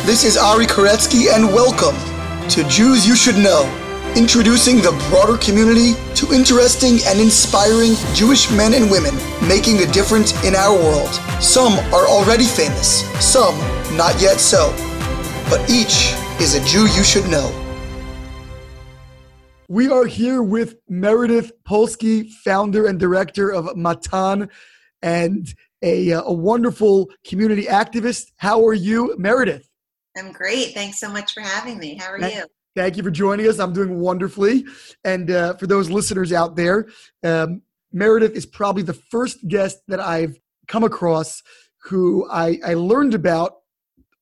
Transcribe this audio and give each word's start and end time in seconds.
This 0.00 0.24
is 0.24 0.36
Ari 0.36 0.66
Koretsky, 0.66 1.32
and 1.32 1.46
welcome 1.46 1.94
to 2.48 2.68
Jews 2.68 3.06
You 3.06 3.14
Should 3.14 3.36
Know, 3.36 3.62
introducing 4.16 4.78
the 4.78 4.90
broader 5.08 5.38
community 5.38 5.92
to 6.16 6.34
interesting 6.34 6.98
and 7.06 7.20
inspiring 7.20 7.92
Jewish 8.12 8.50
men 8.50 8.74
and 8.74 8.90
women 8.90 9.14
making 9.46 9.78
a 9.78 9.86
difference 9.92 10.32
in 10.44 10.56
our 10.56 10.74
world. 10.74 11.10
Some 11.40 11.74
are 11.94 12.08
already 12.08 12.44
famous, 12.44 13.04
some 13.24 13.56
not 13.96 14.20
yet 14.20 14.40
so, 14.40 14.74
but 15.48 15.70
each 15.70 16.14
is 16.40 16.56
a 16.56 16.64
Jew 16.64 16.86
you 16.88 17.04
should 17.04 17.30
know. 17.30 17.48
We 19.68 19.88
are 19.88 20.06
here 20.06 20.42
with 20.42 20.76
Meredith 20.88 21.52
Polsky, 21.64 22.28
founder 22.28 22.88
and 22.88 22.98
director 22.98 23.52
of 23.52 23.76
Matan, 23.76 24.50
and 25.00 25.54
a, 25.82 26.12
uh, 26.12 26.22
a 26.24 26.32
wonderful 26.32 27.10
community 27.24 27.64
activist. 27.64 28.32
How 28.36 28.66
are 28.66 28.74
you, 28.74 29.14
Meredith? 29.16 29.68
I'm 30.16 30.32
great. 30.32 30.74
Thanks 30.74 31.00
so 31.00 31.10
much 31.10 31.32
for 31.32 31.40
having 31.40 31.78
me. 31.78 31.94
How 31.94 32.10
are 32.10 32.20
Thank, 32.20 32.34
you? 32.34 32.44
Thank 32.76 32.96
you 32.96 33.02
for 33.02 33.10
joining 33.10 33.48
us. 33.48 33.58
I'm 33.58 33.72
doing 33.72 33.98
wonderfully. 33.98 34.64
And 35.04 35.30
uh, 35.30 35.54
for 35.54 35.66
those 35.66 35.90
listeners 35.90 36.32
out 36.32 36.56
there, 36.56 36.88
um, 37.24 37.62
Meredith 37.92 38.32
is 38.32 38.46
probably 38.46 38.82
the 38.82 38.94
first 38.94 39.46
guest 39.48 39.80
that 39.88 40.00
I've 40.00 40.38
come 40.68 40.84
across 40.84 41.42
who 41.84 42.28
I, 42.30 42.58
I 42.64 42.74
learned 42.74 43.14
about 43.14 43.56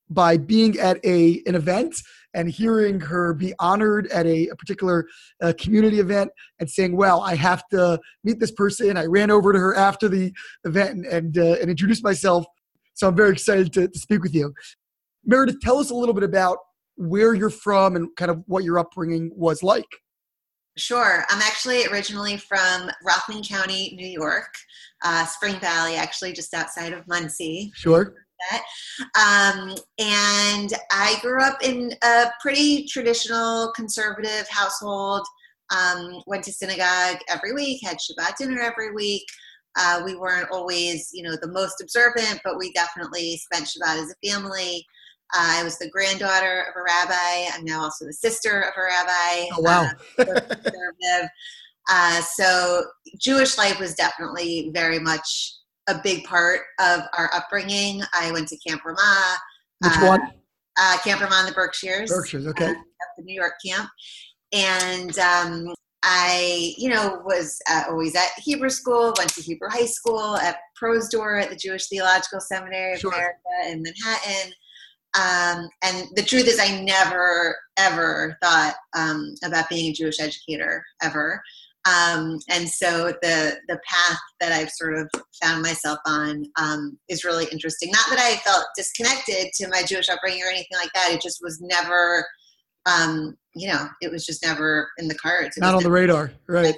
by 0.08 0.36
being 0.36 0.78
at 0.78 1.04
a 1.04 1.42
an 1.46 1.54
event 1.54 1.94
and 2.34 2.48
hearing 2.48 3.00
her 3.00 3.34
be 3.34 3.52
honored 3.58 4.06
at 4.08 4.26
a, 4.26 4.48
a 4.48 4.56
particular 4.56 5.06
uh, 5.42 5.52
community 5.58 6.00
event 6.00 6.30
and 6.58 6.68
saying, 6.68 6.96
"Well, 6.96 7.20
I 7.20 7.34
have 7.36 7.66
to 7.68 8.00
meet 8.24 8.40
this 8.40 8.50
person." 8.50 8.96
I 8.96 9.06
ran 9.06 9.30
over 9.30 9.52
to 9.52 9.58
her 9.58 9.76
after 9.76 10.08
the 10.08 10.32
event 10.64 10.90
and 10.90 11.06
and, 11.06 11.38
uh, 11.38 11.56
and 11.60 11.70
introduced 11.70 12.02
myself. 12.02 12.44
So 12.94 13.08
I'm 13.08 13.16
very 13.16 13.32
excited 13.32 13.72
to, 13.74 13.88
to 13.88 13.98
speak 13.98 14.22
with 14.22 14.34
you. 14.34 14.52
Meredith, 15.30 15.60
tell 15.60 15.78
us 15.78 15.90
a 15.90 15.94
little 15.94 16.12
bit 16.12 16.24
about 16.24 16.58
where 16.96 17.34
you're 17.34 17.50
from 17.50 17.94
and 17.94 18.08
kind 18.16 18.32
of 18.32 18.42
what 18.46 18.64
your 18.64 18.80
upbringing 18.80 19.30
was 19.34 19.62
like. 19.62 19.86
Sure. 20.76 21.24
I'm 21.30 21.40
actually 21.40 21.86
originally 21.86 22.36
from 22.36 22.90
Rockland 23.04 23.48
County, 23.48 23.94
New 23.96 24.08
York, 24.08 24.52
uh, 25.04 25.24
Spring 25.26 25.58
Valley, 25.60 25.94
actually 25.94 26.32
just 26.32 26.52
outside 26.52 26.92
of 26.92 27.06
Monsey. 27.06 27.70
Sure. 27.76 28.14
Um, 29.14 29.76
and 29.98 30.72
I 30.90 31.16
grew 31.22 31.40
up 31.40 31.62
in 31.62 31.92
a 32.02 32.24
pretty 32.40 32.86
traditional 32.86 33.72
conservative 33.76 34.48
household. 34.48 35.24
Um, 35.70 36.22
went 36.26 36.42
to 36.44 36.52
synagogue 36.52 37.18
every 37.28 37.52
week, 37.52 37.82
had 37.84 37.98
Shabbat 37.98 38.36
dinner 38.36 38.60
every 38.60 38.92
week. 38.92 39.26
Uh, 39.78 40.02
we 40.04 40.16
weren't 40.16 40.50
always, 40.50 41.10
you 41.12 41.22
know, 41.22 41.36
the 41.40 41.52
most 41.52 41.80
observant, 41.80 42.40
but 42.42 42.58
we 42.58 42.72
definitely 42.72 43.36
spent 43.36 43.66
Shabbat 43.66 44.02
as 44.02 44.10
a 44.10 44.28
family. 44.28 44.84
Uh, 45.34 45.60
I 45.60 45.62
was 45.62 45.78
the 45.78 45.90
granddaughter 45.90 46.66
of 46.68 46.74
a 46.76 46.82
rabbi. 46.82 47.50
I'm 47.54 47.64
now 47.64 47.82
also 47.82 48.04
the 48.06 48.12
sister 48.12 48.62
of 48.62 48.72
a 48.76 48.82
rabbi. 48.82 49.48
Oh, 49.56 49.60
wow. 49.60 49.90
Uh, 50.18 50.24
conservative. 50.24 51.30
Uh, 51.90 52.20
so 52.20 52.84
Jewish 53.18 53.56
life 53.58 53.78
was 53.78 53.94
definitely 53.94 54.70
very 54.74 54.98
much 54.98 55.56
a 55.88 56.00
big 56.02 56.24
part 56.24 56.60
of 56.78 57.00
our 57.16 57.30
upbringing. 57.34 58.02
I 58.12 58.30
went 58.32 58.48
to 58.48 58.56
Camp 58.58 58.84
Ramah. 58.84 59.36
Which 59.80 59.96
uh, 59.96 60.06
one? 60.06 60.20
Uh, 60.78 60.98
Camp 60.98 61.20
Ramah 61.20 61.40
in 61.40 61.46
the 61.46 61.52
Berkshires. 61.52 62.10
Berkshires, 62.10 62.46
okay. 62.46 62.74
the 63.16 63.24
New 63.24 63.34
York 63.34 63.54
camp. 63.64 63.88
And 64.52 65.18
um, 65.18 65.74
I, 66.02 66.74
you 66.76 66.88
know, 66.88 67.22
was 67.24 67.58
uh, 67.70 67.84
always 67.88 68.14
at 68.14 68.30
Hebrew 68.38 68.70
school, 68.70 69.12
went 69.18 69.30
to 69.34 69.42
Hebrew 69.42 69.68
high 69.70 69.86
school, 69.86 70.36
at 70.36 70.58
Prosdor 70.80 71.42
at 71.42 71.50
the 71.50 71.56
Jewish 71.56 71.88
Theological 71.88 72.40
Seminary 72.40 72.94
of 72.94 73.00
sure. 73.00 73.12
America 73.12 73.38
in 73.68 73.82
Manhattan. 73.82 74.52
Um, 75.18 75.68
and 75.82 76.06
the 76.14 76.22
truth 76.22 76.46
is, 76.46 76.60
I 76.60 76.80
never 76.82 77.56
ever 77.78 78.36
thought 78.42 78.74
um, 78.96 79.34
about 79.44 79.68
being 79.68 79.90
a 79.90 79.94
Jewish 79.94 80.20
educator 80.20 80.84
ever. 81.02 81.42
Um, 81.88 82.38
and 82.50 82.68
so 82.68 83.12
the 83.22 83.56
the 83.68 83.80
path 83.88 84.18
that 84.40 84.52
I've 84.52 84.70
sort 84.70 84.98
of 84.98 85.10
found 85.42 85.62
myself 85.62 85.98
on 86.06 86.44
um, 86.60 86.98
is 87.08 87.24
really 87.24 87.46
interesting. 87.50 87.90
Not 87.90 88.06
that 88.10 88.18
I 88.18 88.36
felt 88.36 88.66
disconnected 88.76 89.52
to 89.54 89.68
my 89.68 89.82
Jewish 89.82 90.08
upbringing 90.08 90.42
or 90.42 90.48
anything 90.48 90.76
like 90.78 90.92
that. 90.94 91.08
It 91.10 91.22
just 91.22 91.38
was 91.42 91.58
never, 91.60 92.26
um, 92.86 93.34
you 93.54 93.68
know, 93.68 93.88
it 94.02 94.12
was 94.12 94.26
just 94.26 94.44
never 94.44 94.90
in 94.98 95.08
the 95.08 95.14
cards. 95.14 95.56
It 95.56 95.60
Not 95.60 95.74
on 95.74 95.82
the 95.82 95.90
radar, 95.90 96.32
right? 96.46 96.76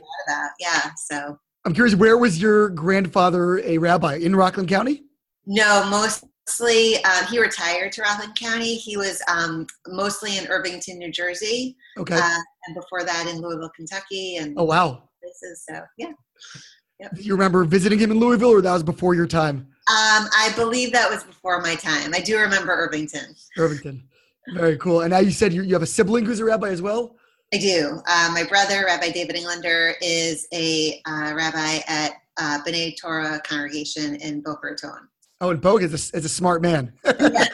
Yeah. 0.61 0.91
So 1.09 1.37
I'm 1.65 1.75
curious, 1.75 1.95
where 1.95 2.17
was 2.17 2.41
your 2.41 2.69
grandfather 2.71 3.59
a 3.59 3.79
rabbi 3.79 4.17
in 4.17 4.35
Rockland 4.35 4.69
County? 4.69 5.03
No, 5.47 5.85
mostly 5.91 6.97
um, 7.05 7.27
he 7.27 7.41
retired 7.41 7.93
to 7.93 8.03
Rockland 8.03 8.35
County. 8.35 8.75
He 8.75 8.97
was 8.97 9.23
um, 9.29 9.67
mostly 9.89 10.39
in 10.39 10.47
Irvington, 10.47 10.99
New 10.99 11.11
Jersey. 11.11 11.77
Okay. 11.99 12.17
Uh, 12.17 12.39
and 12.67 12.75
before 12.75 13.05
that 13.05 13.27
in 13.29 13.41
Louisville, 13.41 13.71
Kentucky, 13.75 14.37
and 14.37 14.55
oh 14.57 14.65
wow, 14.65 15.09
places. 15.21 15.65
So 15.69 15.81
yeah. 15.99 16.13
Yep. 17.01 17.13
You 17.17 17.33
remember 17.33 17.65
visiting 17.65 17.99
him 17.99 18.13
in 18.13 18.21
Louisville, 18.21 18.51
or 18.51 18.61
that 18.61 18.73
was 18.73 18.85
before 18.85 19.15
your 19.15 19.27
time? 19.27 19.67
Um, 19.89 20.29
I 20.39 20.53
believe 20.55 20.93
that 20.93 21.11
was 21.11 21.25
before 21.25 21.61
my 21.61 21.75
time. 21.75 22.15
I 22.15 22.21
do 22.21 22.39
remember 22.39 22.73
Irvington. 22.73 23.35
Irvington, 23.59 24.05
very 24.55 24.77
cool. 24.77 25.01
And 25.01 25.11
now 25.11 25.19
you 25.19 25.33
said 25.33 25.53
you, 25.53 25.63
you 25.63 25.73
have 25.73 25.83
a 25.83 25.87
sibling 25.87 26.25
who's 26.25 26.39
a 26.39 26.45
rabbi 26.45 26.69
as 26.69 26.81
well. 26.81 27.17
I 27.53 27.59
do. 27.59 28.01
Uh, 28.09 28.31
my 28.33 28.45
brother, 28.49 28.85
Rabbi 28.87 29.11
David 29.11 29.37
Englander, 29.37 29.95
is 30.01 30.47
a 30.55 31.03
uh, 31.05 31.35
rabbi 31.35 31.81
at 31.89 32.13
uh, 32.39 32.61
B'nai 32.65 32.95
Torah 32.99 33.41
congregation 33.45 34.15
in 34.17 34.41
Boca 34.41 34.69
Raton. 34.69 35.09
Oh, 35.43 35.51
and 35.51 35.61
Bogue 35.61 35.83
is 35.83 35.93
a, 35.93 36.17
is 36.17 36.25
a 36.25 36.29
smart 36.29 36.63
man. 36.63 36.93
yeah. 37.05 37.49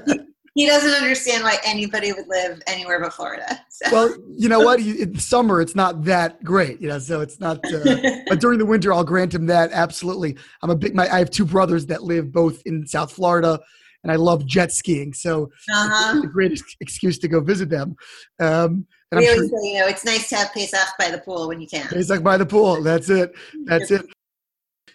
he, 0.54 0.64
doesn't 0.64 0.94
understand 0.94 1.44
why 1.44 1.58
anybody 1.62 2.10
would 2.10 2.26
live 2.26 2.62
anywhere 2.66 2.98
but 2.98 3.12
Florida. 3.12 3.60
So. 3.68 3.92
Well, 3.92 4.16
you 4.30 4.48
know 4.48 4.60
what? 4.60 4.80
In 4.80 5.18
summer, 5.18 5.60
it's 5.60 5.74
not 5.74 6.04
that 6.04 6.42
great, 6.42 6.80
you 6.80 6.88
know. 6.88 6.98
So 6.98 7.20
it's 7.20 7.40
not. 7.40 7.58
Uh, 7.70 8.00
but 8.28 8.40
during 8.40 8.58
the 8.58 8.64
winter, 8.64 8.94
I'll 8.94 9.04
grant 9.04 9.34
him 9.34 9.44
that 9.46 9.72
absolutely. 9.72 10.38
I'm 10.62 10.70
a 10.70 10.74
big. 10.74 10.94
My 10.94 11.06
I 11.06 11.18
have 11.18 11.28
two 11.28 11.44
brothers 11.44 11.84
that 11.86 12.02
live 12.02 12.32
both 12.32 12.62
in 12.64 12.86
South 12.86 13.12
Florida, 13.12 13.60
and 14.02 14.10
I 14.10 14.16
love 14.16 14.46
jet 14.46 14.72
skiing. 14.72 15.12
So 15.12 15.50
uh-huh. 15.70 16.14
it's 16.16 16.24
a 16.24 16.28
great 16.28 16.62
excuse 16.80 17.18
to 17.18 17.28
go 17.28 17.40
visit 17.40 17.68
them. 17.68 17.94
Um, 18.40 18.86
and 19.12 19.20
we 19.20 19.28
I'm 19.28 19.34
always 19.34 19.50
sure, 19.50 19.60
say, 19.60 19.68
you 19.68 19.80
know, 19.80 19.86
it's 19.86 20.04
nice 20.06 20.30
to 20.30 20.36
have 20.36 20.54
Pesach 20.54 20.88
by 20.98 21.10
the 21.10 21.18
pool 21.18 21.48
when 21.48 21.60
you 21.60 21.66
can. 21.66 21.88
Pesach 21.88 22.22
by 22.22 22.38
the 22.38 22.46
pool. 22.46 22.82
That's 22.82 23.10
it. 23.10 23.34
That's 23.64 23.90
it. 23.90 24.06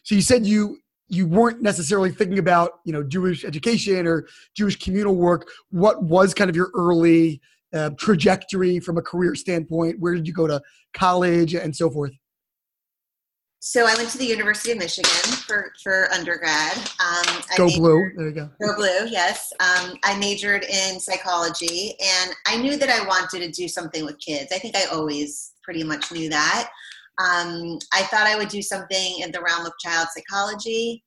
So 0.02 0.16
you 0.16 0.22
said 0.22 0.48
you 0.48 0.80
you 1.09 1.28
weren't 1.28 1.62
necessarily 1.62 2.12
thinking 2.12 2.40
about 2.40 2.80
you 2.86 2.94
know 2.94 3.03
Jewish 3.03 3.44
education 3.44 4.08
or 4.08 4.28
Jewish 4.56 4.78
communal 4.78 5.16
work. 5.16 5.50
What 5.72 6.03
was 6.03 6.34
kind 6.34 6.50
of 6.50 6.56
your 6.56 6.72
early 6.75 7.42
uh, 7.74 7.92
trajectory 7.97 8.80
from 8.80 8.97
a 8.97 9.02
career 9.02 9.36
standpoint? 9.36 10.00
Where 10.00 10.16
did 10.16 10.28
you 10.28 10.34
go 10.34 10.47
to 10.47 10.62
college 10.94 11.53
and 11.53 11.75
so 11.75 11.90
forth? 11.90 12.12
So 13.62 13.86
I 13.86 13.94
went 13.96 14.09
to 14.12 14.18
the 14.18 14.25
University 14.25 14.72
of 14.72 14.78
Michigan 14.78 15.12
for, 15.46 15.74
for 15.84 16.09
undergrad. 16.14 16.78
Um, 16.78 17.41
go 17.58 17.66
majored, 17.66 17.80
blue. 17.80 18.12
There 18.16 18.28
you 18.30 18.34
go. 18.34 18.50
Go 18.62 18.76
blue. 18.78 19.08
Yes. 19.09 19.52
Um, 19.59 19.97
I 20.06 20.18
majored 20.18 20.64
in 20.64 20.97
psychology, 20.97 21.96
and 22.00 22.31
I 22.47 22.56
knew 22.56 22.78
that 22.78 22.90
I 22.90 23.06
wanted 23.06 23.41
to 23.41 23.52
do 23.52 23.68
something 23.68 24.06
with 24.06 24.18
kids. 24.20 24.53
I 24.53 24.59
think 24.59 24.78
I 24.78 24.86
always 24.86 25.52
pretty 25.62 25.84
much 25.84 26.09
knew 26.09 26.30
that. 26.30 26.70
Um, 27.19 27.78
I 27.94 28.03
thought 28.03 28.28
I 28.28 28.38
would 28.38 28.50
do 28.50 28.62
something 28.62 29.19
in 29.19 29.31
the 29.31 29.41
realm 29.41 29.66
of 29.66 29.74
child 29.84 30.07
psychology, 30.16 31.03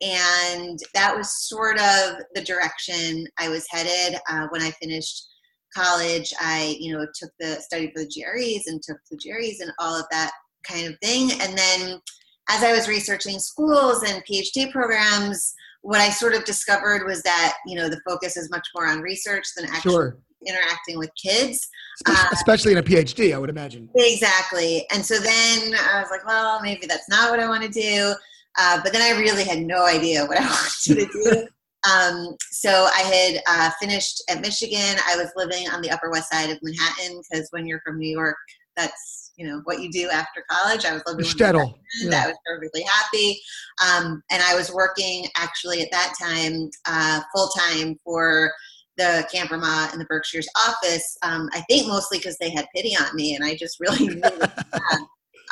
and 0.00 0.78
that 0.94 1.16
was 1.16 1.46
sort 1.48 1.78
of 1.78 2.16
the 2.34 2.42
direction 2.42 3.26
I 3.38 3.48
was 3.48 3.66
headed 3.70 4.18
uh, 4.30 4.46
when 4.50 4.62
I 4.62 4.70
finished 4.82 5.26
college. 5.74 6.32
I, 6.40 6.76
you 6.78 6.92
know, 6.92 7.06
took 7.18 7.30
the 7.40 7.56
study 7.60 7.90
for 7.94 8.02
the 8.02 8.12
GREs 8.14 8.66
and 8.66 8.82
took 8.82 8.98
the 9.10 9.18
GREs 9.18 9.60
and 9.60 9.72
all 9.78 9.98
of 9.98 10.06
that 10.10 10.30
kind 10.64 10.86
of 10.86 10.98
thing. 11.02 11.30
And 11.40 11.56
then 11.56 12.00
as 12.48 12.62
I 12.62 12.72
was 12.72 12.88
researching 12.88 13.38
schools 13.38 14.02
and 14.02 14.22
PhD 14.24 14.70
programs, 14.70 15.54
what 15.82 16.00
I 16.00 16.10
sort 16.10 16.34
of 16.34 16.44
discovered 16.44 17.06
was 17.06 17.22
that, 17.22 17.54
you 17.66 17.76
know, 17.76 17.88
the 17.88 18.00
focus 18.08 18.36
is 18.36 18.50
much 18.50 18.66
more 18.74 18.86
on 18.86 19.00
research 19.00 19.44
than 19.56 19.66
actually 19.66 19.92
sure. 19.92 20.18
Interacting 20.46 20.98
with 20.98 21.10
kids. 21.20 21.68
Especially, 22.06 22.26
uh, 22.26 22.30
especially 22.32 22.72
in 22.72 22.78
a 22.78 22.82
PhD, 22.82 23.34
I 23.34 23.38
would 23.38 23.50
imagine. 23.50 23.88
Exactly. 23.94 24.86
And 24.92 25.04
so 25.04 25.18
then 25.18 25.74
I 25.74 26.00
was 26.00 26.08
like, 26.10 26.26
well, 26.26 26.60
maybe 26.62 26.86
that's 26.86 27.08
not 27.08 27.30
what 27.30 27.40
I 27.40 27.48
want 27.48 27.62
to 27.62 27.68
do. 27.68 28.14
Uh, 28.58 28.80
but 28.82 28.92
then 28.92 29.02
I 29.02 29.18
really 29.18 29.44
had 29.44 29.60
no 29.60 29.86
idea 29.86 30.24
what 30.24 30.38
I 30.38 30.44
wanted 30.46 30.82
to 30.84 30.94
do. 30.94 31.48
Um, 31.90 32.36
so 32.50 32.88
I 32.94 33.00
had 33.00 33.42
uh, 33.46 33.70
finished 33.80 34.22
at 34.28 34.40
Michigan. 34.40 34.96
I 35.06 35.16
was 35.16 35.30
living 35.36 35.68
on 35.68 35.82
the 35.82 35.90
Upper 35.90 36.10
West 36.10 36.30
Side 36.30 36.50
of 36.50 36.58
Manhattan 36.62 37.20
because 37.20 37.48
when 37.50 37.66
you're 37.66 37.80
from 37.84 37.98
New 37.98 38.10
York, 38.10 38.36
that's 38.76 39.32
you 39.36 39.46
know 39.46 39.60
what 39.64 39.80
you 39.80 39.90
do 39.90 40.08
after 40.10 40.44
college. 40.50 40.84
I 40.84 40.92
was 40.92 41.02
living 41.06 41.24
Shtetl. 41.24 41.74
Yeah. 42.00 42.24
I 42.24 42.26
was 42.28 42.36
perfectly 42.46 42.82
happy, 42.82 43.40
um, 43.82 44.22
and 44.30 44.42
I 44.42 44.54
was 44.54 44.72
working 44.72 45.26
actually 45.36 45.82
at 45.82 45.90
that 45.92 46.14
time 46.20 46.70
uh, 46.86 47.20
full 47.34 47.48
time 47.48 47.98
for 48.04 48.50
the 48.96 49.26
Camp 49.32 49.50
Ramah 49.50 49.90
in 49.92 49.98
the 49.98 50.04
Berkshires 50.06 50.48
office. 50.56 51.16
Um, 51.22 51.48
I 51.52 51.60
think 51.62 51.86
mostly 51.86 52.18
because 52.18 52.38
they 52.38 52.50
had 52.50 52.66
pity 52.74 52.96
on 52.96 53.14
me, 53.14 53.34
and 53.34 53.44
I 53.44 53.54
just 53.54 53.78
really 53.80 54.08
knew 54.14 54.22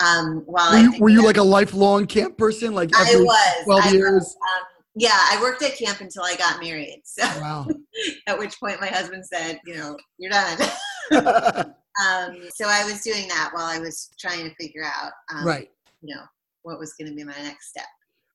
um, 0.03 0.43
while 0.47 0.73
were 0.73 0.79
you, 0.79 1.01
were 1.01 1.09
you 1.09 1.25
like 1.25 1.37
a 1.37 1.43
lifelong 1.43 2.07
camp 2.07 2.37
person? 2.37 2.75
Like 2.75 2.91
I 2.95 3.17
was. 3.17 3.65
Twelve 3.65 3.85
I 3.85 3.91
years. 3.91 4.13
Was, 4.13 4.37
um, 4.37 4.67
yeah, 4.97 5.11
I 5.13 5.39
worked 5.41 5.63
at 5.63 5.77
camp 5.77 6.01
until 6.01 6.23
I 6.23 6.37
got 6.37 6.61
married. 6.61 7.03
So 7.05 7.25
wow. 7.41 7.67
At 8.27 8.39
which 8.39 8.59
point 8.61 8.81
my 8.81 8.87
husband 8.87 9.25
said, 9.27 9.61
you 9.67 9.77
know, 9.77 9.97
you're 10.19 10.31
done. 10.31 10.61
um, 11.13 12.49
so 12.55 12.67
I 12.69 12.85
was 12.85 13.01
doing 13.03 13.29
that 13.29 13.51
while 13.53 13.67
I 13.67 13.79
was 13.79 14.11
trying 14.19 14.49
to 14.49 14.55
figure 14.55 14.85
out, 14.85 15.13
um, 15.33 15.45
right. 15.45 15.71
you 16.03 16.15
know, 16.15 16.23
what 16.63 16.79
was 16.79 16.95
going 16.95 17.09
to 17.11 17.15
be 17.15 17.25
my 17.25 17.35
next 17.43 17.71
step. 17.71 17.87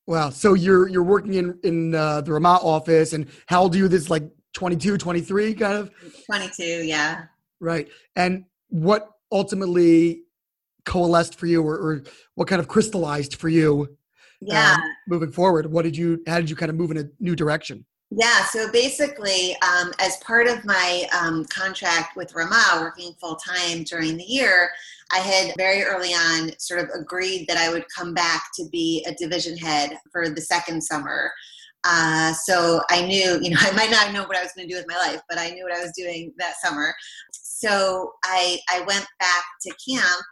Wow. 0.06 0.32
So 0.32 0.54
you're 0.54 0.88
you're 0.88 1.04
working 1.04 1.36
in 1.36 1.60
in 1.64 1.96
uh, 1.96 2.22
the 2.22 2.34
Ramah 2.34 2.60
office, 2.62 3.14
and 3.14 3.28
how 3.46 3.68
are 3.68 3.76
you? 3.76 3.88
This 3.88 4.10
like 4.10 4.24
22, 4.60 4.98
23, 4.98 5.54
kind 5.54 5.74
of. 5.74 5.92
22, 6.26 6.64
yeah. 6.84 7.24
Right. 7.62 7.88
And 8.18 8.44
what 8.68 9.10
ultimately 9.32 10.24
coalesced 10.84 11.36
for 11.36 11.46
you, 11.46 11.64
or, 11.64 11.76
or 11.76 12.04
what 12.36 12.50
kind 12.50 12.60
of 12.60 12.68
crystallized 12.68 13.38
for 13.38 13.48
you? 13.48 13.96
Yeah. 14.42 14.74
um, 14.74 14.82
moving 15.08 15.32
forward, 15.32 15.72
what 15.72 15.84
did 15.84 15.96
you? 15.96 16.22
How 16.28 16.42
did 16.42 16.50
you 16.50 16.58
kind 16.58 16.70
of 16.70 16.76
move 16.76 16.92
in 16.92 16.98
a 16.98 17.06
new 17.22 17.38
direction? 17.38 17.86
Yeah, 18.12 18.44
so 18.48 18.70
basically, 18.72 19.56
um, 19.62 19.94
as 20.00 20.18
part 20.18 20.48
of 20.48 20.66
my 20.66 21.08
um, 21.18 21.46
contract 21.46 22.18
with 22.18 22.34
Ramah, 22.36 22.80
working 22.82 23.14
full 23.14 23.38
time 23.38 23.84
during 23.84 24.18
the 24.18 24.24
year, 24.24 24.72
I 25.14 25.20
had 25.20 25.54
very 25.58 25.84
early 25.84 26.10
on 26.10 26.52
sort 26.58 26.82
of 26.82 26.90
agreed 27.00 27.46
that 27.48 27.58
I 27.58 27.72
would 27.72 27.86
come 27.96 28.14
back 28.14 28.50
to 28.56 28.68
be 28.72 29.06
a 29.08 29.14
division 29.14 29.56
head 29.58 29.98
for 30.12 30.28
the 30.28 30.42
second 30.42 30.84
summer. 30.84 31.32
Uh, 31.84 32.34
so 32.34 32.82
I 32.90 33.06
knew, 33.06 33.40
you 33.42 33.52
know, 33.52 33.58
I 33.62 33.72
might 33.72 33.92
not 33.92 34.14
know 34.14 34.24
what 34.24 34.38
I 34.38 34.44
was 34.44 34.52
going 34.56 34.68
to 34.68 34.74
do 34.74 34.80
with 34.80 34.88
my 34.88 34.98
life, 34.98 35.22
but 35.30 35.38
I 35.38 35.50
knew 35.52 35.64
what 35.64 35.76
I 35.76 35.82
was 35.82 35.94
doing 35.98 36.34
that 36.38 36.56
summer. 36.64 36.94
So 37.32 38.14
I 38.24 38.60
I 38.70 38.80
went 38.82 39.06
back 39.20 39.44
to 39.64 39.76
camp, 39.90 40.26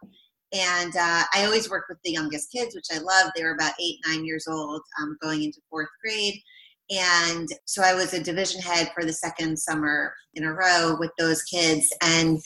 and 0.53 0.95
uh, 0.95 1.23
I 1.33 1.45
always 1.45 1.69
worked 1.69 1.89
with 1.89 1.99
the 2.03 2.11
youngest 2.11 2.51
kids, 2.51 2.75
which 2.75 2.87
I 2.91 2.99
loved. 2.99 3.31
They 3.35 3.43
were 3.43 3.53
about 3.53 3.73
eight, 3.81 3.97
nine 4.07 4.25
years 4.25 4.47
old, 4.47 4.81
um, 5.01 5.17
going 5.21 5.43
into 5.43 5.59
fourth 5.69 5.89
grade 6.03 6.39
and 6.89 7.47
so 7.65 7.81
i 7.83 7.93
was 7.93 8.13
a 8.13 8.23
division 8.23 8.61
head 8.61 8.89
for 8.93 9.03
the 9.03 9.13
second 9.13 9.57
summer 9.57 10.13
in 10.35 10.43
a 10.43 10.53
row 10.53 10.95
with 10.99 11.11
those 11.17 11.43
kids 11.43 11.87
and 12.01 12.39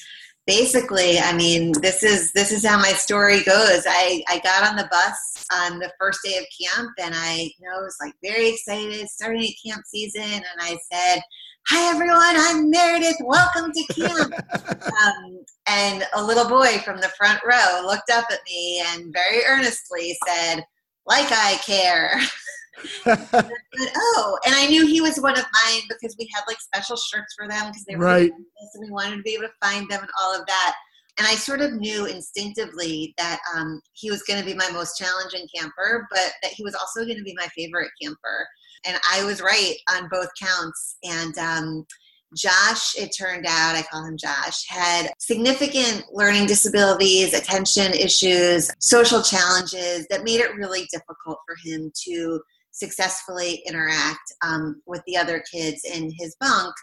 basically 0.52 1.18
i 1.18 1.32
mean 1.32 1.72
this 1.82 2.04
is 2.04 2.30
this 2.34 2.52
is 2.52 2.66
how 2.66 2.78
my 2.78 2.92
story 2.92 3.42
goes. 3.44 3.84
I 3.88 4.22
i 4.28 4.40
got 4.40 4.70
on 4.70 4.76
the 4.76 4.90
bus 4.92 5.46
on 5.54 5.80
the 5.80 5.90
first 5.98 6.20
day 6.26 6.38
of 6.38 6.46
camp 6.60 6.92
and 7.02 7.14
i 7.16 7.50
you 7.58 7.66
know 7.66 7.80
was 7.80 7.96
like 8.02 8.14
very 8.22 8.50
excited 8.50 9.08
starting 9.08 9.44
a 9.44 9.56
camp 9.66 9.84
season. 9.86 10.22
And 10.22 10.60
i 10.60 10.78
said 10.92 11.22
hi 11.68 11.90
everyone 11.90 12.36
i'm 12.36 12.70
meredith. 12.70 13.16
Welcome 13.22 13.72
to 13.72 13.94
camp. 13.94 14.34
Um, 15.02 15.44
and 15.68 16.04
a 16.16 16.24
little 16.24 16.48
boy 16.48 16.80
from 16.80 16.98
the 16.98 17.12
front 17.18 17.40
row 17.44 17.82
looked 17.86 18.12
up 18.12 18.26
at 18.30 18.40
me 18.46 18.84
and 18.88 19.14
very 19.14 19.44
earnestly 19.46 20.16
said 20.28 20.64
like 21.08 21.32
i 21.32 21.60
care 21.66 22.20
Said, 23.04 23.52
oh, 23.96 24.38
and 24.46 24.56
I 24.56 24.68
knew 24.68 24.86
he 24.86 25.02
was 25.02 25.18
one 25.20 25.38
of 25.38 25.46
mine 25.66 25.82
because 25.90 26.16
we 26.20 26.30
had 26.34 26.44
like 26.48 26.60
special 26.60 26.96
shirts 26.96 27.34
for 27.38 27.48
them 27.48 27.68
because 27.68 27.86
they 27.86 27.96
were 27.96 28.06
Right. 28.06 28.32
and 28.32 28.82
we 28.82 28.92
wanted 28.92 29.18
to 29.18 29.22
be 29.24 29.34
able 29.34 29.44
to 29.48 29.54
find 29.68 29.90
them 29.90 30.02
and 30.02 30.10
all 30.22 30.34
of 30.40 30.46
that. 30.48 30.76
And 31.18 31.28
I 31.28 31.36
sort 31.36 31.62
of 31.62 31.74
knew 31.74 32.06
instinctively 32.06 33.14
that 33.18 33.40
um, 33.56 33.82
he 33.94 34.10
was 34.10 34.24
going 34.24 34.40
to 34.40 34.46
be 34.46 34.54
my 34.54 34.70
most 34.72 34.98
challenging 34.98 35.48
camper, 35.56 36.08
but 36.10 36.32
that 36.42 36.54
he 36.54 36.64
was 36.64 36.74
also 36.76 37.06
going 37.06 37.18
to 37.18 37.24
be 37.24 37.36
my 37.38 37.48
favorite 37.56 37.92
camper. 38.02 38.48
And 38.86 38.98
I 39.10 39.24
was 39.26 39.42
right 39.42 39.76
on 39.90 40.08
both 40.10 40.30
counts. 40.42 40.98
And 41.04 41.38
um, 41.38 41.86
Josh, 42.36 42.96
it 42.98 43.10
turned 43.16 43.46
out, 43.46 43.76
I 43.76 43.84
call 43.92 44.06
him 44.06 44.18
Josh, 44.18 44.66
had 44.70 45.12
significant 45.20 46.06
learning 46.14 46.46
disabilities, 46.46 47.34
attention 47.34 47.92
issues, 47.94 48.72
social 48.80 49.22
challenges 49.22 50.08
that 50.10 50.24
made 50.24 50.40
it 50.40 50.56
really 50.56 50.88
difficult 50.94 51.40
for 51.46 51.56
him 51.64 51.92
to 52.08 52.42
successfully 52.72 53.64
interact 53.68 54.34
um, 54.42 54.82
with 54.86 55.02
the 55.08 55.18
other 55.18 55.44
kids 55.52 55.82
in 55.84 56.12
his 56.18 56.36
bunk. 56.40 56.74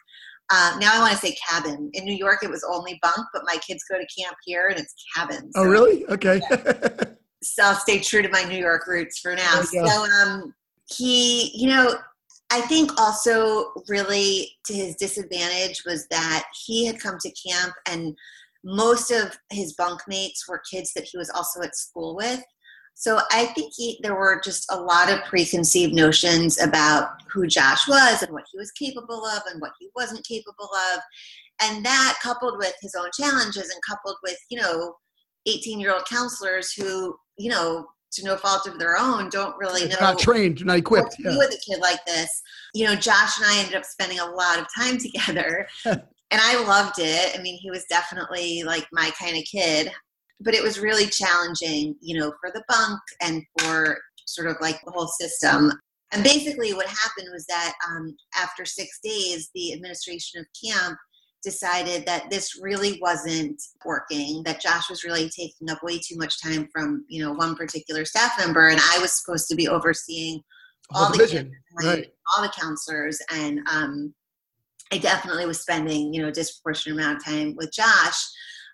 Uh, 0.50 0.76
now 0.80 0.94
I 0.94 1.00
want 1.00 1.12
to 1.12 1.18
say 1.18 1.36
cabin. 1.48 1.90
In 1.92 2.04
New 2.04 2.14
York, 2.14 2.38
it 2.42 2.50
was 2.50 2.64
only 2.68 2.98
bunk, 3.02 3.26
but 3.32 3.42
my 3.44 3.56
kids 3.66 3.84
go 3.90 3.98
to 3.98 4.22
camp 4.22 4.36
here 4.44 4.68
and 4.68 4.78
it's 4.78 4.94
cabin. 5.14 5.50
oh, 5.56 5.64
really? 5.64 6.06
Okay. 6.06 6.40
so 7.42 7.64
I'll 7.64 7.74
stay 7.74 7.98
true 7.98 8.22
to 8.22 8.30
my 8.30 8.44
New 8.44 8.58
York 8.58 8.86
roots 8.86 9.18
for 9.18 9.34
now. 9.34 9.62
So 9.62 9.84
um, 9.84 10.54
he, 10.86 11.50
you 11.54 11.68
know, 11.68 11.94
I 12.50 12.62
think 12.62 12.98
also 12.98 13.72
really 13.88 14.50
to 14.66 14.72
his 14.72 14.96
disadvantage 14.96 15.82
was 15.84 16.06
that 16.10 16.44
he 16.64 16.86
had 16.86 16.98
come 16.98 17.18
to 17.20 17.30
camp 17.30 17.74
and 17.86 18.16
most 18.64 19.10
of 19.10 19.38
his 19.50 19.74
bunkmates 19.76 20.48
were 20.48 20.62
kids 20.70 20.92
that 20.94 21.04
he 21.04 21.18
was 21.18 21.30
also 21.30 21.60
at 21.62 21.76
school 21.76 22.16
with. 22.16 22.42
So 23.00 23.20
I 23.30 23.46
think 23.46 23.72
he, 23.76 23.96
there 24.02 24.16
were 24.16 24.40
just 24.44 24.66
a 24.72 24.76
lot 24.76 25.08
of 25.08 25.22
preconceived 25.24 25.94
notions 25.94 26.60
about 26.60 27.10
who 27.32 27.46
Josh 27.46 27.86
was 27.86 28.24
and 28.24 28.32
what 28.32 28.42
he 28.50 28.58
was 28.58 28.72
capable 28.72 29.24
of 29.24 29.42
and 29.48 29.60
what 29.60 29.70
he 29.78 29.88
wasn't 29.94 30.26
capable 30.26 30.68
of. 30.92 31.00
And 31.62 31.86
that 31.86 32.18
coupled 32.20 32.58
with 32.58 32.74
his 32.80 32.96
own 32.98 33.08
challenges 33.16 33.70
and 33.70 33.80
coupled 33.88 34.16
with, 34.24 34.36
you 34.50 34.60
know, 34.60 34.96
18 35.46 35.78
year 35.78 35.94
old 35.94 36.06
counselors 36.06 36.72
who, 36.72 37.16
you 37.38 37.48
know, 37.50 37.86
to 38.10 38.24
no 38.24 38.36
fault 38.36 38.66
of 38.66 38.80
their 38.80 38.98
own, 38.98 39.28
don't 39.28 39.56
really 39.58 39.86
know 39.86 39.94
not 40.00 40.18
trained, 40.18 40.64
not 40.66 40.72
what 40.72 40.78
equipped. 40.80 41.12
to 41.12 41.22
Yeah. 41.22 41.30
do 41.30 41.38
with 41.38 41.54
a 41.54 41.70
kid 41.70 41.80
like 41.80 42.04
this. 42.04 42.42
You 42.74 42.86
know, 42.86 42.96
Josh 42.96 43.38
and 43.38 43.46
I 43.46 43.58
ended 43.60 43.76
up 43.76 43.84
spending 43.84 44.18
a 44.18 44.26
lot 44.26 44.58
of 44.58 44.66
time 44.76 44.98
together, 45.06 45.68
and 45.84 46.02
I 46.32 46.64
loved 46.64 46.98
it. 46.98 47.38
I 47.38 47.42
mean, 47.42 47.58
he 47.62 47.70
was 47.70 47.84
definitely 47.88 48.64
like 48.64 48.88
my 48.92 49.12
kind 49.16 49.36
of 49.36 49.44
kid, 49.44 49.92
but 50.40 50.54
it 50.54 50.62
was 50.62 50.78
really 50.78 51.06
challenging, 51.06 51.96
you 52.00 52.18
know, 52.18 52.32
for 52.40 52.50
the 52.52 52.62
bunk 52.68 53.00
and 53.22 53.42
for 53.58 53.98
sort 54.26 54.48
of 54.48 54.56
like 54.60 54.80
the 54.84 54.92
whole 54.92 55.08
system. 55.08 55.72
And 56.12 56.24
basically, 56.24 56.72
what 56.72 56.86
happened 56.86 57.28
was 57.32 57.44
that 57.46 57.74
um, 57.88 58.16
after 58.36 58.64
six 58.64 58.98
days, 59.02 59.50
the 59.54 59.72
administration 59.74 60.40
of 60.40 60.46
camp 60.70 60.98
decided 61.42 62.04
that 62.06 62.30
this 62.30 62.60
really 62.60 62.98
wasn't 63.00 63.60
working 63.84 64.42
that 64.44 64.60
josh 64.60 64.90
was 64.90 65.04
really 65.04 65.30
taking 65.30 65.70
up 65.70 65.82
way 65.82 65.98
too 65.98 66.16
much 66.16 66.42
time 66.42 66.68
from 66.72 67.04
you 67.08 67.24
know 67.24 67.32
one 67.32 67.54
particular 67.54 68.04
staff 68.04 68.32
member 68.38 68.68
and 68.68 68.80
i 68.92 68.98
was 69.00 69.12
supposed 69.12 69.46
to 69.48 69.54
be 69.54 69.68
overseeing 69.68 70.40
Whole 70.90 71.06
all 71.06 71.12
the 71.12 71.26
kids, 71.26 71.50
Right. 71.80 72.08
all 72.36 72.42
the 72.42 72.52
counselors 72.58 73.20
and 73.32 73.60
um, 73.72 74.12
i 74.92 74.98
definitely 74.98 75.46
was 75.46 75.60
spending 75.60 76.12
you 76.12 76.22
know 76.22 76.28
a 76.28 76.32
disproportionate 76.32 76.98
amount 76.98 77.18
of 77.18 77.24
time 77.24 77.54
with 77.56 77.72
josh 77.72 78.16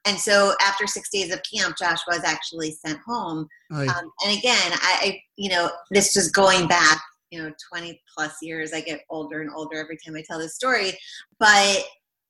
and 0.07 0.19
so 0.19 0.55
after 0.61 0.87
six 0.87 1.09
days 1.11 1.33
of 1.33 1.41
camp 1.53 1.77
josh 1.79 2.01
was 2.09 2.23
actually 2.25 2.73
sent 2.73 2.99
home. 3.07 3.49
Um, 3.89 4.11
and 4.25 4.39
again 4.39 4.73
I, 4.73 4.99
I 5.01 5.21
you 5.37 5.51
know 5.51 5.71
this 5.91 6.17
is 6.17 6.31
going 6.31 6.67
back 6.69 7.01
you 7.31 7.43
know 7.43 7.53
20 7.73 8.01
plus 8.17 8.37
years. 8.43 8.73
I 8.73 8.81
get 8.81 9.01
older 9.11 9.41
and 9.41 9.51
older 9.55 9.77
every 9.77 9.99
time 10.05 10.17
i 10.17 10.23
tell 10.27 10.39
this 10.39 10.55
story. 10.55 10.93
But 11.39 11.85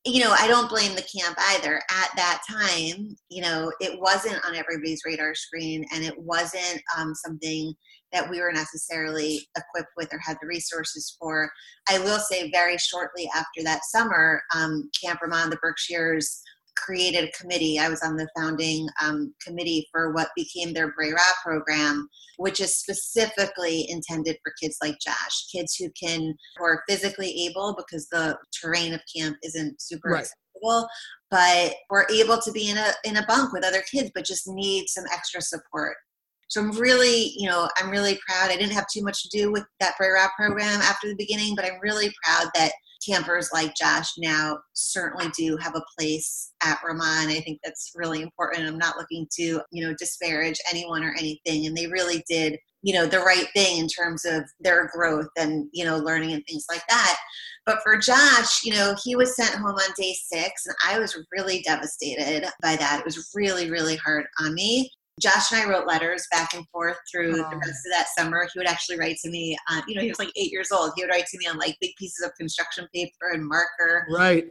you 0.06 0.23
know 0.23 0.35
i 0.38 0.47
don't 0.47 0.69
blame 0.69 0.94
the 0.94 1.03
camp 1.03 1.37
either. 1.55 1.77
At 1.91 2.10
that 2.17 2.43
time 2.49 3.17
you 3.29 3.43
know 3.43 3.72
it 3.81 3.99
wasn't 4.01 4.44
on 4.46 4.55
everybody's 4.55 5.03
radar 5.05 5.34
screen 5.34 5.84
and 5.93 6.05
it 6.05 6.19
wasn't 6.19 6.81
um, 6.96 7.15
something 7.15 7.75
that 8.15 8.31
we 8.31 8.41
were 8.41 8.53
necessarily 8.53 9.41
equipped 9.58 9.91
with 9.96 10.08
or 10.13 10.19
had 10.19 10.37
the 10.41 10.46
resources 10.46 11.17
for. 11.19 11.51
I 11.91 11.99
will 11.99 12.20
say 12.20 12.51
very 12.51 12.79
shortly 12.79 13.29
after 13.34 13.63
that 13.65 13.84
summer 13.84 14.43
um, 14.55 14.89
camp 15.03 15.20
Ramah 15.20 15.44
in, 15.44 15.51
the 15.51 15.56
berkshires 15.56 16.41
created 16.77 17.25
a 17.25 17.33
committee. 17.33 17.79
I 17.79 17.89
was 17.89 18.03
on 18.03 18.17
the 18.17 18.29
founding 18.37 18.89
um, 19.03 19.35
committee 19.45 19.87
for 19.93 20.13
what 20.13 20.29
became 20.37 20.73
their 20.73 20.93
Breira 20.95 21.19
program, 21.45 22.09
which 22.37 22.61
is 22.61 22.79
specifically 22.79 23.87
intended 23.89 24.37
for 24.43 24.53
kids 24.61 24.79
like 24.83 24.99
Josh, 25.05 25.47
kids 25.55 25.77
who 25.77 25.89
can 26.01 26.35
who 26.57 26.65
are 26.65 26.83
physically 26.89 27.47
able 27.47 27.75
because 27.77 28.09
the 28.09 28.39
terrain 28.61 28.95
of 28.95 29.01
camp 29.15 29.37
isn't 29.43 29.81
super 29.81 30.11
Right. 30.11 30.21
accessible, 30.21 30.89
but 31.31 31.75
we're 31.91 32.07
able 32.11 32.41
to 32.41 32.53
be 32.53 32.69
in 32.71 32.77
a 32.77 32.93
in 33.05 33.17
a 33.17 33.27
bunk 33.27 33.53
with 33.53 33.65
other 33.65 33.83
kids, 33.83 34.11
but 34.15 34.25
just 34.25 34.47
need 34.47 34.87
some 34.89 35.05
extra 35.13 35.41
support. 35.41 35.97
So 36.49 36.61
I'm 36.61 36.73
really, 36.73 37.33
you 37.37 37.49
know, 37.49 37.69
I'm 37.79 37.91
really 37.91 38.19
proud. 38.29 38.51
I 38.51 38.57
didn't 38.57 38.75
have 38.75 38.87
too 38.93 39.03
much 39.03 39.23
to 39.23 39.29
do 39.37 39.51
with 39.51 39.65
that 39.81 39.95
Breira 40.01 40.29
program 40.37 40.81
after 40.83 41.09
the 41.09 41.17
beginning, 41.17 41.55
but 41.57 41.65
I'm 41.65 41.81
really 41.83 42.13
proud 42.23 42.51
that 42.55 42.73
campers 43.06 43.51
like 43.53 43.75
Josh 43.75 44.11
now 44.19 44.58
certainly 44.73 45.31
do 45.37 45.56
have 45.58 45.75
a 45.75 45.84
place 45.99 46.53
at 46.63 46.81
Ramah. 46.84 47.27
I 47.29 47.41
think 47.44 47.61
that's 47.65 47.93
really 47.94 48.23
important. 48.23 48.67
I'm 48.67 48.79
not 48.79 48.96
looking 48.96 49.27
to, 49.39 49.61
you 49.70 49.87
know, 49.87 49.94
disparage 49.99 50.58
anyone 50.70 51.05
or 51.05 51.15
anything. 51.19 51.67
And 51.67 51.77
they 51.77 51.87
really 51.87 52.25
did, 52.29 52.58
you 52.82 52.94
know, 52.94 53.06
the 53.06 53.20
right 53.20 53.46
thing 53.55 53.79
in 53.79 53.89
terms 53.89 54.25
of 54.25 54.44
their 54.61 54.89
growth 54.93 55.29
and, 55.37 55.69
you 55.73 55.84
know, 55.84 55.96
learning 55.99 56.32
and 56.32 56.43
things 56.46 56.67
like 56.70 56.82
that. 56.89 57.17
But 57.67 57.79
for 57.82 57.96
Josh, 57.96 58.63
you 58.65 58.73
know, 58.73 58.94
he 59.03 59.17
was 59.17 59.37
sent 59.37 59.55
home 59.55 59.75
on 59.75 59.94
day 59.96 60.15
six, 60.32 60.67
and 60.67 60.77
I 60.87 60.99
was 60.99 61.17
really 61.32 61.63
devastated 61.63 62.46
by 62.63 62.77
that. 62.77 63.01
It 63.01 63.05
was 63.05 63.31
really, 63.34 63.70
really 63.70 63.96
hard 63.96 64.27
on 64.41 64.55
me. 64.55 64.91
Josh 65.21 65.53
and 65.53 65.61
I 65.63 65.69
wrote 65.69 65.87
letters 65.87 66.27
back 66.33 66.55
and 66.55 66.67
forth 66.69 66.97
through 67.11 67.33
the 67.37 67.44
Oh. 67.47 67.56
rest 67.59 67.87
of 67.87 67.93
that 67.93 68.09
summer. 68.19 68.49
He 68.53 68.59
would 68.59 68.69
actually 68.69 68.99
write 68.99 69.17
to 69.19 69.31
me. 69.31 69.56
Uh, 69.71 69.81
you 69.87 69.94
know, 69.94 70.03
he 70.03 70.09
was 70.09 70.19
like 70.19 70.33
eight 70.37 70.51
years 70.51 70.73
old. 70.73 70.93
He 70.97 71.03
would 71.05 71.11
write 71.11 71.27
to 71.27 71.39
me 71.39 71.47
on 71.47 71.56
like 71.56 71.77
big 71.81 71.93
pieces 71.97 72.25
of 72.25 72.35
construction 72.35 72.89
paper 72.93 73.31
and 73.33 73.47
marker. 73.47 74.06
Right. 74.11 74.49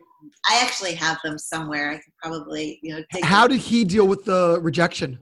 I 0.50 0.62
actually 0.62 0.96
have 0.96 1.20
them 1.24 1.38
somewhere. 1.38 1.92
I 1.92 1.96
could 1.96 2.14
probably, 2.22 2.80
you 2.82 2.96
know, 2.96 3.04
dig 3.12 3.26
How 3.26 3.46
did 3.46 3.60
he 3.60 3.84
deal 3.84 4.08
with 4.08 4.24
the 4.24 4.58
rejection? 4.62 5.20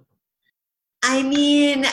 I 1.04 1.24
mean, 1.24 1.86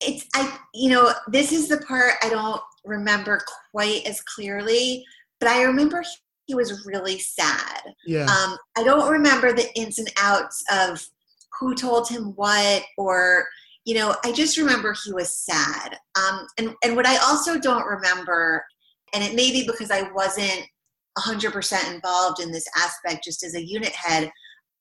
it's 0.00 0.26
I 0.34 0.58
you 0.72 0.88
know, 0.88 1.12
this 1.28 1.52
is 1.52 1.68
the 1.68 1.78
part 1.78 2.14
I 2.22 2.30
don't 2.30 2.60
remember 2.86 3.42
quite 3.70 4.06
as 4.06 4.20
clearly, 4.22 5.04
but 5.40 5.50
I 5.50 5.62
remember 5.64 6.02
he 6.46 6.54
was 6.54 6.86
really 6.86 7.18
sad. 7.18 7.82
Yeah. 8.06 8.24
Um, 8.24 8.56
I 8.78 8.82
don't 8.82 9.10
remember 9.10 9.52
the 9.52 9.72
ins 9.78 9.98
and 9.98 10.10
outs 10.16 10.64
of 10.72 11.04
who 11.58 11.74
told 11.74 12.08
him 12.08 12.32
what 12.36 12.82
or 12.98 13.46
you 13.84 13.94
know 13.94 14.14
i 14.24 14.32
just 14.32 14.56
remember 14.56 14.94
he 15.04 15.12
was 15.12 15.36
sad 15.36 15.96
um, 16.16 16.46
and, 16.58 16.74
and 16.84 16.96
what 16.96 17.06
i 17.06 17.16
also 17.18 17.58
don't 17.58 17.86
remember 17.86 18.64
and 19.14 19.22
it 19.22 19.34
may 19.34 19.50
be 19.50 19.66
because 19.66 19.90
i 19.90 20.02
wasn't 20.12 20.62
100% 21.18 21.94
involved 21.94 22.40
in 22.40 22.50
this 22.50 22.66
aspect 22.78 23.22
just 23.24 23.42
as 23.44 23.54
a 23.54 23.62
unit 23.64 23.92
head 23.92 24.30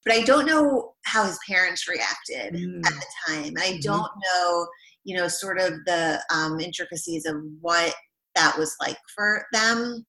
but 0.05 0.13
i 0.15 0.21
don't 0.21 0.45
know 0.45 0.93
how 1.03 1.25
his 1.25 1.37
parents 1.49 1.87
reacted 1.87 2.53
Mm. 2.53 2.85
at 2.85 2.93
the 2.93 3.05
time 3.27 3.45
and 3.47 3.59
i 3.59 3.71
Mhm. 3.73 3.81
don't 3.81 4.11
know 4.23 4.67
you 5.03 5.17
know 5.17 5.27
sort 5.27 5.59
of 5.59 5.73
the 5.85 6.21
um, 6.33 6.59
intricacies 6.59 7.25
of 7.25 7.35
what 7.59 7.93
that 8.35 8.57
was 8.57 8.75
like 8.79 8.97
for 9.13 9.45
them 9.51 10.05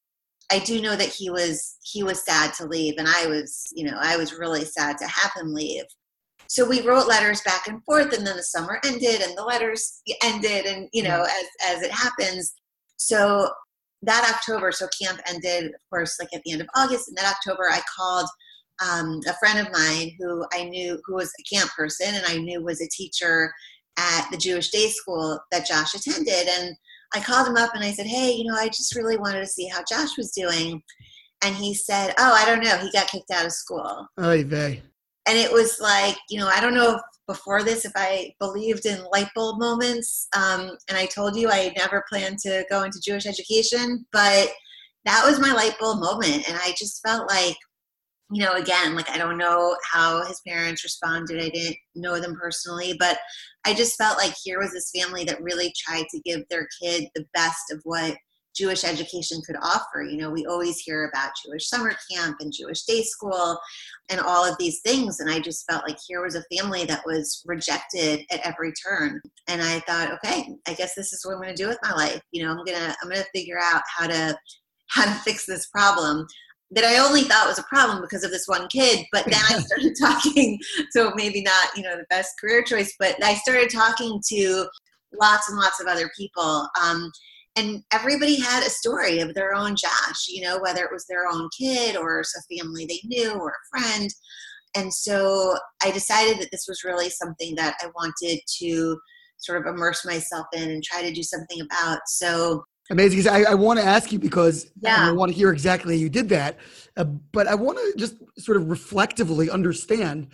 i 0.52 0.58
do 0.60 0.80
know 0.80 0.94
that 0.94 1.08
he 1.08 1.28
was 1.30 1.76
he 1.82 2.02
was 2.04 2.22
sad 2.24 2.52
to 2.54 2.66
leave 2.66 2.94
and 2.98 3.08
i 3.08 3.26
was 3.26 3.64
you 3.74 3.84
know 3.90 3.96
i 4.00 4.16
was 4.16 4.34
really 4.34 4.64
sad 4.64 4.96
to 4.98 5.06
have 5.06 5.32
him 5.34 5.52
leave 5.52 5.84
so 6.52 6.68
we 6.68 6.86
wrote 6.86 7.08
letters 7.08 7.40
back 7.46 7.66
and 7.66 7.82
forth 7.82 8.12
and 8.12 8.26
then 8.26 8.36
the 8.36 8.42
summer 8.42 8.78
ended 8.84 9.22
and 9.22 9.34
the 9.38 9.42
letters 9.42 10.02
ended 10.22 10.66
and 10.66 10.86
you 10.92 11.02
know 11.02 11.22
as 11.22 11.76
as 11.76 11.82
it 11.82 11.90
happens. 11.90 12.52
So 12.98 13.48
that 14.02 14.30
october 14.34 14.70
so 14.70 14.86
camp 15.00 15.18
ended 15.26 15.66
of 15.66 15.80
course 15.88 16.18
like 16.20 16.28
at 16.34 16.42
the 16.44 16.52
end 16.52 16.60
of 16.60 16.66
august 16.76 17.08
and 17.08 17.16
that 17.16 17.32
october 17.32 17.68
i 17.70 17.80
called 17.96 18.28
um, 18.84 19.20
a 19.28 19.34
friend 19.34 19.64
of 19.64 19.72
mine 19.72 20.10
who 20.18 20.44
i 20.52 20.64
knew 20.64 20.98
who 21.04 21.14
was 21.14 21.30
a 21.38 21.54
camp 21.54 21.70
person 21.70 22.12
and 22.12 22.24
i 22.26 22.36
knew 22.36 22.60
was 22.62 22.80
a 22.80 22.88
teacher 22.88 23.52
at 23.96 24.28
the 24.32 24.36
jewish 24.36 24.70
day 24.70 24.88
school 24.88 25.38
that 25.52 25.66
josh 25.66 25.94
attended 25.94 26.48
and 26.48 26.74
i 27.14 27.20
called 27.20 27.46
him 27.46 27.56
up 27.56 27.70
and 27.76 27.84
i 27.84 27.92
said 27.92 28.06
hey 28.06 28.32
you 28.32 28.44
know 28.44 28.56
i 28.56 28.66
just 28.66 28.96
really 28.96 29.16
wanted 29.16 29.40
to 29.40 29.46
see 29.46 29.68
how 29.68 29.82
josh 29.88 30.18
was 30.18 30.32
doing. 30.32 30.82
And 31.44 31.54
he 31.54 31.74
said 31.74 32.12
oh 32.18 32.34
i 32.34 32.44
don't 32.44 32.64
know 32.64 32.76
he 32.78 32.90
got 32.90 33.06
kicked 33.06 33.30
out 33.30 33.46
of 33.46 33.52
school. 33.52 34.08
Oy 34.20 34.44
vey. 34.44 34.82
And 35.26 35.38
it 35.38 35.52
was 35.52 35.78
like 35.80 36.16
you 36.28 36.38
know 36.38 36.48
i 36.48 36.60
don't 36.60 36.74
know 36.74 36.96
if 36.96 37.00
before 37.26 37.62
this 37.62 37.84
if 37.84 37.92
i 37.96 38.32
believed 38.40 38.84
in 38.86 39.04
light 39.12 39.28
bulb 39.34 39.58
moments 39.60 40.26
um, 40.36 40.76
and 40.88 40.98
i 40.98 41.06
told 41.06 41.36
you 41.36 41.48
i 41.48 41.72
never 41.76 42.04
planned 42.08 42.38
to 42.38 42.64
go 42.70 42.82
into 42.82 43.00
jewish 43.00 43.26
education 43.26 44.04
but 44.12 44.50
that 45.04 45.24
was 45.26 45.40
my 45.40 45.52
light 45.52 45.76
bulb 45.80 46.00
moment. 46.00 46.48
And 46.48 46.56
i 46.62 46.74
just 46.76 47.00
felt 47.06 47.28
like 47.30 47.56
you 48.30 48.42
know 48.42 48.52
again 48.52 48.94
like 48.94 49.10
i 49.10 49.18
don't 49.18 49.38
know 49.38 49.76
how 49.84 50.24
his 50.24 50.40
parents 50.46 50.84
responded. 50.84 51.42
I 51.42 51.48
didn't 51.50 51.76
know 51.94 52.18
them 52.18 52.36
personally 52.40 52.94
but 52.98 53.18
i 53.66 53.74
just 53.74 53.98
felt 53.98 54.16
like 54.16 54.34
here 54.42 54.58
was 54.58 54.72
this 54.72 54.90
family 54.96 55.24
that 55.24 55.42
really 55.42 55.72
tried 55.76 56.06
to 56.10 56.20
give 56.20 56.42
their 56.48 56.66
kid 56.80 57.08
the 57.14 57.26
best 57.34 57.70
of 57.70 57.80
what 57.84 58.16
jewish 58.56 58.84
education 58.84 59.40
could 59.46 59.56
offer. 59.62 60.02
You 60.02 60.18
know 60.18 60.30
we 60.30 60.46
always 60.46 60.78
hear 60.78 61.08
about 61.08 61.32
jewish 61.44 61.68
summer 61.68 61.92
camp 62.10 62.36
and 62.40 62.52
jewish 62.52 62.82
day 62.84 63.02
school 63.02 63.58
and 64.10 64.20
all 64.20 64.44
of 64.44 64.56
these 64.58 64.80
things. 64.80 65.20
And 65.20 65.30
i 65.30 65.40
just 65.40 65.66
felt 65.70 65.86
like 65.86 65.98
here 66.06 66.22
was 66.22 66.34
a 66.34 66.44
family 66.56 66.84
that 66.84 67.02
was 67.06 67.42
rejected 67.46 68.24
at 68.30 68.40
every 68.46 68.72
turn. 68.72 69.20
And 69.48 69.62
i 69.62 69.80
thought 69.80 70.12
okay 70.12 70.48
i 70.66 70.74
guess 70.74 70.94
this 70.94 71.12
is 71.12 71.24
what 71.24 71.34
i'm 71.34 71.42
going 71.42 71.54
to 71.54 71.62
do 71.62 71.68
with 71.68 71.78
my 71.82 71.92
life. 71.92 72.20
You 72.32 72.44
know 72.44 72.50
i'm 72.50 72.64
going 72.64 72.78
to 72.78 72.96
i'm 73.02 73.10
to 73.10 73.24
figure 73.34 73.58
out 73.62 73.82
how 73.96 74.06
to 74.06 74.36
how 74.88 75.04
to 75.04 75.20
fix 75.20 75.46
this 75.46 75.66
problem 75.66 76.26
that 76.70 76.84
i 76.84 76.98
only 76.98 77.22
thought 77.22 77.48
was 77.48 77.58
a 77.58 77.64
problem 77.64 78.00
because 78.00 78.24
of 78.24 78.30
this 78.30 78.46
one 78.46 78.68
kid. 78.68 79.04
But 79.12 79.24
then 79.26 79.40
i 79.48 79.58
started 79.60 79.94
talking 80.00 80.58
so 80.90 81.12
maybe 81.14 81.42
not 81.42 81.76
you 81.76 81.82
know 81.82 81.96
the 81.96 82.06
best 82.10 82.32
career 82.40 82.62
choice 82.62 82.94
but 82.98 83.22
i 83.22 83.34
started 83.34 83.70
talking 83.70 84.20
to 84.28 84.66
lots 85.20 85.48
and 85.48 85.58
lots 85.58 85.80
of 85.80 85.86
other 85.86 86.10
people. 86.16 86.68
Um, 86.80 87.10
and 87.56 87.82
everybody 87.92 88.40
had 88.40 88.66
a 88.66 88.70
story 88.70 89.20
of 89.20 89.34
their 89.34 89.54
own 89.54 89.76
Josh, 89.76 90.28
you 90.28 90.42
know, 90.42 90.58
whether 90.60 90.84
it 90.84 90.92
was 90.92 91.04
their 91.06 91.26
own 91.28 91.48
kid 91.58 91.96
or 91.96 92.20
a 92.20 92.56
family 92.56 92.86
they 92.86 93.00
knew 93.04 93.32
or 93.32 93.50
a 93.50 93.78
friend. 93.78 94.10
And 94.74 94.92
so 94.92 95.56
I 95.82 95.90
decided 95.90 96.40
that 96.40 96.48
this 96.50 96.64
was 96.66 96.82
really 96.84 97.10
something 97.10 97.54
that 97.56 97.76
I 97.82 97.88
wanted 97.94 98.40
to 98.60 98.98
sort 99.36 99.60
of 99.60 99.74
immerse 99.74 100.04
myself 100.06 100.46
in 100.54 100.70
and 100.70 100.82
try 100.82 101.02
to 101.02 101.12
do 101.12 101.22
something 101.22 101.60
about. 101.60 102.00
So 102.06 102.64
amazing. 102.90 103.30
I, 103.30 103.44
I 103.50 103.54
want 103.54 103.78
to 103.80 103.84
ask 103.84 104.12
you 104.12 104.18
because 104.18 104.70
Yeah. 104.80 105.08
I 105.08 105.12
want 105.12 105.30
to 105.30 105.36
hear 105.36 105.52
exactly 105.52 105.96
how 105.96 106.00
you 106.00 106.08
did 106.08 106.30
that. 106.30 106.58
Uh, 106.96 107.04
but 107.04 107.46
I 107.46 107.54
want 107.54 107.78
to 107.78 107.94
just 107.98 108.16
sort 108.38 108.56
of 108.56 108.70
reflectively 108.70 109.50
understand 109.50 110.28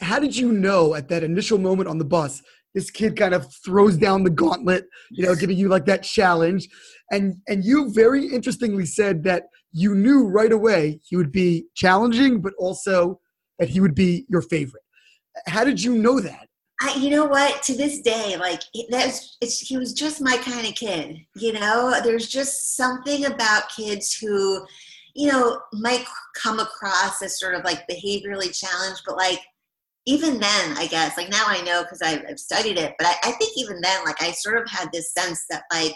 how 0.00 0.18
did 0.18 0.36
you 0.36 0.52
know 0.52 0.94
at 0.94 1.08
that 1.08 1.22
initial 1.22 1.58
moment 1.58 1.88
on 1.88 1.98
the 1.98 2.04
bus, 2.04 2.42
this 2.74 2.90
kid 2.90 3.16
kind 3.16 3.34
of 3.34 3.52
throws 3.64 3.96
down 3.96 4.24
the 4.24 4.30
gauntlet, 4.30 4.86
you 5.10 5.26
know, 5.26 5.34
giving 5.34 5.56
you 5.56 5.68
like 5.68 5.86
that 5.86 6.02
challenge. 6.02 6.68
And 7.10 7.36
and 7.48 7.64
you 7.64 7.92
very 7.92 8.26
interestingly 8.26 8.86
said 8.86 9.24
that 9.24 9.44
you 9.72 9.94
knew 9.94 10.26
right 10.26 10.52
away 10.52 11.00
he 11.04 11.16
would 11.16 11.32
be 11.32 11.66
challenging, 11.74 12.40
but 12.40 12.52
also 12.58 13.20
that 13.58 13.68
he 13.68 13.80
would 13.80 13.94
be 13.94 14.26
your 14.28 14.42
favorite. 14.42 14.82
How 15.46 15.64
did 15.64 15.82
you 15.82 15.94
know 15.96 16.20
that? 16.20 16.48
I, 16.80 16.94
you 16.94 17.10
know 17.10 17.24
what? 17.24 17.62
To 17.64 17.74
this 17.74 18.00
day, 18.00 18.36
like 18.38 18.62
that's 18.90 19.36
it's 19.40 19.58
he 19.60 19.76
was 19.76 19.92
just 19.92 20.20
my 20.20 20.36
kind 20.36 20.66
of 20.66 20.74
kid. 20.74 21.18
You 21.34 21.54
know, 21.54 22.00
there's 22.04 22.28
just 22.28 22.76
something 22.76 23.26
about 23.26 23.70
kids 23.76 24.14
who, 24.14 24.64
you 25.14 25.26
know, 25.26 25.60
might 25.72 26.04
come 26.36 26.60
across 26.60 27.20
as 27.20 27.40
sort 27.40 27.54
of 27.54 27.64
like 27.64 27.88
behaviorally 27.88 28.56
challenged, 28.56 29.02
but 29.06 29.16
like 29.16 29.40
even 30.08 30.40
then, 30.40 30.78
I 30.78 30.86
guess 30.86 31.18
like 31.18 31.28
now 31.28 31.44
I 31.46 31.60
know 31.60 31.82
because 31.82 32.00
I've, 32.00 32.24
I've 32.26 32.38
studied 32.38 32.78
it. 32.78 32.94
But 32.98 33.08
I, 33.08 33.14
I 33.24 33.32
think 33.32 33.52
even 33.58 33.80
then, 33.82 34.04
like 34.06 34.22
I 34.22 34.30
sort 34.30 34.56
of 34.56 34.68
had 34.70 34.88
this 34.90 35.12
sense 35.12 35.44
that 35.50 35.64
like 35.70 35.92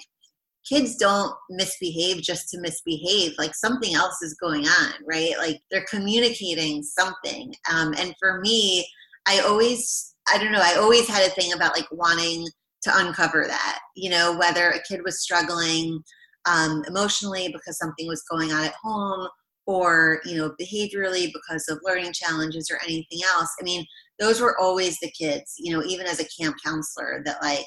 kids 0.68 0.96
don't 0.96 1.34
misbehave 1.48 2.22
just 2.22 2.48
to 2.50 2.60
misbehave 2.60 3.32
like 3.38 3.54
something 3.54 3.94
else 3.94 4.22
is 4.22 4.34
going 4.34 4.64
on 4.64 4.92
right 5.08 5.32
like 5.38 5.60
they're 5.70 5.86
communicating 5.90 6.82
something 6.84 7.52
um, 7.72 7.92
and 7.98 8.14
for 8.20 8.40
me 8.40 8.86
i 9.26 9.40
always 9.40 10.14
i 10.32 10.38
don't 10.38 10.52
know 10.52 10.62
i 10.62 10.76
always 10.76 11.08
had 11.08 11.26
a 11.26 11.30
thing 11.30 11.52
about 11.52 11.76
like 11.76 11.88
wanting 11.90 12.46
to 12.80 12.92
uncover 12.94 13.44
that 13.48 13.80
you 13.96 14.08
know 14.08 14.36
whether 14.38 14.70
a 14.70 14.82
kid 14.84 15.00
was 15.04 15.20
struggling 15.20 16.00
um, 16.44 16.84
emotionally 16.86 17.48
because 17.52 17.76
something 17.76 18.06
was 18.06 18.22
going 18.30 18.52
on 18.52 18.64
at 18.64 18.74
home 18.80 19.28
or 19.66 20.20
you 20.24 20.36
know 20.36 20.54
behaviorally 20.60 21.32
because 21.32 21.68
of 21.68 21.78
learning 21.84 22.12
challenges 22.12 22.68
or 22.70 22.78
anything 22.84 23.20
else 23.36 23.50
i 23.60 23.64
mean 23.64 23.84
those 24.18 24.40
were 24.40 24.58
always 24.58 24.98
the 25.00 25.10
kids 25.10 25.54
you 25.58 25.72
know 25.72 25.82
even 25.84 26.06
as 26.06 26.20
a 26.20 26.28
camp 26.40 26.56
counselor 26.64 27.22
that 27.24 27.40
like 27.42 27.64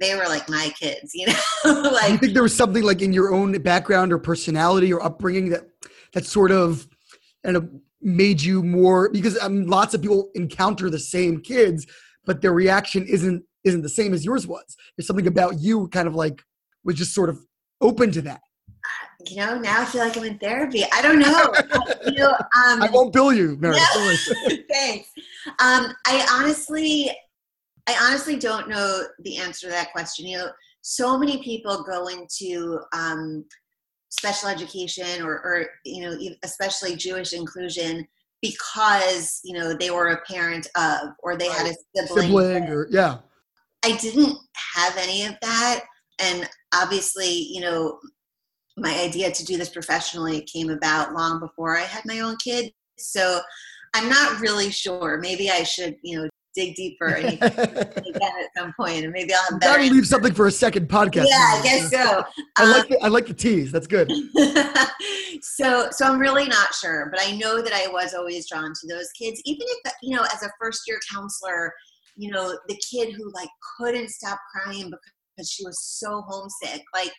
they 0.00 0.14
were 0.14 0.26
like 0.26 0.48
my 0.48 0.72
kids 0.78 1.10
you 1.14 1.26
know 1.26 1.80
like 1.92 2.12
you 2.12 2.18
think 2.18 2.34
there 2.34 2.42
was 2.42 2.56
something 2.56 2.82
like 2.82 3.02
in 3.02 3.12
your 3.12 3.32
own 3.32 3.52
background 3.62 4.12
or 4.12 4.18
personality 4.18 4.92
or 4.92 5.02
upbringing 5.02 5.48
that 5.48 5.64
that 6.12 6.26
sort 6.26 6.50
of 6.50 6.86
and 7.44 7.56
of 7.56 7.68
made 8.00 8.40
you 8.40 8.62
more 8.62 9.10
because 9.10 9.38
um, 9.38 9.66
lots 9.66 9.94
of 9.94 10.02
people 10.02 10.30
encounter 10.34 10.88
the 10.90 10.98
same 10.98 11.40
kids, 11.40 11.86
but 12.24 12.40
their 12.40 12.52
reaction 12.52 13.06
isn't 13.06 13.42
isn't 13.64 13.82
the 13.82 13.88
same 13.88 14.14
as 14.14 14.24
yours 14.24 14.46
was. 14.46 14.76
There's 14.96 15.06
something 15.06 15.26
about 15.26 15.60
you 15.60 15.88
kind 15.88 16.06
of 16.06 16.14
like 16.14 16.42
was 16.84 16.96
just 16.96 17.14
sort 17.14 17.28
of 17.28 17.38
open 17.80 18.12
to 18.12 18.22
that. 18.22 18.40
You 19.30 19.36
know 19.36 19.58
now 19.58 19.82
i 19.82 19.84
feel 19.84 20.02
like 20.02 20.16
i'm 20.16 20.24
in 20.24 20.38
therapy 20.38 20.84
i 20.92 21.02
don't 21.02 21.18
know 21.18 21.52
know 22.18 22.30
um 22.66 22.82
I 22.82 22.88
won't 22.92 23.12
bill 23.12 23.32
you, 23.32 23.56
Meredith. 23.58 23.82
No. 23.94 24.56
Thanks. 24.70 25.10
Um, 25.46 25.94
I 26.06 26.26
honestly, 26.32 27.10
I 27.86 27.96
honestly 28.02 28.36
don't 28.36 28.68
know 28.68 29.04
the 29.20 29.38
answer 29.38 29.66
to 29.66 29.72
that 29.72 29.92
question. 29.92 30.26
You 30.26 30.38
know, 30.38 30.50
so 30.82 31.18
many 31.18 31.42
people 31.42 31.84
go 31.84 32.08
into 32.08 32.78
um, 32.92 33.44
special 34.10 34.48
education 34.48 35.22
or, 35.22 35.34
or, 35.44 35.66
you 35.84 36.02
know, 36.02 36.18
especially 36.42 36.96
Jewish 36.96 37.32
inclusion 37.32 38.06
because 38.40 39.40
you 39.42 39.52
know 39.52 39.74
they 39.74 39.90
were 39.90 40.10
a 40.10 40.20
parent 40.22 40.68
of 40.76 41.08
or 41.22 41.36
they 41.36 41.48
had 41.48 41.66
a 41.66 41.74
sibling. 41.96 42.26
Sibling 42.28 42.64
or 42.68 42.86
yeah. 42.90 43.18
I 43.84 43.96
didn't 43.96 44.36
have 44.76 44.96
any 44.96 45.24
of 45.24 45.34
that, 45.42 45.84
and 46.20 46.48
obviously, 46.74 47.28
you 47.28 47.60
know, 47.60 47.98
my 48.80 48.98
idea 49.00 49.30
to 49.30 49.44
do 49.44 49.56
this 49.56 49.68
professionally 49.68 50.42
came 50.42 50.70
about 50.70 51.12
long 51.14 51.40
before 51.40 51.76
I 51.76 51.82
had 51.82 52.02
my 52.06 52.20
own 52.20 52.36
kid. 52.42 52.72
So 52.98 53.40
I'm 53.94 54.08
not 54.08 54.40
really 54.40 54.70
sure. 54.70 55.18
Maybe 55.20 55.50
I 55.50 55.62
should, 55.62 55.96
you 56.02 56.18
know, 56.22 56.28
dig 56.54 56.74
deeper 56.74 57.06
and 57.06 57.26
again 57.42 57.92
at 58.22 58.48
some 58.56 58.72
point, 58.78 59.04
and 59.04 59.12
maybe 59.12 59.32
I'll 59.32 59.42
have 59.50 59.60
Gotta 59.60 59.78
better. 59.82 59.94
leave 59.94 60.06
something 60.06 60.34
for 60.34 60.46
a 60.46 60.50
second 60.52 60.88
podcast. 60.88 61.26
Yeah, 61.28 61.54
I 61.54 61.60
guess 61.62 61.90
so. 61.90 62.24
I 62.56 62.62
Um, 62.64 62.70
like 62.70 62.88
the, 62.88 62.98
I 63.04 63.08
like 63.08 63.26
the 63.26 63.34
tease. 63.34 63.70
That's 63.70 63.86
good. 63.86 64.10
so 65.42 65.88
so 65.92 66.04
i'm 66.04 66.18
really 66.18 66.46
not 66.48 66.74
sure 66.74 67.08
but 67.12 67.20
i 67.24 67.30
know 67.36 67.62
that 67.62 67.72
i 67.72 67.86
was 67.92 68.12
always 68.12 68.48
drawn 68.48 68.72
to 68.74 68.86
those 68.88 69.08
kids 69.12 69.40
even 69.44 69.62
if 69.84 69.92
you 70.02 70.16
know 70.16 70.24
as 70.34 70.42
a 70.42 70.50
first 70.60 70.80
year 70.88 70.98
counselor 71.12 71.72
you 72.16 72.28
know 72.30 72.58
the 72.68 72.76
kid 72.90 73.12
who 73.14 73.30
like 73.34 73.48
couldn't 73.78 74.08
stop 74.10 74.38
crying 74.52 74.90
because 75.36 75.48
she 75.50 75.64
was 75.64 75.78
so 76.00 76.22
homesick 76.26 76.82
like 76.92 77.12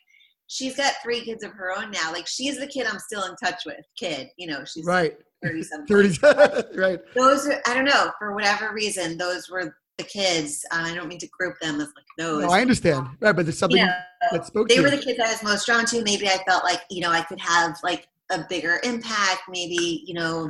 she's 0.49 0.75
got 0.75 0.93
three 1.03 1.21
kids 1.21 1.43
of 1.43 1.51
her 1.53 1.71
own 1.71 1.89
now 1.91 2.11
like 2.11 2.27
she's 2.27 2.59
the 2.59 2.67
kid 2.67 2.85
i'm 2.87 2.99
still 2.99 3.23
in 3.25 3.35
touch 3.37 3.61
with 3.65 3.85
kid 3.97 4.27
you 4.37 4.47
know 4.47 4.65
she's 4.65 4.83
Right. 4.85 5.15
30 5.43 5.63
something 5.71 5.95
30s. 5.95 6.75
right. 6.77 6.99
those 7.15 7.47
are 7.47 7.61
i 7.67 7.73
don't 7.73 7.85
know 7.85 8.11
for 8.19 8.33
whatever 8.33 8.73
reason 8.73 9.17
those 9.17 9.49
were 9.49 9.75
the 9.99 10.03
kids 10.03 10.65
uh, 10.71 10.81
i 10.85 10.93
don't 10.95 11.07
mean 11.07 11.19
to 11.19 11.27
group 11.27 11.55
them 11.61 11.75
as 11.75 11.87
like 11.95 12.05
those 12.17 12.43
No, 12.43 12.49
I 12.49 12.61
understand. 12.61 13.07
Right, 13.19 13.33
but 13.35 13.45
there's 13.45 13.57
something 13.59 13.77
you 13.79 13.85
know, 13.85 13.93
that 14.31 14.45
spoke 14.45 14.67
they 14.69 14.79
were 14.81 14.87
you. 14.89 14.97
the 14.97 15.01
kids 15.03 15.19
I 15.23 15.31
was 15.31 15.43
most 15.43 15.65
drawn 15.65 15.85
to. 15.85 16.03
Maybe 16.03 16.27
I 16.27 16.37
felt 16.47 16.63
like 16.65 16.81
you 16.89 17.01
know 17.01 17.11
I 17.11 17.21
could 17.21 17.39
have 17.39 17.77
like 17.83 18.07
a 18.31 18.43
bigger 18.49 18.79
impact. 18.83 19.41
Maybe, 19.49 20.03
you 20.05 20.13
know, 20.13 20.49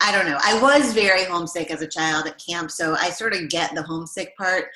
I 0.00 0.12
don't 0.12 0.26
know. 0.30 0.38
I 0.42 0.60
was 0.62 0.92
very 0.94 1.24
homesick 1.24 1.70
as 1.70 1.82
a 1.82 1.86
child 1.86 2.26
at 2.26 2.38
camp, 2.44 2.70
so 2.70 2.94
I 2.98 3.10
sort 3.10 3.34
of 3.34 3.48
get 3.48 3.74
the 3.74 3.82
homesick 3.82 4.34
part. 4.38 4.66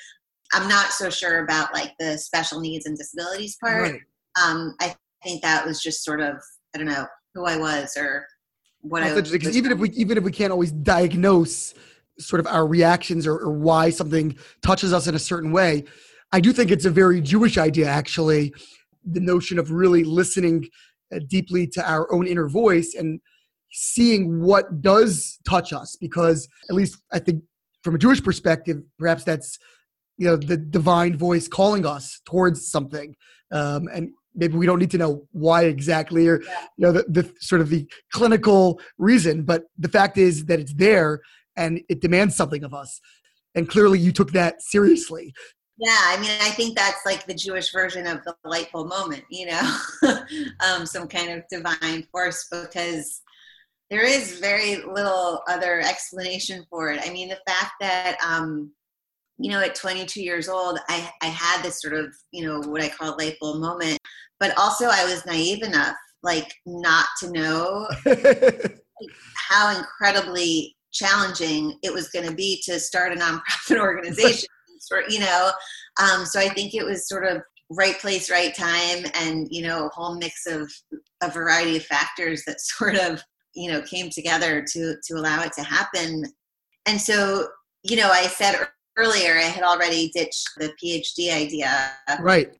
I'm 0.53 0.67
not 0.69 0.87
so 0.91 1.09
sure 1.09 1.43
about 1.43 1.73
like 1.73 1.93
the 1.99 2.17
special 2.17 2.59
needs 2.59 2.85
and 2.85 2.95
disabilities 2.97 3.57
part. 3.59 3.91
Right. 3.91 4.01
Um, 4.41 4.75
I 4.81 4.95
think 5.23 5.41
that 5.41 5.65
was 5.65 5.81
just 5.81 6.03
sort 6.03 6.21
of 6.21 6.35
I 6.73 6.77
don't 6.77 6.87
know 6.87 7.05
who 7.33 7.45
I 7.45 7.57
was 7.57 7.95
or 7.97 8.25
what 8.81 9.01
That's 9.01 9.13
I 9.13 9.21
was. 9.21 9.31
Because 9.31 9.57
even 9.57 9.71
if 9.71 9.79
we 9.79 9.89
even 9.91 10.17
if 10.17 10.23
we 10.23 10.31
can't 10.31 10.51
always 10.51 10.71
diagnose 10.71 11.73
sort 12.17 12.39
of 12.39 12.47
our 12.47 12.65
reactions 12.65 13.27
or, 13.27 13.37
or 13.37 13.51
why 13.51 13.89
something 13.89 14.37
touches 14.61 14.93
us 14.93 15.07
in 15.07 15.15
a 15.15 15.19
certain 15.19 15.51
way, 15.51 15.83
I 16.31 16.39
do 16.39 16.53
think 16.53 16.71
it's 16.71 16.85
a 16.85 16.91
very 16.91 17.21
Jewish 17.21 17.57
idea 17.57 17.87
actually. 17.87 18.53
The 19.03 19.19
notion 19.19 19.59
of 19.59 19.71
really 19.71 20.03
listening 20.03 20.67
uh, 21.13 21.19
deeply 21.27 21.67
to 21.67 21.89
our 21.89 22.11
own 22.11 22.25
inner 22.25 22.47
voice 22.47 22.95
and 22.95 23.19
seeing 23.71 24.41
what 24.41 24.81
does 24.81 25.37
touch 25.47 25.73
us 25.73 25.97
because 25.99 26.47
at 26.69 26.75
least 26.75 26.97
i 27.11 27.19
think 27.19 27.43
from 27.83 27.93
a 27.93 27.97
jewish 27.97 28.23
perspective 28.23 28.81
perhaps 28.97 29.23
that's 29.23 29.59
you 30.17 30.25
know 30.25 30.37
the 30.37 30.55
divine 30.55 31.17
voice 31.17 31.47
calling 31.47 31.85
us 31.85 32.21
towards 32.25 32.71
something 32.71 33.13
um, 33.51 33.87
and 33.93 34.09
maybe 34.35 34.57
we 34.57 34.65
don't 34.65 34.79
need 34.79 34.91
to 34.91 34.97
know 34.97 35.27
why 35.31 35.63
exactly 35.63 36.27
or 36.27 36.41
yeah. 36.43 36.67
you 36.77 36.85
know 36.85 36.91
the, 36.91 37.03
the 37.07 37.33
sort 37.39 37.61
of 37.61 37.69
the 37.69 37.87
clinical 38.11 38.79
reason 38.97 39.43
but 39.43 39.63
the 39.77 39.89
fact 39.89 40.17
is 40.17 40.45
that 40.45 40.59
it's 40.59 40.73
there 40.73 41.21
and 41.55 41.81
it 41.89 42.01
demands 42.01 42.35
something 42.35 42.63
of 42.63 42.73
us 42.73 42.99
and 43.55 43.69
clearly 43.69 43.99
you 43.99 44.11
took 44.11 44.31
that 44.31 44.61
seriously 44.61 45.33
yeah 45.77 45.97
i 46.03 46.17
mean 46.19 46.31
i 46.41 46.49
think 46.49 46.75
that's 46.75 47.05
like 47.05 47.25
the 47.25 47.33
jewish 47.33 47.71
version 47.71 48.07
of 48.07 48.23
the 48.23 48.35
light 48.43 48.71
bulb 48.71 48.89
moment 48.89 49.23
you 49.29 49.45
know 49.45 49.77
um, 50.65 50.85
some 50.85 51.07
kind 51.07 51.31
of 51.31 51.43
divine 51.49 52.03
force 52.11 52.47
because 52.51 53.21
there 53.89 54.03
is 54.03 54.39
very 54.39 54.77
little 54.77 55.41
other 55.47 55.79
explanation 55.81 56.65
for 56.69 56.91
it 56.91 56.99
i 57.03 57.11
mean 57.11 57.29
the 57.29 57.39
fact 57.47 57.73
that 57.79 58.17
um, 58.25 58.71
you 59.37 59.51
know, 59.51 59.59
at 59.59 59.75
22 59.75 60.21
years 60.21 60.47
old, 60.47 60.79
I, 60.87 61.09
I 61.21 61.27
had 61.27 61.61
this 61.61 61.81
sort 61.81 61.93
of, 61.93 62.15
you 62.31 62.45
know, 62.45 62.61
what 62.67 62.81
I 62.81 62.89
call 62.89 63.17
light 63.17 63.35
bulb 63.41 63.59
moment. 63.59 63.99
But 64.39 64.57
also, 64.57 64.85
I 64.85 65.05
was 65.05 65.25
naive 65.25 65.63
enough, 65.63 65.95
like, 66.23 66.53
not 66.65 67.05
to 67.21 67.31
know 67.31 67.87
how 69.49 69.77
incredibly 69.77 70.75
challenging 70.91 71.77
it 71.83 71.93
was 71.93 72.09
going 72.09 72.27
to 72.27 72.33
be 72.33 72.61
to 72.65 72.79
start 72.79 73.11
a 73.11 73.15
nonprofit 73.15 73.77
organization. 73.79 74.47
you 75.09 75.19
know, 75.19 75.51
um, 76.01 76.25
so 76.25 76.39
I 76.39 76.49
think 76.49 76.73
it 76.73 76.85
was 76.85 77.07
sort 77.07 77.25
of 77.25 77.41
right 77.69 77.97
place, 77.99 78.29
right 78.29 78.55
time, 78.55 79.05
and 79.13 79.47
you 79.49 79.63
know, 79.63 79.87
a 79.87 79.89
whole 79.89 80.17
mix 80.17 80.45
of 80.47 80.71
a 81.21 81.29
variety 81.29 81.77
of 81.77 81.85
factors 81.85 82.43
that 82.45 82.61
sort 82.77 82.95
of 82.95 83.23
you 83.53 83.71
know 83.71 83.81
came 83.81 84.09
together 84.09 84.65
to 84.73 84.95
to 85.03 85.13
allow 85.15 85.43
it 85.43 85.53
to 85.53 85.63
happen. 85.63 86.25
And 86.85 87.01
so, 87.01 87.47
you 87.83 87.95
know, 87.97 88.09
I 88.11 88.27
said 88.27 88.67
earlier, 88.97 89.37
I 89.37 89.43
had 89.43 89.63
already 89.63 90.11
ditched 90.13 90.47
the 90.57 90.71
PhD 90.81 91.33
idea. 91.33 91.91
Right. 92.19 92.53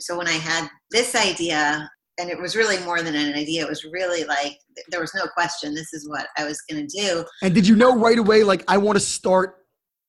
So 0.00 0.16
when 0.16 0.28
I 0.28 0.32
had 0.32 0.68
this 0.90 1.14
idea, 1.14 1.90
and 2.18 2.30
it 2.30 2.40
was 2.40 2.56
really 2.56 2.82
more 2.84 3.02
than 3.02 3.14
an 3.14 3.34
idea, 3.34 3.62
it 3.62 3.68
was 3.68 3.84
really 3.84 4.24
like 4.24 4.58
there 4.88 5.00
was 5.00 5.14
no 5.14 5.26
question 5.26 5.74
this 5.74 5.92
is 5.92 6.08
what 6.08 6.26
I 6.38 6.44
was 6.44 6.60
going 6.62 6.86
to 6.86 6.98
do. 7.00 7.24
And 7.42 7.54
did 7.54 7.66
you 7.66 7.76
know 7.76 7.96
right 7.96 8.18
away, 8.18 8.42
like, 8.42 8.64
I 8.68 8.78
want 8.78 8.96
to 8.96 9.04
start 9.04 9.56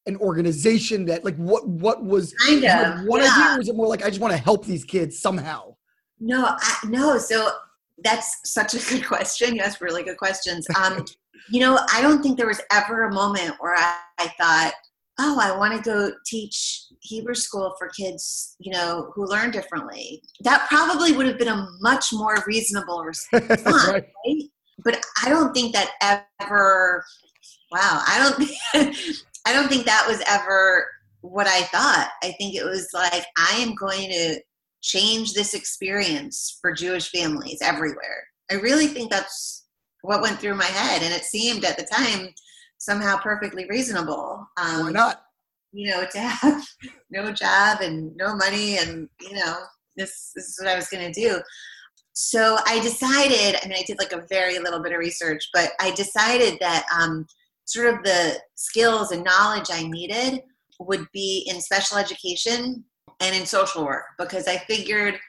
an 0.06 0.17
organization 0.17 1.06
that, 1.06 1.25
like, 1.25 1.36
what 1.36 1.67
what 1.67 2.03
was 2.03 2.34
kind 2.46 2.63
of 2.63 3.06
one 3.06 3.22
yeah. 3.22 3.32
idea? 3.32 3.58
was 3.58 3.70
it 3.70 3.75
more 3.75 3.88
like 3.88 4.03
I 4.03 4.10
just 4.10 4.22
want 4.22 4.34
to 4.34 4.38
help 4.38 4.65
these 4.65 4.84
kids 4.84 5.20
somehow? 5.20 5.75
No, 6.20 6.56
I, 6.60 6.77
no. 6.88 7.17
So 7.17 7.51
that's 8.03 8.39
such 8.46 8.74
a 8.74 8.89
good 8.89 9.06
question. 9.06 9.56
Yes, 9.56 9.82
really 9.82 10.03
good 10.03 10.17
questions. 10.17 10.65
Um, 10.82 11.06
you 11.50 11.60
know, 11.60 11.79
I 11.94 12.01
don't 12.01 12.22
think 12.22 12.38
there 12.38 12.48
was 12.48 12.62
ever 12.72 13.06
a 13.06 13.13
moment 13.13 13.56
where 13.60 13.75
I, 13.75 13.98
I 14.20 14.27
thought, 14.40 14.74
oh, 15.20 15.40
I 15.42 15.58
want 15.58 15.74
to 15.75 15.90
go 15.90 16.12
teach 16.25 16.86
Hebrew 17.01 17.36
school 17.36 17.74
for 17.77 17.90
kids, 17.90 18.56
you 18.60 18.72
know, 18.72 19.12
who 19.16 19.25
learn 19.25 19.51
differently. 19.51 20.22
That 20.42 20.68
probably 20.70 21.14
would 21.14 21.27
have 21.27 21.40
been 21.40 21.48
a 21.48 21.68
much 21.80 22.14
more 22.14 22.44
reasonable 22.46 23.03
response, 23.03 23.66
right. 23.66 24.06
right? 24.25 24.44
But 24.84 25.03
I 25.24 25.30
don't 25.30 25.53
think 25.53 25.74
that 25.74 25.92
ever. 26.01 27.03
Wow, 27.72 28.01
I 28.08 28.34
don't. 28.74 28.96
I 29.46 29.53
don't 29.53 29.70
think 29.70 29.86
that 29.86 30.06
was 30.08 30.22
ever 30.27 30.88
what 31.22 31.48
I 31.48 31.62
thought. 31.64 32.10
I 32.22 32.34
think 32.38 32.56
it 32.56 32.64
was 32.64 32.90
like 32.94 33.25
I 33.38 33.56
am 33.58 33.75
going 33.75 34.10
to 34.10 34.40
change 34.82 35.34
this 35.34 35.53
experience 35.53 36.60
for 36.62 36.72
Jewish 36.72 37.10
families 37.10 37.60
everywhere. 37.62 38.24
I 38.51 38.56
really 38.56 38.88
think 38.88 39.10
that's 39.10 39.66
what 40.01 40.22
went 40.22 40.40
through 40.40 40.56
my 40.56 40.66
head, 40.66 41.01
and 41.01 41.14
it 41.14 41.24
seemed 41.24 41.66
at 41.66 41.77
the 41.77 41.84
time 41.84 42.30
somehow 42.77 43.18
perfectly 43.18 43.66
reasonable. 43.70 44.48
Um, 44.57 44.85
Why 44.85 44.92
not? 44.92 45.24
You 45.74 45.92
know, 45.92 46.05
to 46.11 46.20
have 46.20 46.66
no 47.09 47.31
job 47.31 47.81
and 47.81 48.16
no 48.16 48.35
money, 48.35 48.77
and 48.77 49.09
you 49.22 49.33
know, 49.33 49.57
this, 49.96 50.31
this 50.35 50.46
is 50.46 50.57
what 50.59 50.70
I 50.70 50.75
was 50.75 50.87
going 50.87 51.11
to 51.11 51.22
do. 51.22 51.40
So 52.13 52.57
I 52.66 52.79
decided. 52.79 53.59
I 53.61 53.68
mean, 53.68 53.77
I 53.77 53.83
did 53.85 54.00
like 54.00 54.13
a 54.13 54.25
very 54.29 54.59
little 54.59 54.81
bit 54.81 54.94
of 54.94 55.00
research, 55.00 55.50
but 55.53 55.72
I 55.79 55.92
decided 55.92 56.57
that 56.59 56.85
um, 56.98 57.27
sort 57.66 57.94
of 57.94 58.03
the 58.03 58.40
skills 58.55 59.11
and 59.11 59.24
knowledge 59.24 59.68
I 59.72 59.87
needed 59.87 60.42
would 60.79 61.05
be 61.13 61.46
in 61.48 61.61
special 61.61 61.98
education 61.98 62.83
and 63.20 63.35
in 63.35 63.46
social 63.46 63.85
work 63.85 64.05
because 64.18 64.48
I 64.48 64.57
figured 64.57 65.20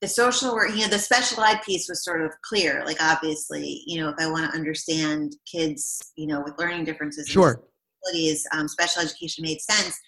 the 0.00 0.08
social 0.08 0.54
work, 0.54 0.70
you 0.70 0.82
know, 0.82 0.88
the 0.88 0.98
special 0.98 1.42
ed 1.42 1.60
piece 1.64 1.88
was 1.88 2.04
sort 2.04 2.22
of 2.22 2.32
clear. 2.42 2.82
Like, 2.84 3.02
obviously, 3.02 3.82
you 3.86 4.00
know, 4.00 4.10
if 4.10 4.16
I 4.18 4.30
want 4.30 4.50
to 4.50 4.56
understand 4.56 5.36
kids, 5.50 6.12
you 6.16 6.26
know, 6.26 6.42
with 6.42 6.58
learning 6.58 6.84
differences, 6.84 7.28
sure, 7.28 7.62
disabilities, 8.04 8.46
um, 8.52 8.68
special 8.68 9.02
education 9.02 9.42
made 9.42 9.60
sense. 9.60 9.98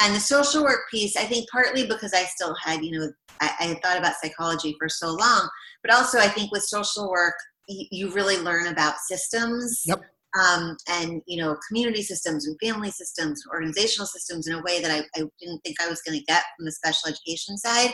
And 0.00 0.14
the 0.14 0.20
social 0.20 0.62
work 0.62 0.90
piece, 0.90 1.16
I 1.16 1.24
think, 1.24 1.48
partly 1.50 1.86
because 1.86 2.12
I 2.12 2.24
still 2.24 2.54
had, 2.62 2.84
you 2.84 2.98
know, 2.98 3.10
I, 3.40 3.50
I 3.60 3.64
had 3.64 3.82
thought 3.82 3.98
about 3.98 4.14
psychology 4.22 4.76
for 4.78 4.88
so 4.88 5.08
long, 5.08 5.48
but 5.82 5.94
also 5.94 6.18
I 6.18 6.28
think 6.28 6.52
with 6.52 6.62
social 6.62 7.10
work, 7.10 7.34
you, 7.68 7.86
you 7.90 8.10
really 8.12 8.38
learn 8.38 8.68
about 8.68 8.96
systems. 9.08 9.82
Yep. 9.86 10.02
Um, 10.38 10.76
and 10.90 11.22
you 11.26 11.42
know 11.42 11.56
community 11.66 12.02
systems 12.02 12.46
and 12.46 12.58
family 12.62 12.90
systems 12.90 13.42
organizational 13.50 14.06
systems 14.06 14.46
in 14.46 14.54
a 14.54 14.62
way 14.62 14.82
that 14.82 14.90
I, 14.90 14.98
I 15.18 15.24
didn't 15.40 15.60
think 15.60 15.80
i 15.80 15.88
was 15.88 16.02
going 16.02 16.18
to 16.18 16.24
get 16.26 16.42
from 16.54 16.66
the 16.66 16.72
special 16.72 17.08
education 17.08 17.56
side 17.56 17.90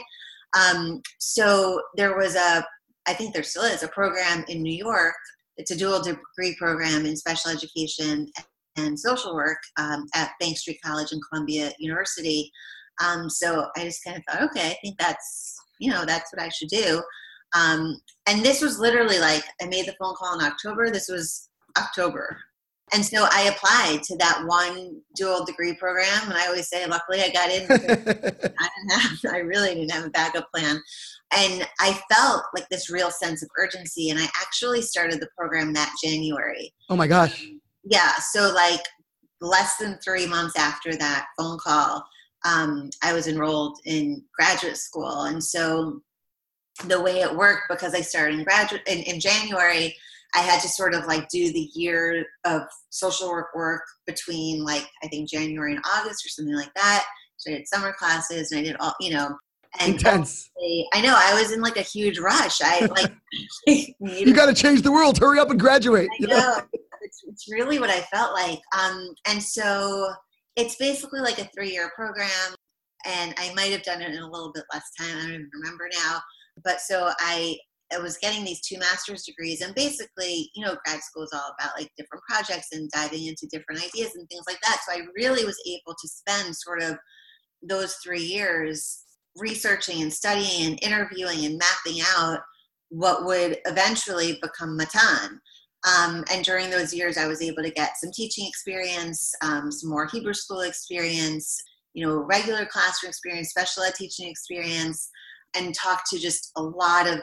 um, 0.54 1.00
so 1.18 1.80
there 1.96 2.16
was 2.16 2.34
a, 2.34 2.64
I 3.06 3.14
think 3.14 3.32
there 3.32 3.42
still 3.42 3.64
is 3.64 3.82
a 3.82 3.88
program 3.88 4.44
in 4.48 4.62
New 4.62 4.74
York. 4.74 5.14
It's 5.56 5.70
a 5.70 5.76
dual 5.76 6.02
degree 6.02 6.56
program 6.58 7.06
in 7.06 7.16
special 7.16 7.50
education 7.50 8.28
and 8.76 8.98
social 8.98 9.34
work 9.34 9.58
um, 9.78 10.06
at 10.14 10.32
Bank 10.40 10.56
Street 10.56 10.80
College 10.84 11.12
and 11.12 11.20
Columbia 11.28 11.72
University. 11.78 12.50
Um, 13.04 13.28
so 13.28 13.66
I 13.76 13.84
just 13.84 14.04
kind 14.04 14.16
of 14.16 14.22
thought, 14.24 14.42
okay, 14.50 14.70
I 14.70 14.76
think 14.82 14.98
that's 14.98 15.56
you 15.78 15.90
know 15.90 16.04
that's 16.04 16.32
what 16.32 16.42
I 16.42 16.48
should 16.48 16.68
do. 16.68 17.02
Um, 17.54 18.00
and 18.26 18.42
this 18.42 18.62
was 18.62 18.78
literally 18.78 19.18
like 19.18 19.42
I 19.60 19.66
made 19.66 19.86
the 19.86 19.94
phone 20.00 20.14
call 20.14 20.38
in 20.38 20.44
October. 20.44 20.90
This 20.90 21.08
was 21.08 21.48
October 21.76 22.38
and 22.92 23.04
so 23.04 23.26
I 23.30 23.42
applied 23.42 24.02
to 24.04 24.16
that 24.16 24.42
one 24.46 25.00
dual 25.16 25.44
degree 25.44 25.74
program, 25.74 26.24
and 26.24 26.34
I 26.34 26.46
always 26.46 26.68
say, 26.68 26.86
luckily, 26.86 27.22
I 27.22 27.30
got 27.30 27.50
in. 27.50 27.62
I 27.70 27.76
didn't 27.76 29.00
have, 29.00 29.18
I 29.32 29.38
really 29.38 29.74
didn't 29.74 29.92
have 29.92 30.04
a 30.04 30.10
backup 30.10 30.50
plan, 30.52 30.80
and 31.32 31.66
I 31.80 31.98
felt 32.12 32.44
like 32.54 32.68
this 32.68 32.90
real 32.90 33.10
sense 33.10 33.42
of 33.42 33.48
urgency, 33.58 34.10
and 34.10 34.18
I 34.18 34.24
actually 34.40 34.82
started 34.82 35.20
the 35.20 35.28
program 35.36 35.72
that 35.72 35.92
January. 36.02 36.72
Oh 36.90 36.96
my 36.96 37.06
gosh! 37.06 37.46
Yeah, 37.84 38.12
so 38.30 38.52
like 38.54 38.82
less 39.40 39.76
than 39.76 39.98
three 40.04 40.26
months 40.26 40.56
after 40.58 40.94
that 40.96 41.26
phone 41.38 41.58
call, 41.58 42.04
um, 42.44 42.90
I 43.02 43.12
was 43.12 43.26
enrolled 43.26 43.78
in 43.86 44.22
graduate 44.38 44.76
school, 44.76 45.22
and 45.22 45.42
so 45.42 46.02
the 46.86 47.00
way 47.00 47.20
it 47.20 47.34
worked 47.34 47.64
because 47.68 47.94
I 47.94 48.00
started 48.00 48.38
in 48.38 48.44
graduate 48.44 48.82
in, 48.86 48.98
in 49.00 49.20
January 49.20 49.94
I 50.34 50.40
had 50.40 50.60
to 50.62 50.68
sort 50.68 50.94
of 50.94 51.06
like 51.06 51.28
do 51.28 51.52
the 51.52 51.70
year 51.74 52.24
of 52.44 52.62
social 52.90 53.28
work 53.28 53.48
work 53.54 53.82
between 54.06 54.64
like 54.64 54.86
I 55.02 55.08
think 55.08 55.28
January 55.28 55.74
and 55.74 55.84
August 55.96 56.24
or 56.24 56.28
something 56.28 56.54
like 56.54 56.72
that. 56.74 57.04
So 57.36 57.50
I 57.50 57.56
did 57.56 57.68
summer 57.68 57.92
classes 57.98 58.52
and 58.52 58.60
I 58.60 58.64
did 58.64 58.76
all 58.80 58.94
you 59.00 59.12
know. 59.12 59.36
And 59.80 59.94
Intense. 59.94 60.50
I 60.92 61.00
know 61.00 61.14
I 61.16 61.40
was 61.40 61.50
in 61.50 61.62
like 61.62 61.78
a 61.78 61.82
huge 61.82 62.18
rush. 62.18 62.60
I 62.62 62.86
like 62.96 63.12
you 63.98 64.34
got 64.34 64.46
to 64.46 64.54
change 64.54 64.82
the 64.82 64.92
world. 64.92 65.18
Hurry 65.18 65.38
up 65.38 65.50
and 65.50 65.58
graduate. 65.58 66.10
I 66.22 66.26
know. 66.26 66.60
It's, 67.00 67.20
it's 67.26 67.50
really 67.50 67.78
what 67.78 67.90
I 67.90 68.00
felt 68.00 68.34
like. 68.34 68.60
Um, 68.78 69.14
and 69.26 69.42
so 69.42 70.12
it's 70.56 70.76
basically 70.76 71.20
like 71.20 71.38
a 71.38 71.48
three-year 71.54 71.90
program, 71.96 72.54
and 73.06 73.34
I 73.38 73.52
might 73.54 73.72
have 73.72 73.82
done 73.82 74.02
it 74.02 74.14
in 74.14 74.22
a 74.22 74.30
little 74.30 74.52
bit 74.52 74.64
less 74.72 74.84
time. 75.00 75.16
I 75.16 75.22
don't 75.22 75.30
even 75.30 75.50
remember 75.54 75.88
now. 75.94 76.20
But 76.62 76.80
so 76.80 77.10
I 77.18 77.56
I 77.94 77.98
was 77.98 78.18
getting 78.18 78.44
these 78.44 78.60
two 78.60 78.78
master's 78.78 79.24
degrees, 79.24 79.60
and 79.60 79.74
basically, 79.74 80.50
you 80.54 80.64
know, 80.64 80.76
grad 80.84 81.00
school 81.02 81.24
is 81.24 81.32
all 81.34 81.54
about 81.58 81.76
like 81.78 81.90
different 81.96 82.24
projects 82.28 82.68
and 82.72 82.90
diving 82.90 83.26
into 83.26 83.46
different 83.50 83.82
ideas 83.82 84.14
and 84.14 84.28
things 84.28 84.44
like 84.46 84.60
that. 84.62 84.80
So 84.86 84.94
I 84.94 85.06
really 85.16 85.44
was 85.44 85.60
able 85.66 85.94
to 86.00 86.08
spend 86.08 86.56
sort 86.56 86.82
of 86.82 86.96
those 87.62 87.94
three 87.96 88.22
years 88.22 89.04
researching 89.36 90.02
and 90.02 90.12
studying 90.12 90.66
and 90.66 90.82
interviewing 90.82 91.44
and 91.44 91.58
mapping 91.58 92.02
out 92.16 92.40
what 92.90 93.24
would 93.24 93.58
eventually 93.66 94.38
become 94.42 94.76
Matan. 94.76 95.40
Um, 95.86 96.24
and 96.32 96.44
during 96.44 96.70
those 96.70 96.94
years, 96.94 97.16
I 97.16 97.26
was 97.26 97.42
able 97.42 97.62
to 97.62 97.70
get 97.70 97.96
some 97.96 98.10
teaching 98.12 98.46
experience, 98.46 99.32
um, 99.42 99.72
some 99.72 99.90
more 99.90 100.06
Hebrew 100.06 100.34
school 100.34 100.60
experience, 100.60 101.60
you 101.94 102.06
know, 102.06 102.18
regular 102.18 102.66
classroom 102.66 103.08
experience, 103.08 103.50
special 103.50 103.82
ed 103.82 103.94
teaching 103.94 104.28
experience, 104.28 105.08
and 105.56 105.74
talk 105.74 106.02
to 106.10 106.18
just 106.18 106.52
a 106.56 106.62
lot 106.62 107.08
of 107.08 107.20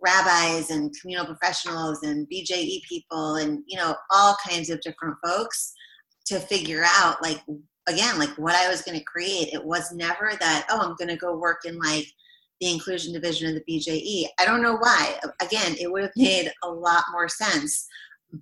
rabbis 0.00 0.70
and 0.70 0.94
communal 1.00 1.26
professionals 1.26 2.02
and 2.02 2.28
BJE 2.28 2.82
people 2.88 3.36
and, 3.36 3.62
you 3.66 3.76
know, 3.76 3.94
all 4.10 4.36
kinds 4.46 4.70
of 4.70 4.80
different 4.80 5.16
folks 5.24 5.72
to 6.26 6.38
figure 6.38 6.84
out, 6.84 7.22
like, 7.22 7.40
again, 7.86 8.18
like 8.18 8.30
what 8.38 8.54
I 8.54 8.68
was 8.68 8.82
going 8.82 8.98
to 8.98 9.04
create. 9.04 9.52
It 9.52 9.64
was 9.64 9.92
never 9.92 10.32
that, 10.40 10.66
oh, 10.70 10.80
I'm 10.80 10.96
going 10.96 11.08
to 11.08 11.16
go 11.16 11.36
work 11.36 11.60
in 11.64 11.78
like 11.78 12.06
the 12.60 12.70
inclusion 12.70 13.12
division 13.12 13.48
of 13.48 13.54
the 13.54 13.72
BJE. 13.72 14.26
I 14.38 14.44
don't 14.44 14.62
know 14.62 14.76
why. 14.76 15.18
Again, 15.40 15.76
it 15.80 15.90
would 15.90 16.02
have 16.02 16.12
made 16.16 16.50
a 16.62 16.68
lot 16.68 17.04
more 17.12 17.28
sense, 17.28 17.86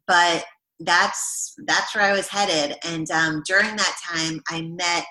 but 0.06 0.44
that's 0.80 1.54
that's 1.66 1.94
where 1.94 2.04
I 2.04 2.12
was 2.12 2.28
headed. 2.28 2.76
And 2.84 3.10
um, 3.10 3.42
during 3.46 3.76
that 3.76 3.96
time, 4.04 4.40
I 4.48 4.62
met 4.62 5.04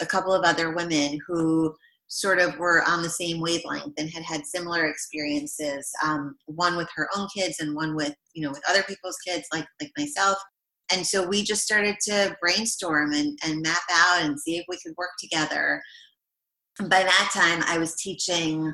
a 0.00 0.06
couple 0.06 0.32
of 0.32 0.44
other 0.44 0.74
women 0.74 1.18
who 1.26 1.74
sort 2.08 2.38
of 2.38 2.58
were 2.58 2.82
on 2.86 3.02
the 3.02 3.10
same 3.10 3.40
wavelength 3.40 3.94
and 3.98 4.10
had 4.10 4.22
had 4.22 4.46
similar 4.46 4.86
experiences. 4.86 5.90
Um, 6.02 6.36
one 6.46 6.76
with 6.76 6.88
her 6.96 7.08
own 7.16 7.28
kids, 7.34 7.60
and 7.60 7.74
one 7.74 7.94
with 7.94 8.14
you 8.34 8.42
know 8.42 8.50
with 8.50 8.62
other 8.68 8.82
people's 8.82 9.18
kids, 9.26 9.46
like 9.52 9.66
like 9.80 9.92
myself. 9.96 10.38
And 10.90 11.06
so 11.06 11.26
we 11.28 11.42
just 11.42 11.64
started 11.64 11.96
to 12.04 12.34
brainstorm 12.40 13.12
and, 13.12 13.38
and 13.44 13.60
map 13.60 13.82
out 13.92 14.22
and 14.22 14.40
see 14.40 14.56
if 14.56 14.64
we 14.70 14.78
could 14.82 14.94
work 14.96 15.10
together 15.20 15.82
by 16.86 17.02
that 17.02 17.30
time 17.32 17.62
I 17.66 17.78
was 17.78 17.96
teaching, 17.96 18.72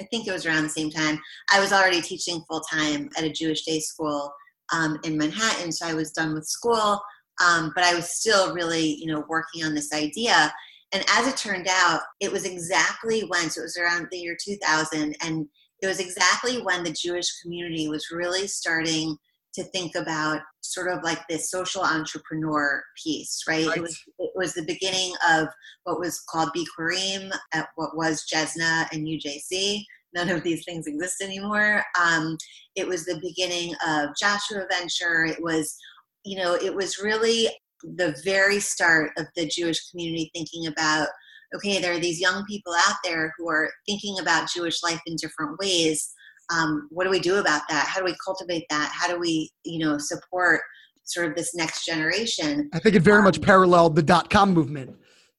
I 0.00 0.04
think 0.04 0.26
it 0.26 0.32
was 0.32 0.46
around 0.46 0.62
the 0.62 0.70
same 0.70 0.90
time, 0.90 1.20
I 1.52 1.60
was 1.60 1.72
already 1.72 2.00
teaching 2.00 2.42
full 2.48 2.60
time 2.60 3.10
at 3.16 3.24
a 3.24 3.30
Jewish 3.30 3.64
day 3.64 3.80
school 3.80 4.32
um, 4.72 4.98
in 5.04 5.18
Manhattan. 5.18 5.70
So 5.70 5.86
I 5.86 5.94
was 5.94 6.12
done 6.12 6.32
with 6.34 6.46
school, 6.46 7.00
um, 7.44 7.72
but 7.74 7.84
I 7.84 7.94
was 7.94 8.10
still 8.10 8.54
really, 8.54 8.94
you 8.94 9.06
know, 9.06 9.24
working 9.28 9.64
on 9.64 9.74
this 9.74 9.92
idea. 9.92 10.52
And 10.92 11.04
as 11.08 11.26
it 11.26 11.36
turned 11.36 11.68
out, 11.68 12.00
it 12.20 12.30
was 12.30 12.44
exactly 12.44 13.20
when, 13.22 13.48
so 13.48 13.60
it 13.60 13.64
was 13.64 13.78
around 13.78 14.08
the 14.10 14.18
year 14.18 14.36
2000, 14.42 15.16
and 15.22 15.46
it 15.80 15.86
was 15.86 16.00
exactly 16.00 16.60
when 16.62 16.84
the 16.84 16.92
Jewish 16.92 17.28
community 17.40 17.88
was 17.88 18.10
really 18.10 18.46
starting 18.46 19.16
to 19.54 19.64
think 19.64 19.94
about 19.94 20.40
sort 20.62 20.88
of 20.88 21.02
like 21.02 21.20
this 21.28 21.50
social 21.50 21.82
entrepreneur 21.82 22.82
piece, 23.02 23.42
right? 23.46 23.66
right? 23.66 23.76
It 23.76 23.82
was 23.82 23.98
it 24.18 24.30
was 24.34 24.54
the 24.54 24.64
beginning 24.64 25.12
of 25.28 25.48
what 25.84 26.00
was 26.00 26.22
called 26.28 26.50
Bikurim 26.56 27.30
at 27.52 27.68
what 27.76 27.96
was 27.96 28.24
Jesna 28.32 28.86
and 28.92 29.06
UJC. 29.06 29.82
None 30.14 30.30
of 30.30 30.42
these 30.42 30.64
things 30.64 30.86
exist 30.86 31.22
anymore. 31.22 31.82
Um, 32.00 32.36
it 32.76 32.86
was 32.86 33.04
the 33.04 33.20
beginning 33.20 33.74
of 33.86 34.10
Joshua 34.18 34.66
Venture. 34.70 35.24
It 35.24 35.42
was, 35.42 35.76
you 36.24 36.38
know, 36.38 36.54
it 36.54 36.74
was 36.74 36.98
really 36.98 37.48
the 37.82 38.16
very 38.24 38.60
start 38.60 39.10
of 39.16 39.26
the 39.36 39.46
Jewish 39.46 39.90
community 39.90 40.30
thinking 40.34 40.66
about 40.66 41.08
okay, 41.54 41.80
there 41.80 41.92
are 41.92 41.98
these 41.98 42.18
young 42.18 42.44
people 42.46 42.72
out 42.86 42.96
there 43.04 43.34
who 43.36 43.46
are 43.48 43.70
thinking 43.86 44.18
about 44.18 44.48
Jewish 44.48 44.82
life 44.82 45.00
in 45.06 45.16
different 45.16 45.58
ways. 45.58 46.10
Um, 46.50 46.88
what 46.90 47.04
do 47.04 47.10
we 47.10 47.20
do 47.20 47.36
about 47.36 47.62
that? 47.68 47.86
How 47.86 48.00
do 48.00 48.06
we 48.06 48.16
cultivate 48.24 48.64
that? 48.70 48.90
How 48.94 49.08
do 49.08 49.18
we 49.18 49.50
you 49.64 49.78
know 49.84 49.98
support 49.98 50.62
sort 51.04 51.28
of 51.28 51.34
this 51.34 51.54
next 51.54 51.84
generation? 51.84 52.70
I 52.72 52.78
think 52.78 52.94
it 52.94 53.00
very 53.00 53.18
um, 53.18 53.24
much 53.24 53.40
paralleled 53.40 53.96
the 53.96 54.02
dot-com 54.02 54.52
movement 54.52 54.96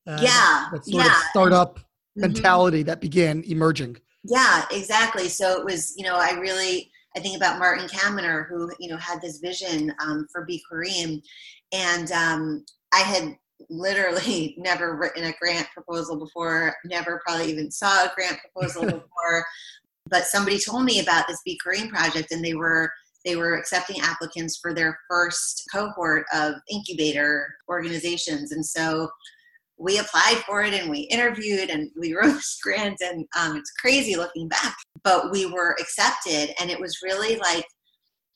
uh, 0.08 0.19
yeah 0.21 0.67
that 0.71 0.86
sort 0.86 1.06
yeah. 1.06 1.12
of 1.12 1.17
startup 1.29 1.79
mm-hmm. 1.79 2.21
mentality 2.21 2.84
that 2.84 3.01
began 3.01 3.43
emerging. 3.45 3.97
Yeah 4.23 4.65
exactly. 4.71 5.29
So 5.29 5.60
it 5.60 5.65
was 5.65 5.93
you 5.97 6.03
know 6.03 6.15
i 6.15 6.32
really 6.32 6.91
i 7.15 7.19
think 7.19 7.38
about 7.38 7.60
martin 7.60 7.88
kaminer 7.88 8.47
who 8.47 8.71
you 8.79 8.89
know 8.89 8.97
had 8.97 9.21
this 9.21 9.39
vision 9.39 9.93
um, 10.03 10.25
for 10.32 10.47
Bikurim 10.47 11.21
and 11.73 12.12
um, 12.13 12.63
i 12.93 12.99
had 12.99 13.36
literally 13.69 14.55
never 14.57 14.95
written 14.95 15.25
a 15.25 15.33
grant 15.39 15.67
proposal 15.73 16.17
before 16.17 16.75
never 16.86 17.21
probably 17.25 17.51
even 17.51 17.71
saw 17.71 18.05
a 18.05 18.12
grant 18.15 18.38
proposal 18.39 18.83
before. 18.86 19.45
But 20.09 20.25
somebody 20.25 20.59
told 20.59 20.83
me 20.83 20.99
about 20.99 21.27
this 21.27 21.41
Bikurim 21.47 21.89
project 21.89 22.31
and 22.31 22.43
they 22.43 22.53
were 22.53 22.91
they 23.25 23.38
were 23.38 23.55
accepting 23.55 24.01
applicants 24.01 24.59
for 24.62 24.73
their 24.73 24.99
first 25.09 25.63
cohort 25.73 26.25
of 26.33 26.55
incubator 26.69 27.55
organizations. 27.69 28.51
And 28.51 28.65
so 28.65 29.07
we 29.77 29.97
applied 29.97 30.43
for 30.45 30.62
it 30.62 30.73
and 30.73 30.89
we 30.89 30.99
interviewed 31.03 31.69
and 31.69 31.89
we 31.97 32.13
wrote 32.15 32.33
this 32.33 32.59
grant 32.62 32.99
and 32.99 33.25
um, 33.39 33.55
it's 33.55 33.71
crazy 33.79 34.17
looking 34.17 34.49
back. 34.49 34.75
But 35.05 35.31
we 35.31 35.45
were 35.45 35.77
accepted 35.79 36.53
and 36.59 36.69
it 36.69 36.79
was 36.79 36.99
really 37.01 37.38
like 37.38 37.65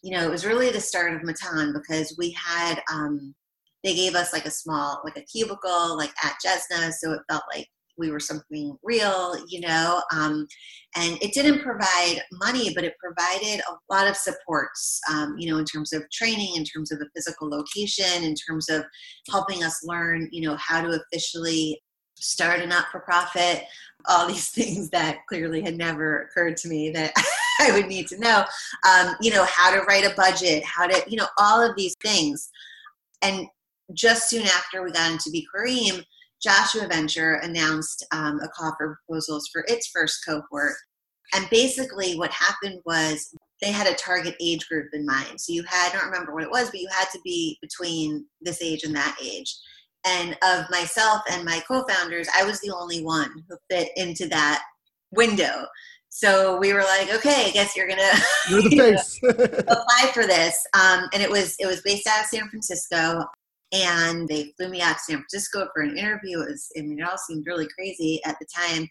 you 0.08 0.17
know 0.17 0.24
it 0.24 0.32
was 0.32 0.46
really 0.46 0.70
the 0.70 0.80
start 0.80 1.13
of 1.13 1.24
matan 1.24 1.74
because 1.74 2.15
we 2.17 2.32
had 2.32 2.82
um, 2.91 3.36
they 3.84 3.93
gave 3.93 4.15
us 4.15 4.32
like 4.32 4.46
a 4.46 4.52
small 4.52 5.02
like 5.04 5.17
a 5.17 5.24
cubicle 5.24 5.98
like 5.98 6.12
at 6.24 6.38
jesna 6.43 6.91
so 6.91 7.12
it 7.12 7.22
felt 7.30 7.43
like 7.54 7.67
we 7.98 8.12
were 8.12 8.20
something 8.20 8.78
real, 8.84 9.36
you 9.48 9.60
know. 9.60 10.02
Um, 10.13 10.48
and 10.96 11.17
it 11.22 11.34
didn't 11.34 11.63
provide 11.63 12.22
money, 12.32 12.72
but 12.74 12.84
it 12.84 12.93
provided 13.04 13.62
a 13.62 13.93
lot 13.93 14.08
of 14.08 14.15
supports, 14.15 15.02
um, 15.12 15.36
you 15.38 15.52
know, 15.52 15.58
in 15.58 15.65
terms 15.65 15.93
of 15.93 16.04
training, 16.12 16.56
in 16.56 16.63
terms 16.63 16.91
of 16.91 17.02
a 17.02 17.10
physical 17.15 17.50
location, 17.50 18.24
in 18.24 18.36
terms 18.36 18.70
of 18.70 18.84
helping 19.32 19.63
us 19.63 19.84
learn, 19.84 20.30
you 20.32 20.48
know, 20.48 20.56
how 20.58 20.82
to 20.82 21.00
officially 21.02 21.82
start 22.15 22.62
a 22.62 22.67
not 22.67 22.86
for 22.91 23.00
profit, 23.00 23.63
all 24.06 24.28
these 24.28 24.50
things 24.52 24.89
that 24.91 25.20
clearly 25.28 25.62
had 25.62 25.76
never 25.76 26.24
occurred 26.24 26.58
to 26.58 26.67
me 26.67 26.91
that 26.91 27.13
I 27.60 27.72
would 27.72 27.88
need 27.88 28.08
to 28.08 28.20
know, 28.20 28.46
um, 28.88 29.15
you 29.22 29.32
know, 29.32 29.46
how 29.50 29.74
to 29.74 29.82
write 29.84 30.06
a 30.06 30.15
budget, 30.15 30.63
how 30.63 30.88
to, 30.88 31.04
you 31.08 31.17
know, 31.17 31.28
all 31.38 31.62
of 31.62 31.76
these 31.76 31.96
things. 32.04 32.50
And 33.22 33.48
just 33.93 34.30
soon 34.30 34.43
after 34.43 34.84
we 34.84 34.91
got 34.91 35.12
into 35.12 35.32
Bikurim, 35.32 36.04
Joshua 36.41 36.88
Venture 36.88 37.36
announced 37.36 38.06
um, 38.12 38.39
a 38.41 38.48
call 38.50 38.74
for 38.78 39.00
proposals 39.08 39.50
for 39.52 39.65
its 39.67 39.88
first 39.88 40.24
cohort. 40.26 40.76
And 41.34 41.50
basically, 41.50 42.15
what 42.17 42.32
happened 42.32 42.82
was 42.86 43.34
they 43.62 43.72
had 43.72 43.88
a 43.88 43.96
target 43.96 44.36
age 44.39 44.67
group 44.67 44.89
in 44.93 45.06
mind. 45.06 45.39
So 45.39 45.52
you 45.52 45.63
had, 45.63 45.89
I 45.89 45.93
don't 45.98 46.10
remember 46.10 46.34
what 46.34 46.43
it 46.43 46.52
was, 46.52 46.70
but 46.70 46.80
you 46.80 46.88
had 46.91 47.10
to 47.12 47.20
be 47.24 47.58
between 47.62 48.26
this 48.41 48.62
age 48.62 48.84
and 48.84 48.96
that 48.96 49.17
age. 49.22 49.54
And 50.06 50.38
of 50.43 50.70
myself 50.70 51.22
and 51.30 51.43
my 51.43 51.62
co 51.67 51.84
founders, 51.88 52.28
I 52.36 52.43
was 52.43 52.62
the 52.62 52.74
only 52.74 53.04
one 53.04 53.43
who 53.50 53.58
fit 53.70 53.89
into 53.96 54.28
that 54.28 54.63
window. 55.12 55.65
So 56.17 56.58
we 56.58 56.73
were 56.73 56.82
like, 56.82 57.13
okay, 57.13 57.45
I 57.45 57.51
guess 57.51 57.75
you're 57.75 57.88
gonna 57.88 58.12
you're 58.49 58.63
the 58.63 58.69
face. 58.75 59.19
apply 59.23 60.10
for 60.15 60.25
this. 60.25 60.65
Um, 60.73 61.08
and 61.13 61.21
it 61.21 61.30
was 61.30 61.56
it 61.60 61.67
was 61.67 61.82
based 61.82 62.08
out 62.08 62.21
of 62.21 62.25
San 62.25 62.49
Francisco 62.49 63.23
and 63.71 64.27
they 64.27 64.51
flew 64.58 64.67
me 64.67 64.82
out 64.82 64.93
to 64.93 64.99
San 64.99 65.17
Francisco 65.17 65.67
for 65.75 65.84
an 65.84 65.95
interview. 65.95 66.41
It 66.41 66.49
was, 66.49 66.71
I 66.75 66.82
mean, 66.82 66.99
it 66.99 67.08
all 67.08 67.19
seemed 67.19 67.45
really 67.45 67.67
crazy 67.67 68.19
at 68.25 68.36
the 68.39 68.47
time. 68.47 68.89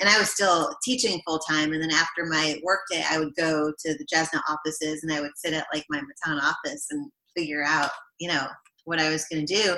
And 0.00 0.10
I 0.10 0.18
was 0.18 0.28
still 0.28 0.70
teaching 0.84 1.18
full 1.26 1.38
time. 1.38 1.72
And 1.72 1.82
then 1.82 1.92
after 1.92 2.26
my 2.26 2.60
workday, 2.62 3.02
I 3.08 3.20
would 3.20 3.34
go 3.36 3.72
to 3.78 3.94
the 3.94 4.06
Jesna 4.12 4.42
offices 4.46 5.02
and 5.02 5.10
I 5.14 5.22
would 5.22 5.32
sit 5.36 5.54
at 5.54 5.68
like 5.72 5.86
my 5.88 6.02
Matan 6.02 6.44
office 6.44 6.88
and 6.90 7.10
figure 7.34 7.64
out, 7.64 7.88
you 8.18 8.28
know, 8.28 8.46
what 8.86 9.00
I 9.00 9.10
was 9.10 9.26
going 9.26 9.44
to 9.44 9.54
do. 9.54 9.76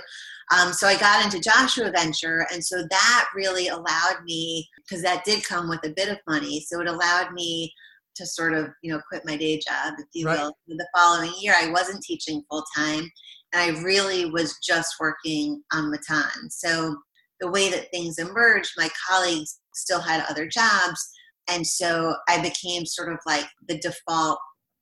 Um, 0.57 0.73
so 0.73 0.87
I 0.87 0.97
got 0.97 1.25
into 1.25 1.41
Joshua 1.41 1.91
Venture. 1.91 2.47
And 2.53 2.65
so 2.65 2.87
that 2.89 3.29
really 3.35 3.69
allowed 3.69 4.23
me, 4.25 4.67
because 4.79 5.03
that 5.03 5.25
did 5.25 5.45
come 5.45 5.69
with 5.69 5.85
a 5.85 5.93
bit 5.95 6.09
of 6.09 6.19
money. 6.27 6.61
So 6.61 6.81
it 6.81 6.89
allowed 6.89 7.33
me 7.33 7.73
to 8.15 8.25
sort 8.25 8.55
of, 8.55 8.69
you 8.83 8.91
know, 8.91 9.01
quit 9.09 9.27
my 9.27 9.37
day 9.37 9.59
job, 9.59 9.95
if 9.99 10.07
you 10.15 10.27
right. 10.27 10.39
will. 10.39 10.57
The 10.67 10.89
following 10.97 11.33
year, 11.41 11.55
I 11.61 11.71
wasn't 11.71 12.03
teaching 12.03 12.43
full 12.51 12.65
time 12.75 13.11
and 13.53 13.63
I 13.63 13.81
really 13.83 14.31
was 14.31 14.57
just 14.63 14.95
working 14.99 15.63
on 15.73 15.91
Matan. 15.91 16.51
So 16.51 16.97
the 17.41 17.51
way 17.51 17.71
that 17.71 17.91
things 17.93 18.19
emerged, 18.19 18.73
my 18.77 18.89
colleagues 19.09 19.61
still 19.75 20.01
had 20.01 20.25
other 20.29 20.47
jobs. 20.49 21.09
And 21.49 21.67
so 21.67 22.15
I 22.29 22.43
became 22.43 22.85
sort 22.85 23.13
of 23.13 23.19
like 23.27 23.47
the 23.69 23.79
default 23.79 24.39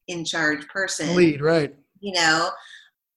in 0.08 0.24
charge 0.24 0.66
person. 0.68 1.14
Lead, 1.14 1.42
right. 1.42 1.74
You 2.00 2.12
know, 2.14 2.50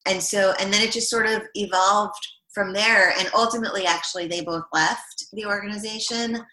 and 0.10 0.22
so, 0.22 0.54
and 0.60 0.74
then 0.74 0.82
it 0.82 0.92
just 0.92 1.10
sort 1.10 1.28
of 1.28 1.44
evolved 1.54 2.28
from 2.54 2.74
there. 2.74 3.14
And 3.18 3.30
ultimately, 3.34 3.86
actually, 3.86 4.28
they 4.28 4.42
both 4.42 4.66
left 4.74 5.28
the 5.34 5.46
organization. 5.46 6.44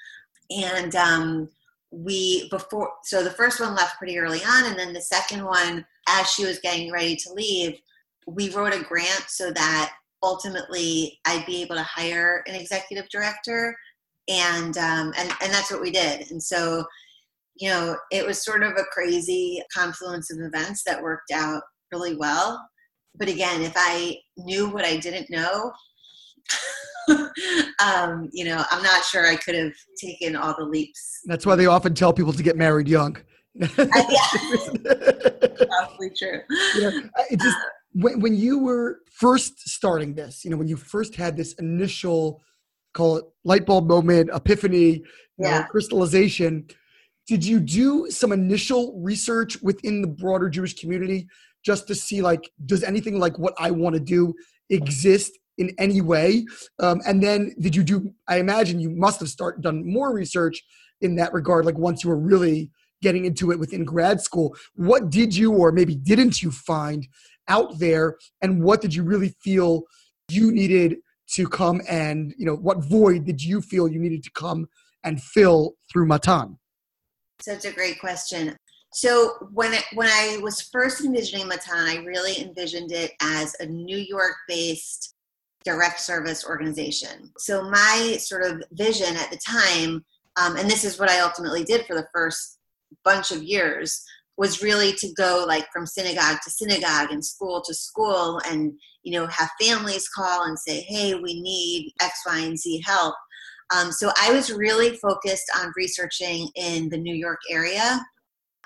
And 0.51 0.95
um, 0.95 1.49
we, 1.91 2.49
before, 2.51 2.91
so 3.03 3.25
the 3.25 3.31
first 3.31 3.59
one 3.61 3.75
left 3.75 3.99
pretty 3.99 4.19
early 4.19 4.41
on. 4.47 4.67
And 4.67 4.79
then 4.79 4.93
the 4.93 5.01
second 5.01 5.45
one, 5.45 5.85
as 6.09 6.31
she 6.31 6.45
was 6.45 6.61
getting 6.61 6.93
ready 6.93 7.17
to 7.17 7.33
leave, 7.33 7.81
we 8.27 8.51
wrote 8.51 8.75
a 8.75 8.85
grant 8.85 9.25
so 9.29 9.51
that 9.53 9.95
ultimately 10.23 11.19
I'd 11.27 11.47
be 11.47 11.63
able 11.63 11.77
to 11.77 11.83
hire 11.83 12.43
an 12.47 12.55
executive 12.55 13.09
director, 13.09 13.77
and 14.29 14.77
um, 14.77 15.13
and 15.17 15.33
and 15.41 15.53
that's 15.53 15.71
what 15.71 15.81
we 15.81 15.91
did. 15.91 16.31
And 16.31 16.43
so, 16.43 16.85
you 17.55 17.69
know, 17.69 17.97
it 18.11 18.27
was 18.27 18.45
sort 18.45 18.63
of 18.63 18.73
a 18.73 18.85
crazy 18.93 19.63
confluence 19.75 20.33
of 20.33 20.41
events 20.41 20.83
that 20.85 21.03
worked 21.03 21.31
out 21.33 21.63
really 21.93 22.17
well. 22.17 22.69
But 23.19 23.29
again, 23.29 23.63
if 23.63 23.73
I 23.77 24.19
knew 24.37 24.69
what 24.69 24.85
I 24.85 24.97
didn't 24.97 25.31
know, 25.31 25.73
um, 27.85 28.29
you 28.33 28.45
know, 28.45 28.65
I'm 28.71 28.83
not 28.83 29.05
sure 29.05 29.27
I 29.27 29.37
could 29.37 29.55
have 29.55 29.73
taken 30.01 30.37
all 30.37 30.55
the 30.57 30.65
leaps. 30.65 31.21
That's 31.25 31.47
why 31.47 31.57
they 31.57 31.67
often 31.67 31.95
tell 31.95 32.13
people 32.13 32.33
to 32.33 32.43
get 32.43 32.57
married 32.57 32.89
young 32.89 33.17
Probably 33.75 33.95
true. 36.17 36.41
Yeah, 36.79 36.91
it 37.31 37.41
just 37.41 37.57
when 37.93 38.21
when 38.21 38.35
you 38.35 38.59
were 38.59 39.01
first 39.11 39.69
starting 39.69 40.15
this, 40.15 40.45
you 40.45 40.51
know, 40.51 40.59
when 40.59 40.69
you 40.69 40.77
first 40.77 41.15
had 41.15 41.37
this 41.37 41.55
initial 41.55 42.43
call 42.93 43.17
it 43.17 43.25
light 43.45 43.65
bulb 43.65 43.87
moment, 43.87 44.31
epiphany, 44.33 45.03
yeah. 45.39 45.61
know, 45.61 45.65
crystallization. 45.71 46.67
Did 47.27 47.45
you 47.45 47.59
do 47.59 48.09
some 48.11 48.31
initial 48.33 49.01
research 49.01 49.61
within 49.63 50.01
the 50.01 50.09
broader 50.09 50.49
Jewish 50.49 50.75
community 50.75 51.27
just 51.67 51.89
to 51.89 51.95
see 51.95 52.23
like 52.23 52.49
does 52.65 52.85
anything 52.85 53.19
like 53.19 53.37
what 53.39 53.55
I 53.59 53.73
want 53.73 53.95
to 53.95 54.01
do 54.01 54.33
exist 54.71 55.33
in 55.59 55.73
any 55.79 56.01
way? 56.01 56.47
Um, 56.79 57.01
and 57.05 57.21
then 57.23 57.55
did 57.61 57.75
you 57.75 57.83
do? 57.83 58.13
I 58.29 58.39
imagine 58.39 58.79
you 58.79 58.91
must 58.91 59.19
have 59.21 59.29
start 59.29 59.61
done 59.61 59.85
more 59.85 60.15
research 60.15 60.63
in 61.01 61.17
that 61.17 61.33
regard. 61.33 61.67
Like 61.67 61.77
once 61.77 62.05
you 62.05 62.11
were 62.11 62.19
really 62.19 62.71
getting 63.03 63.25
into 63.25 63.51
it 63.51 63.59
within 63.59 63.85
grad 63.85 64.21
school, 64.21 64.57
what 64.77 65.11
did 65.11 65.37
you 65.37 65.53
or 65.53 65.73
maybe 65.73 65.97
didn't 65.97 66.41
you 66.41 66.51
find 66.53 67.07
out 67.49 67.79
there, 67.79 68.17
and 68.41 68.63
what 68.63 68.81
did 68.81 68.95
you 68.95 69.03
really 69.03 69.35
feel 69.43 69.83
you 70.31 70.53
needed 70.53 70.97
to 71.35 71.49
come 71.49 71.81
and 71.89 72.33
you 72.39 72.47
know 72.47 72.55
what 72.55 72.85
void 72.85 73.25
did 73.25 73.43
you 73.43 73.61
feel 73.61 73.89
you 73.89 73.99
needed 73.99 74.23
to 74.23 74.31
come 74.31 74.69
and 75.03 75.21
fill 75.21 75.75
through 75.91 76.07
Matan? 76.07 76.59
Such 77.41 77.65
a 77.65 77.73
great 77.73 77.99
question. 77.99 78.57
So 78.97 79.35
when 79.53 79.75
it, 79.75 79.85
when 79.93 80.09
I 80.09 80.39
was 80.41 80.71
first 80.73 81.05
envisioning 81.05 81.49
Matan, 81.49 81.87
I 81.87 81.97
really 81.97 82.41
envisioned 82.41 82.93
it 82.93 83.13
as 83.21 83.55
a 83.61 83.67
New 83.67 83.99
York-based 83.99 85.15
direct 85.65 86.01
service 86.01 86.47
organization. 86.47 87.31
So 87.37 87.69
my 87.69 88.17
sort 88.19 88.45
of 88.45 88.63
vision 88.73 89.15
at 89.15 89.31
the 89.31 89.37
time, 89.37 90.03
um, 90.41 90.57
and 90.57 90.71
this 90.71 90.83
is 90.83 90.99
what 90.99 91.11
I 91.11 91.21
ultimately 91.21 91.63
did 91.63 91.85
for 91.85 91.95
the 91.95 92.09
first 92.11 92.59
bunch 93.05 93.33
of 93.33 93.43
years, 93.43 94.03
was 94.39 94.63
really 94.63 94.95
to 94.95 95.13
go 95.13 95.45
like 95.47 95.67
from 95.71 95.85
synagogue 95.85 96.39
to 96.45 96.51
synagogue 96.51 97.11
and 97.11 97.23
school 97.23 97.61
to 97.67 97.75
school 97.75 98.41
and 98.49 98.73
you 99.03 99.13
know 99.13 99.27
have 99.27 99.51
families 99.61 100.09
call 100.09 100.45
and 100.45 100.59
say 100.59 100.81
hey 100.89 101.15
we 101.15 101.41
need 101.41 101.91
x 102.03 102.21
y 102.27 102.41
and 102.41 102.59
z 102.59 102.83
help 102.85 103.15
um, 103.75 103.91
so 103.91 104.11
i 104.21 104.31
was 104.33 104.53
really 104.53 104.95
focused 104.97 105.51
on 105.59 105.73
researching 105.75 106.51
in 106.55 106.91
the 106.91 106.99
new 106.99 107.15
york 107.15 107.41
area 107.49 107.99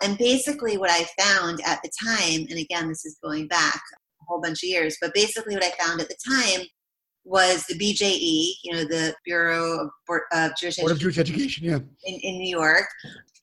and 0.03 0.19
basically 0.19 0.77
what 0.77 0.91
i 0.91 1.07
found 1.23 1.61
at 1.65 1.81
the 1.83 1.91
time 2.03 2.47
and 2.51 2.59
again 2.59 2.89
this 2.89 3.05
is 3.05 3.19
going 3.23 3.47
back 3.49 3.81
a 4.21 4.25
whole 4.27 4.41
bunch 4.41 4.63
of 4.63 4.69
years 4.69 4.97
but 5.01 5.15
basically 5.15 5.55
what 5.55 5.65
i 5.65 5.71
found 5.83 6.01
at 6.01 6.09
the 6.09 6.17
time 6.29 6.67
was 7.25 7.67
the 7.67 7.79
BJE, 7.79 8.53
you 8.65 8.73
know, 8.73 8.85
the 8.85 9.15
Bureau 9.27 9.91
of, 10.09 10.21
of 10.33 10.53
Jewish 10.59 10.77
Board 10.77 10.91
Education, 10.91 10.91
of 10.91 10.99
Jewish 10.99 11.19
Education, 11.19 11.65
yeah, 11.65 11.79
in, 12.05 12.15
in 12.23 12.39
New 12.39 12.49
York, 12.49 12.87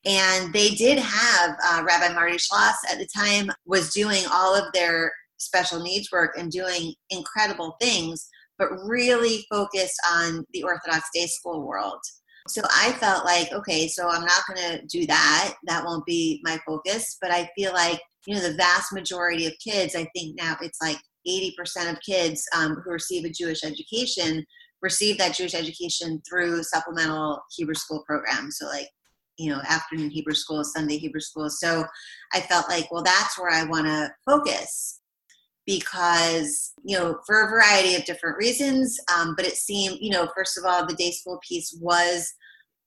and 0.06 0.54
they 0.54 0.70
did 0.72 0.98
have 0.98 1.58
uh, 1.66 1.84
Rabbi 1.86 2.14
Marty 2.14 2.38
Schloss 2.38 2.78
at 2.92 2.98
the 2.98 3.08
time 3.16 3.52
was 3.66 3.92
doing 3.92 4.24
all 4.32 4.56
of 4.56 4.72
their 4.74 5.12
special 5.38 5.82
needs 5.82 6.12
work 6.12 6.38
and 6.38 6.52
doing 6.52 6.94
incredible 7.10 7.76
things, 7.82 8.30
but 8.58 8.70
really 8.86 9.46
focused 9.52 10.00
on 10.12 10.46
the 10.54 10.64
Orthodox 10.64 11.10
day 11.14 11.28
school 11.28 11.66
world. 11.66 12.00
So 12.50 12.62
I 12.70 12.92
felt 12.94 13.26
like, 13.26 13.52
okay, 13.52 13.88
so 13.88 14.08
I'm 14.08 14.26
not 14.26 14.44
going 14.48 14.80
to 14.80 14.86
do 14.86 15.06
that. 15.08 15.56
That 15.66 15.86
won't 15.86 16.06
be 16.06 16.42
my 16.44 16.60
focus. 16.66 17.18
But 17.22 17.32
I 17.32 17.50
feel 17.56 17.74
like, 17.74 18.00
you 18.26 18.36
know, 18.36 18.42
the 18.42 18.56
vast 18.56 18.94
majority 18.94 19.46
of 19.46 19.54
kids, 19.64 19.96
I 19.96 20.08
think 20.16 20.38
now 20.38 20.56
it's 20.62 20.80
like 20.82 20.98
80% 21.28 21.92
of 21.92 22.00
kids 22.02 22.46
um, 22.56 22.76
who 22.84 22.92
receive 22.92 23.26
a 23.26 23.30
Jewish 23.30 23.64
education 23.64 24.46
receive 24.82 25.18
that 25.18 25.36
Jewish 25.36 25.56
education 25.56 26.22
through 26.28 26.62
supplemental 26.64 27.42
Hebrew 27.56 27.74
school 27.74 28.04
programs. 28.08 28.58
So, 28.58 28.68
like 28.68 28.90
you 29.38 29.52
know 29.52 29.62
afternoon 29.68 30.10
hebrew 30.10 30.34
school 30.34 30.64
sunday 30.64 30.98
hebrew 30.98 31.20
school 31.20 31.50
so 31.50 31.86
i 32.34 32.40
felt 32.42 32.68
like 32.70 32.92
well 32.92 33.04
that's 33.04 33.40
where 33.40 33.52
i 33.52 33.64
want 33.64 33.86
to 33.86 34.12
focus 34.26 34.97
because 35.68 36.74
you 36.84 36.98
know 36.98 37.20
for 37.28 37.44
a 37.44 37.50
variety 37.50 37.94
of 37.94 38.06
different 38.06 38.38
reasons 38.38 39.00
um, 39.16 39.36
but 39.36 39.46
it 39.46 39.56
seemed 39.56 39.98
you 40.02 40.10
know 40.10 40.28
first 40.36 40.58
of 40.58 40.66
all 40.66 40.88
the 40.88 40.96
day 40.96 41.12
school 41.12 41.40
piece 41.48 41.78
was 41.80 42.34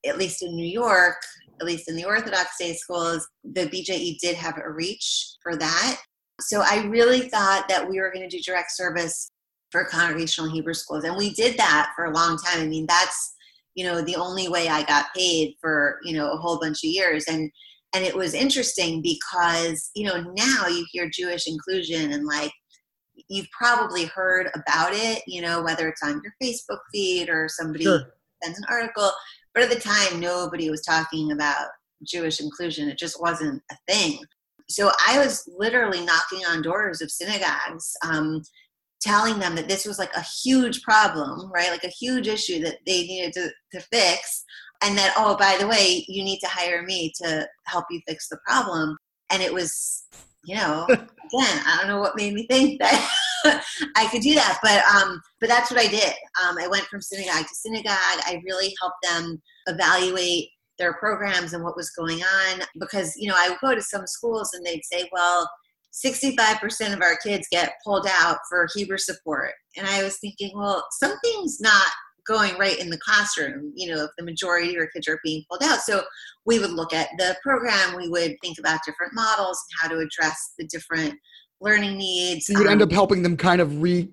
at 0.04 0.18
least 0.18 0.42
in 0.42 0.56
new 0.56 0.66
york 0.66 1.16
at 1.60 1.66
least 1.66 1.88
in 1.88 1.94
the 1.94 2.04
orthodox 2.04 2.56
day 2.58 2.74
schools 2.74 3.28
the 3.44 3.66
bje 3.66 4.18
did 4.18 4.34
have 4.34 4.58
a 4.58 4.70
reach 4.70 5.36
for 5.42 5.56
that. 5.56 6.00
So 6.40 6.62
i 6.64 6.82
really 6.86 7.28
thought 7.28 7.68
that 7.68 7.88
we 7.88 8.00
were 8.00 8.10
going 8.10 8.28
to 8.28 8.36
do 8.36 8.42
direct 8.42 8.72
service 8.72 9.30
for 9.70 9.84
congregational 9.84 10.50
hebrew 10.50 10.74
schools 10.74 11.04
and 11.04 11.16
we 11.16 11.32
did 11.34 11.56
that 11.58 11.92
for 11.94 12.06
a 12.06 12.14
long 12.14 12.38
time. 12.38 12.62
I 12.62 12.66
mean 12.66 12.86
that's 12.88 13.34
you 13.74 13.84
know 13.84 14.02
the 14.02 14.16
only 14.16 14.48
way 14.48 14.68
i 14.68 14.82
got 14.82 15.14
paid 15.14 15.54
for 15.60 16.00
you 16.02 16.12
know 16.12 16.32
a 16.32 16.36
whole 16.36 16.58
bunch 16.58 16.78
of 16.78 16.90
years 16.90 17.26
and 17.28 17.50
and 17.94 18.04
it 18.04 18.16
was 18.16 18.34
interesting 18.34 19.00
because 19.00 19.90
you 19.94 20.04
know 20.04 20.20
now 20.36 20.66
you 20.66 20.84
hear 20.90 21.08
jewish 21.08 21.46
inclusion 21.46 22.12
and 22.12 22.26
like 22.26 22.50
you've 23.30 23.50
probably 23.50 24.04
heard 24.06 24.48
about 24.54 24.92
it 24.92 25.22
you 25.26 25.40
know 25.40 25.62
whether 25.62 25.88
it's 25.88 26.02
on 26.02 26.20
your 26.22 26.34
facebook 26.42 26.80
feed 26.92 27.28
or 27.28 27.48
somebody 27.48 27.84
sure. 27.84 28.14
sends 28.42 28.58
an 28.58 28.64
article 28.68 29.10
but 29.54 29.62
at 29.62 29.70
the 29.70 29.80
time 29.80 30.20
nobody 30.20 30.70
was 30.70 30.82
talking 30.82 31.32
about 31.32 31.68
jewish 32.02 32.40
inclusion 32.40 32.88
it 32.88 32.98
just 32.98 33.20
wasn't 33.20 33.62
a 33.70 33.76
thing 33.88 34.18
so 34.68 34.90
i 35.08 35.18
was 35.18 35.48
literally 35.58 36.04
knocking 36.04 36.44
on 36.48 36.62
doors 36.62 37.00
of 37.00 37.10
synagogues 37.10 37.96
um, 38.04 38.42
telling 39.00 39.38
them 39.38 39.54
that 39.54 39.68
this 39.68 39.86
was 39.86 39.98
like 39.98 40.12
a 40.14 40.22
huge 40.42 40.82
problem, 40.82 41.50
right? 41.52 41.70
Like 41.70 41.84
a 41.84 41.88
huge 41.88 42.28
issue 42.28 42.60
that 42.62 42.78
they 42.86 43.02
needed 43.02 43.32
to, 43.34 43.50
to 43.72 43.86
fix. 43.92 44.44
And 44.82 44.96
that, 44.96 45.14
oh, 45.16 45.36
by 45.36 45.56
the 45.58 45.66
way, 45.66 46.04
you 46.06 46.22
need 46.22 46.38
to 46.40 46.48
hire 46.48 46.82
me 46.82 47.12
to 47.22 47.48
help 47.66 47.86
you 47.90 48.00
fix 48.06 48.28
the 48.28 48.38
problem. 48.46 48.96
And 49.30 49.42
it 49.42 49.52
was, 49.52 50.04
you 50.44 50.56
know, 50.56 50.86
again, 50.88 51.62
I 51.66 51.76
don't 51.78 51.88
know 51.88 52.00
what 52.00 52.16
made 52.16 52.34
me 52.34 52.46
think 52.46 52.80
that 52.80 53.10
I 53.96 54.06
could 54.08 54.22
do 54.22 54.34
that, 54.34 54.58
but 54.62 54.82
um, 54.94 55.20
but 55.40 55.48
that's 55.48 55.70
what 55.70 55.80
I 55.80 55.86
did. 55.86 56.12
Um, 56.42 56.58
I 56.58 56.68
went 56.68 56.84
from 56.86 57.00
synagogue 57.00 57.46
to 57.46 57.54
synagogue. 57.54 57.94
I 58.26 58.42
really 58.44 58.74
helped 58.80 59.02
them 59.02 59.40
evaluate 59.66 60.48
their 60.78 60.94
programs 60.94 61.52
and 61.52 61.62
what 61.62 61.76
was 61.76 61.90
going 61.90 62.20
on 62.22 62.62
because 62.78 63.14
you 63.16 63.28
know 63.28 63.34
I 63.36 63.50
would 63.50 63.58
go 63.60 63.74
to 63.74 63.82
some 63.82 64.06
schools 64.06 64.50
and 64.54 64.64
they'd 64.64 64.84
say, 64.84 65.08
well, 65.12 65.48
65% 65.92 66.94
of 66.94 67.02
our 67.02 67.16
kids 67.16 67.46
get 67.50 67.74
pulled 67.84 68.06
out 68.08 68.38
for 68.48 68.68
Hebrew 68.74 68.98
support. 68.98 69.52
And 69.76 69.86
I 69.86 70.02
was 70.02 70.18
thinking, 70.18 70.52
well, 70.54 70.86
something's 71.00 71.60
not 71.60 71.86
going 72.26 72.56
right 72.58 72.78
in 72.78 72.90
the 72.90 72.98
classroom, 72.98 73.72
you 73.74 73.88
know, 73.88 74.04
if 74.04 74.10
the 74.18 74.24
majority 74.24 74.68
of 74.68 74.74
your 74.74 74.86
kids 74.88 75.08
are 75.08 75.20
being 75.24 75.44
pulled 75.48 75.62
out. 75.62 75.80
So 75.80 76.02
we 76.46 76.58
would 76.58 76.70
look 76.70 76.92
at 76.92 77.08
the 77.18 77.36
program, 77.42 77.96
we 77.96 78.08
would 78.08 78.36
think 78.42 78.58
about 78.58 78.80
different 78.86 79.14
models, 79.14 79.62
and 79.70 79.80
how 79.80 79.96
to 79.96 80.04
address 80.04 80.52
the 80.58 80.66
different 80.66 81.14
learning 81.60 81.98
needs. 81.98 82.46
So 82.46 82.52
you 82.54 82.58
would 82.58 82.66
um, 82.68 82.72
end 82.74 82.82
up 82.82 82.92
helping 82.92 83.22
them 83.22 83.36
kind 83.36 83.60
of 83.60 83.82
re 83.82 84.08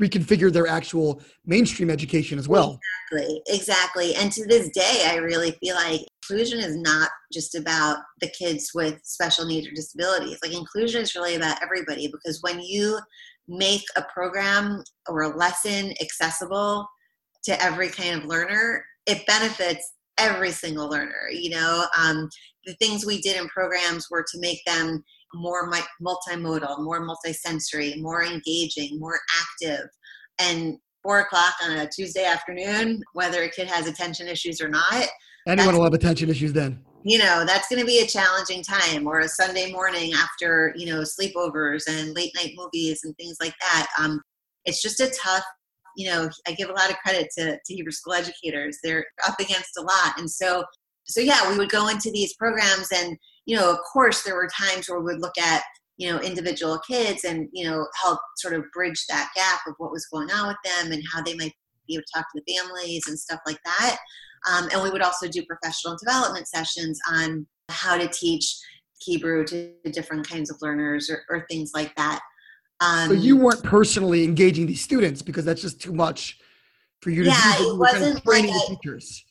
reconfigure 0.00 0.50
their 0.50 0.66
actual 0.66 1.20
mainstream 1.44 1.90
education 1.90 2.38
as 2.38 2.48
well. 2.48 2.80
Exactly, 3.10 3.42
exactly. 3.46 4.14
And 4.14 4.32
to 4.32 4.46
this 4.46 4.70
day, 4.70 5.04
I 5.06 5.16
really 5.16 5.50
feel 5.60 5.74
like 5.76 6.00
inclusion 6.22 6.60
is 6.60 6.76
not 6.76 7.10
just 7.30 7.54
about 7.54 7.98
the 8.20 8.28
kids 8.28 8.70
with 8.74 8.98
special 9.04 9.44
needs 9.44 9.68
or 9.68 9.72
disabilities. 9.72 10.38
Like 10.42 10.54
inclusion 10.54 11.02
is 11.02 11.14
really 11.14 11.34
about 11.34 11.62
everybody 11.62 12.08
because 12.08 12.40
when 12.40 12.60
you 12.60 12.98
make 13.48 13.82
a 13.96 14.02
program 14.12 14.82
or 15.08 15.22
a 15.22 15.36
lesson 15.36 15.92
accessible 16.00 16.86
to 17.44 17.62
every 17.62 17.88
kind 17.88 18.16
of 18.16 18.24
learner, 18.26 18.84
it 19.06 19.26
benefits 19.26 19.92
every 20.18 20.50
single 20.50 20.88
learner. 20.88 21.28
You 21.30 21.50
know, 21.50 21.86
um, 21.98 22.28
the 22.64 22.74
things 22.74 23.04
we 23.04 23.20
did 23.20 23.40
in 23.40 23.48
programs 23.48 24.08
were 24.10 24.24
to 24.32 24.40
make 24.40 24.60
them 24.66 25.02
more 25.34 25.70
multimodal, 26.02 26.84
more 26.84 27.06
multisensory, 27.06 28.00
more 28.00 28.22
engaging, 28.22 28.98
more 29.00 29.18
active. 29.40 29.86
And 30.38 30.78
four 31.02 31.20
o'clock 31.20 31.54
on 31.62 31.72
a 31.78 31.88
Tuesday 31.88 32.24
afternoon, 32.24 33.02
whether 33.12 33.42
a 33.42 33.50
kid 33.50 33.68
has 33.68 33.86
attention 33.86 34.28
issues 34.28 34.60
or 34.60 34.68
not. 34.68 35.06
Anyone 35.48 35.74
will 35.74 35.84
have 35.84 35.94
attention 35.94 36.30
issues 36.30 36.52
then. 36.52 36.84
You 37.04 37.18
know, 37.18 37.44
that's 37.44 37.68
going 37.68 37.80
to 37.80 37.86
be 37.86 37.98
a 37.98 38.06
challenging 38.06 38.62
time 38.62 39.08
or 39.08 39.20
a 39.20 39.28
Sunday 39.28 39.72
morning 39.72 40.12
after, 40.14 40.72
you 40.76 40.86
know, 40.86 41.00
sleepovers 41.00 41.88
and 41.88 42.14
late 42.14 42.30
night 42.36 42.52
movies 42.54 43.00
and 43.02 43.16
things 43.16 43.38
like 43.40 43.54
that. 43.60 43.88
Um, 43.98 44.22
it's 44.64 44.80
just 44.80 45.00
a 45.00 45.12
tough, 45.20 45.42
you 45.96 46.08
know, 46.08 46.28
I 46.46 46.52
give 46.52 46.68
a 46.68 46.74
lot 46.74 46.90
of 46.90 46.96
credit 46.98 47.28
to, 47.38 47.52
to 47.52 47.74
Hebrew 47.74 47.92
school 47.92 48.14
educators. 48.14 48.78
They're 48.82 49.06
up 49.26 49.38
against 49.40 49.76
a 49.78 49.82
lot. 49.82 50.18
And 50.18 50.30
so, 50.30 50.64
so 51.04 51.20
yeah, 51.20 51.50
we 51.50 51.58
would 51.58 51.70
go 51.70 51.88
into 51.88 52.10
these 52.10 52.34
programs 52.34 52.88
and, 52.92 53.16
you 53.46 53.56
know, 53.56 53.70
of 53.70 53.78
course 53.92 54.22
there 54.22 54.36
were 54.36 54.48
times 54.48 54.88
where 54.88 55.00
we 55.00 55.12
would 55.12 55.20
look 55.20 55.36
at 55.38 55.62
you 56.02 56.10
know 56.10 56.20
individual 56.20 56.80
kids 56.88 57.24
and 57.24 57.48
you 57.52 57.68
know 57.68 57.86
help 58.02 58.18
sort 58.36 58.54
of 58.54 58.64
bridge 58.72 59.04
that 59.08 59.30
gap 59.34 59.60
of 59.66 59.74
what 59.78 59.92
was 59.92 60.06
going 60.06 60.30
on 60.30 60.48
with 60.48 60.56
them 60.64 60.92
and 60.92 61.02
how 61.12 61.22
they 61.22 61.34
might 61.34 61.52
be 61.86 61.94
able 61.94 62.02
to 62.02 62.12
talk 62.14 62.26
to 62.32 62.42
the 62.44 62.54
families 62.54 63.04
and 63.06 63.18
stuff 63.18 63.40
like 63.46 63.58
that 63.64 63.98
um, 64.50 64.68
and 64.72 64.82
we 64.82 64.90
would 64.90 65.02
also 65.02 65.28
do 65.28 65.44
professional 65.44 65.96
development 66.02 66.48
sessions 66.48 66.98
on 67.10 67.46
how 67.68 67.96
to 67.96 68.08
teach 68.08 68.56
hebrew 69.00 69.44
to 69.44 69.72
different 69.92 70.28
kinds 70.28 70.50
of 70.50 70.56
learners 70.62 71.10
or, 71.10 71.22
or 71.28 71.46
things 71.48 71.72
like 71.74 71.94
that 71.96 72.20
um, 72.82 73.08
so 73.08 73.14
you 73.14 73.36
weren't 73.36 73.62
personally 73.62 74.24
engaging 74.24 74.66
these 74.66 74.80
students 74.80 75.22
because 75.22 75.44
that's 75.44 75.62
just 75.62 75.80
too 75.80 75.92
much 75.92 76.38
for 77.00 77.10
you 77.10 77.22
to 77.24 77.30
yeah, 77.30 77.54
do. 77.58 77.74
it 77.74 77.78
wasn't 77.78 78.26
like 78.26 78.44
I, 78.44 78.60
teachers. 78.66 79.24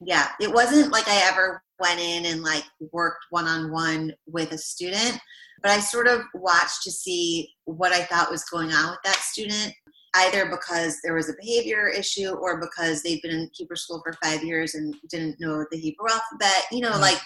Yeah, 0.00 0.28
it 0.40 0.52
wasn't 0.52 0.92
like 0.92 1.08
I 1.08 1.26
ever 1.28 1.62
went 1.80 2.00
in 2.00 2.26
and 2.26 2.42
like 2.42 2.64
worked 2.92 3.24
one 3.30 3.46
on 3.46 3.72
one 3.72 4.12
with 4.26 4.52
a 4.52 4.58
student, 4.58 5.18
but 5.62 5.70
I 5.70 5.80
sort 5.80 6.06
of 6.06 6.20
watched 6.34 6.82
to 6.84 6.90
see 6.90 7.48
what 7.64 7.92
I 7.92 8.02
thought 8.04 8.30
was 8.30 8.44
going 8.44 8.72
on 8.72 8.90
with 8.90 9.00
that 9.04 9.16
student, 9.16 9.72
either 10.16 10.50
because 10.50 10.98
there 11.02 11.14
was 11.14 11.30
a 11.30 11.36
behavior 11.40 11.88
issue 11.88 12.30
or 12.30 12.60
because 12.60 13.02
they'd 13.02 13.22
been 13.22 13.30
in 13.30 13.50
Hebrew 13.54 13.76
school 13.76 14.02
for 14.04 14.14
five 14.22 14.44
years 14.44 14.74
and 14.74 14.94
didn't 15.08 15.40
know 15.40 15.64
the 15.70 15.78
Hebrew 15.78 16.08
alphabet, 16.10 16.66
you 16.70 16.80
know, 16.80 16.96
like 16.98 17.18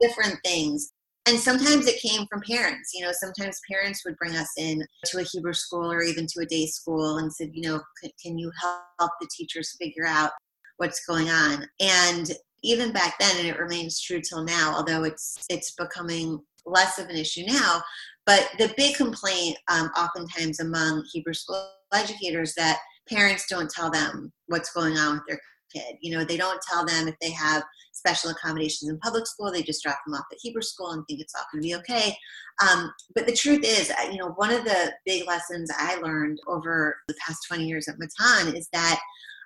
different 0.00 0.36
things. 0.44 0.92
And 1.26 1.38
sometimes 1.38 1.86
it 1.86 2.00
came 2.00 2.26
from 2.26 2.40
parents. 2.40 2.92
You 2.94 3.04
know, 3.04 3.12
sometimes 3.12 3.60
parents 3.70 4.02
would 4.04 4.16
bring 4.16 4.34
us 4.34 4.50
in 4.56 4.82
to 5.06 5.18
a 5.18 5.24
Hebrew 5.24 5.52
school 5.52 5.92
or 5.92 6.02
even 6.02 6.26
to 6.26 6.40
a 6.40 6.46
day 6.46 6.66
school 6.66 7.18
and 7.18 7.32
said, 7.32 7.50
you 7.52 7.62
know, 7.62 7.80
can 8.22 8.38
you 8.38 8.50
help 8.98 9.12
the 9.20 9.28
teachers 9.30 9.76
figure 9.78 10.06
out 10.06 10.30
what's 10.78 11.04
going 11.06 11.28
on? 11.28 11.66
And 11.80 12.30
even 12.62 12.92
back 12.92 13.18
then, 13.18 13.36
and 13.38 13.46
it 13.46 13.58
remains 13.58 14.00
true 14.00 14.20
till 14.20 14.44
now, 14.44 14.74
although 14.74 15.04
it's 15.04 15.44
it's 15.48 15.72
becoming 15.72 16.40
less 16.66 16.98
of 16.98 17.08
an 17.08 17.16
issue 17.16 17.44
now. 17.46 17.82
But 18.26 18.50
the 18.58 18.72
big 18.76 18.96
complaint, 18.96 19.56
um, 19.68 19.90
oftentimes 19.96 20.60
among 20.60 21.04
Hebrew 21.12 21.34
school 21.34 21.70
educators, 21.94 22.54
that 22.56 22.78
parents 23.08 23.46
don't 23.48 23.70
tell 23.70 23.90
them 23.90 24.32
what's 24.46 24.72
going 24.72 24.96
on 24.96 25.14
with 25.14 25.22
their 25.28 25.40
kid. 25.74 25.96
You 26.00 26.16
know, 26.16 26.24
they 26.24 26.36
don't 26.36 26.60
tell 26.62 26.84
them 26.84 27.08
if 27.08 27.14
they 27.20 27.30
have 27.30 27.62
special 27.92 28.30
accommodations 28.30 28.90
in 28.90 28.98
public 29.00 29.26
school. 29.26 29.50
They 29.50 29.62
just 29.62 29.82
drop 29.82 29.98
them 30.06 30.14
off 30.14 30.26
at 30.30 30.38
Hebrew 30.40 30.62
school 30.62 30.90
and 30.90 31.04
think 31.06 31.20
it's 31.20 31.34
all 31.34 31.44
going 31.52 31.62
to 31.62 31.68
be 31.68 31.74
okay. 31.76 32.16
Um, 32.62 32.92
but 33.14 33.26
the 33.26 33.36
truth 33.36 33.64
is, 33.64 33.92
you 34.10 34.18
know, 34.18 34.30
one 34.36 34.52
of 34.52 34.64
the 34.64 34.92
big 35.04 35.26
lessons 35.26 35.70
I 35.76 35.96
learned 35.96 36.38
over 36.46 36.96
the 37.08 37.14
past 37.26 37.40
20 37.48 37.66
years 37.66 37.88
at 37.88 37.96
Matan 37.98 38.56
is 38.56 38.68
that 38.72 39.00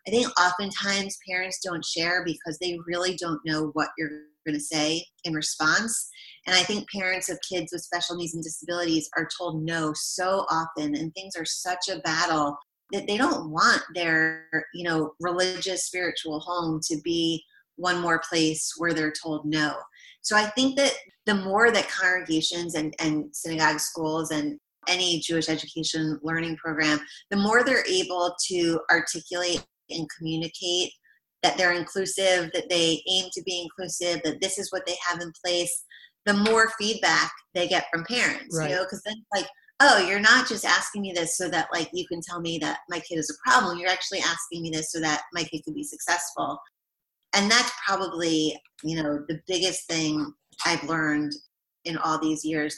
I 0.07 0.11
think 0.11 0.29
oftentimes 0.39 1.19
parents 1.29 1.61
don't 1.65 1.85
share 1.85 2.25
because 2.25 2.59
they 2.59 2.79
really 2.87 3.17
don't 3.17 3.41
know 3.45 3.71
what 3.75 3.89
you're 3.97 4.11
going 4.45 4.57
to 4.57 4.61
say 4.61 5.05
in 5.25 5.33
response. 5.33 6.09
And 6.47 6.57
I 6.57 6.61
think 6.61 6.91
parents 6.91 7.29
of 7.29 7.39
kids 7.49 7.73
with 7.73 7.83
special 7.83 8.17
needs 8.17 8.35
and 8.35 8.43
disabilities 8.43 9.09
are 9.17 9.29
told 9.39 9.63
no 9.63 9.93
so 9.95 10.45
often, 10.51 10.97
and 10.97 11.15
things 11.15 11.37
are 11.37 11.45
such 11.45 11.89
a 11.89 12.01
battle 12.01 12.57
that 12.93 13.07
they 13.07 13.17
don't 13.17 13.51
want 13.51 13.83
their, 13.95 14.47
you 14.75 14.85
know, 14.85 15.13
religious 15.21 15.87
spiritual 15.87 16.41
home 16.41 16.81
to 16.89 17.01
be 17.03 17.43
one 17.77 18.01
more 18.01 18.21
place 18.29 18.73
where 18.79 18.93
they're 18.93 19.13
told 19.13 19.45
no. 19.45 19.75
So 20.21 20.37
I 20.37 20.47
think 20.51 20.77
that 20.77 20.93
the 21.27 21.35
more 21.35 21.71
that 21.71 21.89
congregations 21.89 22.75
and, 22.75 22.95
and 23.01 23.35
synagogue 23.35 23.81
schools 23.81 24.31
and 24.31 24.59
any 24.89 25.21
Jewish 25.21 25.49
education 25.49 26.19
learning 26.23 26.57
program, 26.57 27.01
the 27.31 27.37
more 27.37 27.65
they're 27.65 27.87
able 27.87 28.35
to 28.49 28.81
articulate 28.91 29.65
and 29.91 30.09
communicate 30.17 30.93
that 31.43 31.57
they're 31.57 31.73
inclusive, 31.73 32.51
that 32.53 32.69
they 32.69 33.03
aim 33.09 33.27
to 33.33 33.43
be 33.43 33.63
inclusive, 33.63 34.21
that 34.25 34.41
this 34.41 34.59
is 34.59 34.71
what 34.71 34.87
they 34.87 34.97
have 35.09 35.21
in 35.21 35.33
place, 35.45 35.85
the 36.25 36.35
more 36.35 36.71
feedback 36.79 37.33
they 37.55 37.67
get 37.67 37.87
from 37.93 38.05
parents. 38.05 38.57
Right. 38.57 38.71
You 38.71 38.77
know, 38.77 38.83
because 38.83 39.03
then 39.05 39.17
like, 39.35 39.47
oh, 39.85 39.99
you're 40.07 40.21
not 40.21 40.49
just 40.49 40.65
asking 40.65 41.03
me 41.03 41.13
this 41.13 41.37
so 41.37 41.49
that 41.49 41.67
like 41.73 41.89
you 41.93 42.07
can 42.07 42.21
tell 42.21 42.41
me 42.41 42.57
that 42.59 42.79
my 42.89 43.01
kid 43.01 43.17
is 43.17 43.29
a 43.31 43.51
problem. 43.51 43.79
You're 43.79 43.91
actually 43.91 44.21
asking 44.21 44.63
me 44.63 44.71
this 44.71 44.93
so 44.93 45.01
that 45.01 45.23
my 45.33 45.43
kid 45.43 45.65
can 45.65 45.75
be 45.75 45.83
successful. 45.83 46.59
And 47.35 47.51
that's 47.51 47.73
probably, 47.85 48.57
you 48.85 49.03
know, 49.03 49.25
the 49.29 49.41
biggest 49.49 49.89
thing 49.89 50.33
I've 50.65 50.85
learned 50.85 51.33
in 51.85 51.97
all 51.99 52.21
these 52.21 52.45
years. 52.45 52.77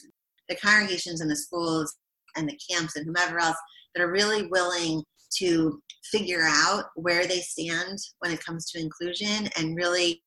The 0.49 0.57
congregations 0.57 1.21
and 1.21 1.31
the 1.31 1.37
schools 1.37 1.95
and 2.37 2.49
the 2.49 2.59
camps 2.71 2.97
and 2.97 3.05
whomever 3.05 3.39
else 3.39 3.57
that 3.95 4.03
are 4.03 4.11
really 4.11 4.47
willing 4.47 5.03
to 5.39 5.81
figure 6.11 6.45
out 6.47 6.85
where 6.95 7.27
they 7.27 7.41
stand 7.41 7.99
when 8.21 8.31
it 8.33 8.45
comes 8.45 8.71
to 8.71 8.81
inclusion 8.81 9.49
and 9.59 9.77
really 9.77 10.23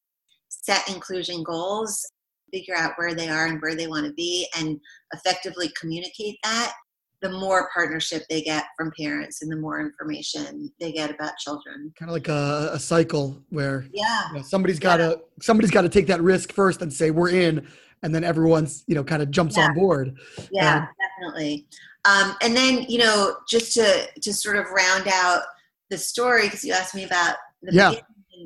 set 0.50 0.88
inclusion 0.90 1.44
goals, 1.44 2.06
figure 2.54 2.76
out 2.76 2.94
where 2.96 3.14
they 3.14 3.30
are 3.30 3.46
and 3.48 3.62
where 3.62 3.76
they 3.76 3.88
want 3.88 4.06
to 4.06 4.14
be, 4.14 4.48
and 4.58 4.80
effectively 5.14 5.72
communicate 5.80 6.38
that, 6.44 6.74
the 7.22 7.30
more 7.30 7.70
partnership 7.74 8.24
they 8.30 8.42
get 8.42 8.66
from 8.78 8.92
parents 9.00 9.42
and 9.42 9.52
the 9.52 9.56
more 9.56 9.80
information 9.80 10.72
they 10.80 10.92
get 10.92 11.10
about 11.10 11.38
children. 11.38 11.92
Kind 11.98 12.10
of 12.10 12.14
like 12.14 12.28
a, 12.28 12.72
a 12.74 12.80
cycle 12.80 13.42
where 13.50 13.86
yeah, 13.92 14.30
you 14.30 14.38
know, 14.38 14.44
somebody's 14.44 14.80
got 14.80 14.98
to 14.98 15.18
yeah. 15.20 15.44
somebody's 15.44 15.72
got 15.72 15.82
to 15.82 15.90
take 15.90 16.08
that 16.08 16.22
risk 16.22 16.54
first 16.54 16.82
and 16.82 16.92
say 16.92 17.12
we're 17.12 17.30
in, 17.30 17.68
and 18.04 18.14
then 18.14 18.24
everyone's 18.24 18.84
you 18.88 18.96
know 18.96 19.04
kind 19.04 19.22
of 19.22 19.32
jumps 19.32 19.58
yeah. 19.58 19.66
on 19.66 19.74
board. 19.74 20.18
Yeah, 20.52 20.78
um, 20.78 20.88
definitely. 21.20 21.68
Um, 22.06 22.36
and 22.42 22.56
then 22.56 22.86
you 22.88 23.00
know 23.00 23.38
just 23.50 23.74
to 23.74 24.08
to 24.22 24.34
sort 24.34 24.58
of 24.58 24.66
round 24.72 25.08
out 25.12 25.42
the 25.90 25.98
story 25.98 26.44
because 26.44 26.64
you 26.64 26.74
asked 26.74 26.96
me 26.96 27.04
about 27.04 27.38
the 27.64 27.74
yeah. 27.74 27.94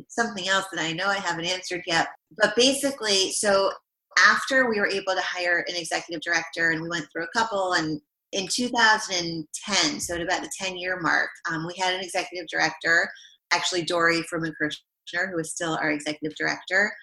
something 0.07 0.47
else 0.47 0.65
that 0.71 0.81
I 0.81 0.93
know 0.93 1.07
I 1.07 1.17
haven't 1.17 1.45
answered 1.45 1.83
yet. 1.85 2.07
But 2.37 2.55
basically, 2.55 3.31
so 3.31 3.71
after 4.17 4.69
we 4.69 4.79
were 4.79 4.87
able 4.87 5.13
to 5.13 5.21
hire 5.21 5.65
an 5.67 5.75
executive 5.75 6.21
director 6.21 6.71
and 6.71 6.81
we 6.81 6.89
went 6.89 7.07
through 7.11 7.23
a 7.23 7.37
couple 7.37 7.73
and 7.73 8.01
in 8.33 8.47
2010 8.47 9.99
so 9.99 10.15
at 10.15 10.21
about 10.21 10.41
the 10.41 10.51
10 10.57 10.77
year 10.77 10.99
mark 11.01 11.29
um, 11.51 11.65
we 11.67 11.73
had 11.77 11.93
an 11.93 12.01
executive 12.01 12.47
director 12.47 13.09
actually 13.51 13.83
Dori 13.83 14.21
Frumin 14.21 14.53
Kirshner, 14.61 15.31
who 15.31 15.39
is 15.39 15.51
still 15.51 15.77
our 15.81 15.91
executive 15.91 16.35
director. 16.37 16.93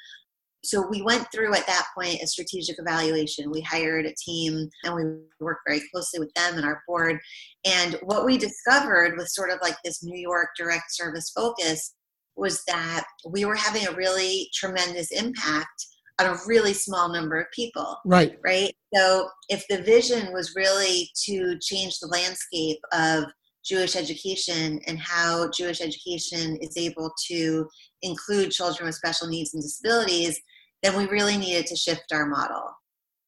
So 0.64 0.86
we 0.88 1.02
went 1.02 1.26
through 1.32 1.54
at 1.54 1.66
that 1.66 1.86
point 1.96 2.20
a 2.20 2.26
strategic 2.26 2.76
evaluation. 2.78 3.50
We 3.50 3.60
hired 3.60 4.06
a 4.06 4.14
team 4.14 4.68
and 4.84 4.94
we 4.94 5.02
worked 5.40 5.60
very 5.66 5.82
closely 5.92 6.18
with 6.18 6.32
them 6.34 6.56
and 6.56 6.64
our 6.64 6.82
board. 6.86 7.20
And 7.64 7.94
what 8.02 8.26
we 8.26 8.38
discovered 8.38 9.16
with 9.16 9.28
sort 9.28 9.50
of 9.50 9.58
like 9.62 9.76
this 9.84 10.02
new 10.02 10.18
york 10.18 10.48
direct 10.56 10.94
service 10.94 11.30
focus 11.30 11.94
was 12.36 12.64
that 12.66 13.04
we 13.28 13.44
were 13.44 13.54
having 13.54 13.86
a 13.86 13.92
really 13.92 14.48
tremendous 14.54 15.10
impact 15.12 15.86
on 16.20 16.26
a 16.26 16.38
really 16.46 16.72
small 16.72 17.12
number 17.12 17.40
of 17.40 17.46
people 17.54 17.96
right 18.04 18.36
right 18.44 18.74
so 18.94 19.28
if 19.48 19.66
the 19.68 19.82
vision 19.82 20.32
was 20.32 20.54
really 20.56 21.08
to 21.26 21.58
change 21.60 21.98
the 21.98 22.08
landscape 22.08 22.78
of 22.92 23.24
Jewish 23.68 23.96
education 23.96 24.80
and 24.86 24.98
how 24.98 25.50
Jewish 25.50 25.80
education 25.80 26.56
is 26.62 26.76
able 26.76 27.12
to 27.28 27.68
include 28.02 28.50
children 28.50 28.86
with 28.86 28.94
special 28.94 29.28
needs 29.28 29.52
and 29.52 29.62
disabilities, 29.62 30.40
then 30.82 30.96
we 30.96 31.06
really 31.06 31.36
needed 31.36 31.66
to 31.66 31.76
shift 31.76 32.12
our 32.12 32.26
model. 32.26 32.64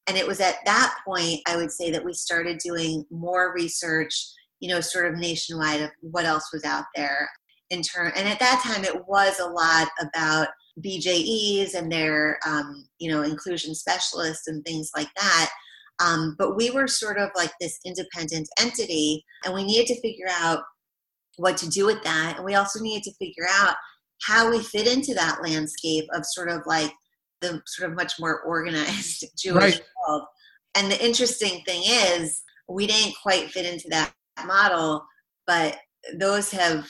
And 0.06 0.16
it 0.16 0.26
was 0.26 0.40
at 0.40 0.56
that 0.64 0.96
point, 1.06 1.40
I 1.46 1.56
would 1.56 1.70
say, 1.70 1.90
that 1.90 2.04
we 2.04 2.14
started 2.14 2.58
doing 2.58 3.04
more 3.10 3.52
research, 3.54 4.14
you 4.60 4.68
know, 4.68 4.80
sort 4.80 5.12
of 5.12 5.18
nationwide 5.18 5.82
of 5.82 5.90
what 6.00 6.24
else 6.24 6.50
was 6.52 6.64
out 6.64 6.84
there 6.96 7.28
in 7.68 7.82
turn. 7.82 8.12
And 8.16 8.26
at 8.26 8.40
that 8.40 8.62
time, 8.64 8.84
it 8.84 9.06
was 9.06 9.38
a 9.38 9.46
lot 9.46 9.88
about 10.00 10.48
BJEs 10.78 11.74
and 11.74 11.90
their, 11.90 12.38
um, 12.46 12.86
you 12.98 13.10
know, 13.10 13.22
inclusion 13.22 13.74
specialists 13.74 14.46
and 14.46 14.64
things 14.64 14.90
like 14.96 15.08
that. 15.16 15.50
Um, 16.00 16.34
but 16.38 16.56
we 16.56 16.70
were 16.70 16.88
sort 16.88 17.18
of 17.18 17.30
like 17.34 17.52
this 17.60 17.78
independent 17.84 18.48
entity, 18.58 19.24
and 19.44 19.54
we 19.54 19.64
needed 19.64 19.86
to 19.88 20.00
figure 20.00 20.28
out 20.30 20.62
what 21.36 21.56
to 21.58 21.68
do 21.68 21.86
with 21.86 22.02
that. 22.04 22.34
And 22.36 22.44
we 22.44 22.54
also 22.54 22.80
needed 22.80 23.02
to 23.04 23.16
figure 23.16 23.46
out 23.50 23.74
how 24.22 24.50
we 24.50 24.62
fit 24.62 24.86
into 24.86 25.14
that 25.14 25.42
landscape 25.42 26.04
of 26.14 26.24
sort 26.24 26.50
of 26.50 26.62
like 26.66 26.92
the 27.40 27.62
sort 27.66 27.90
of 27.90 27.96
much 27.96 28.14
more 28.18 28.42
organized 28.42 29.24
Jewish 29.38 29.78
right. 29.78 29.82
world. 30.08 30.22
And 30.74 30.90
the 30.90 31.04
interesting 31.04 31.62
thing 31.66 31.82
is, 31.84 32.42
we 32.68 32.86
didn't 32.86 33.16
quite 33.22 33.50
fit 33.50 33.66
into 33.66 33.88
that 33.90 34.12
model, 34.46 35.04
but 35.46 35.76
those 36.18 36.50
have 36.50 36.88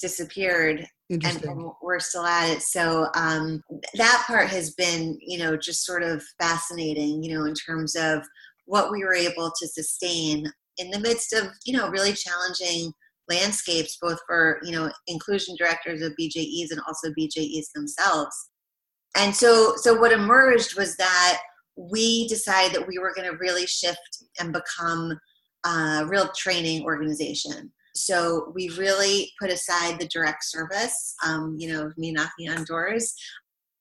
disappeared 0.00 0.86
and, 1.10 1.44
and, 1.44 1.70
we're 1.82 2.00
still 2.00 2.24
at 2.24 2.50
it. 2.50 2.62
So 2.62 3.08
um, 3.14 3.62
that 3.94 4.24
part 4.26 4.48
has 4.48 4.74
been 4.74 5.18
you 5.20 5.38
know 5.38 5.56
just 5.56 5.84
sort 5.84 6.02
of 6.02 6.22
fascinating 6.40 7.22
you 7.22 7.34
know 7.34 7.44
in 7.44 7.54
terms 7.54 7.94
of 7.96 8.22
what 8.66 8.90
we 8.90 9.04
were 9.04 9.14
able 9.14 9.52
to 9.58 9.68
sustain 9.68 10.50
in 10.78 10.90
the 10.90 10.98
midst 10.98 11.32
of 11.32 11.48
you 11.64 11.76
know 11.76 11.88
really 11.88 12.12
challenging 12.12 12.92
landscapes 13.28 13.98
both 14.00 14.18
for 14.26 14.60
you 14.64 14.72
know 14.72 14.90
inclusion 15.06 15.54
directors 15.58 16.02
of 16.02 16.12
bjes 16.20 16.70
and 16.70 16.80
also 16.86 17.10
bjes 17.18 17.70
themselves. 17.74 18.50
And 19.16 19.34
so 19.34 19.74
so 19.76 19.98
what 19.98 20.12
emerged 20.12 20.76
was 20.76 20.96
that 20.96 21.38
we 21.76 22.28
decided 22.28 22.74
that 22.74 22.86
we 22.86 22.98
were 22.98 23.12
going 23.14 23.30
to 23.30 23.36
really 23.38 23.66
shift 23.66 24.24
and 24.40 24.52
become 24.52 25.18
a 25.66 26.04
real 26.06 26.30
training 26.36 26.84
organization 26.84 27.72
so 27.94 28.52
we 28.54 28.68
really 28.70 29.30
put 29.40 29.50
aside 29.50 29.98
the 29.98 30.08
direct 30.08 30.44
service, 30.44 31.14
um, 31.24 31.56
you 31.58 31.72
know, 31.72 31.92
me 31.96 32.12
knocking 32.12 32.50
on 32.50 32.64
doors, 32.64 33.14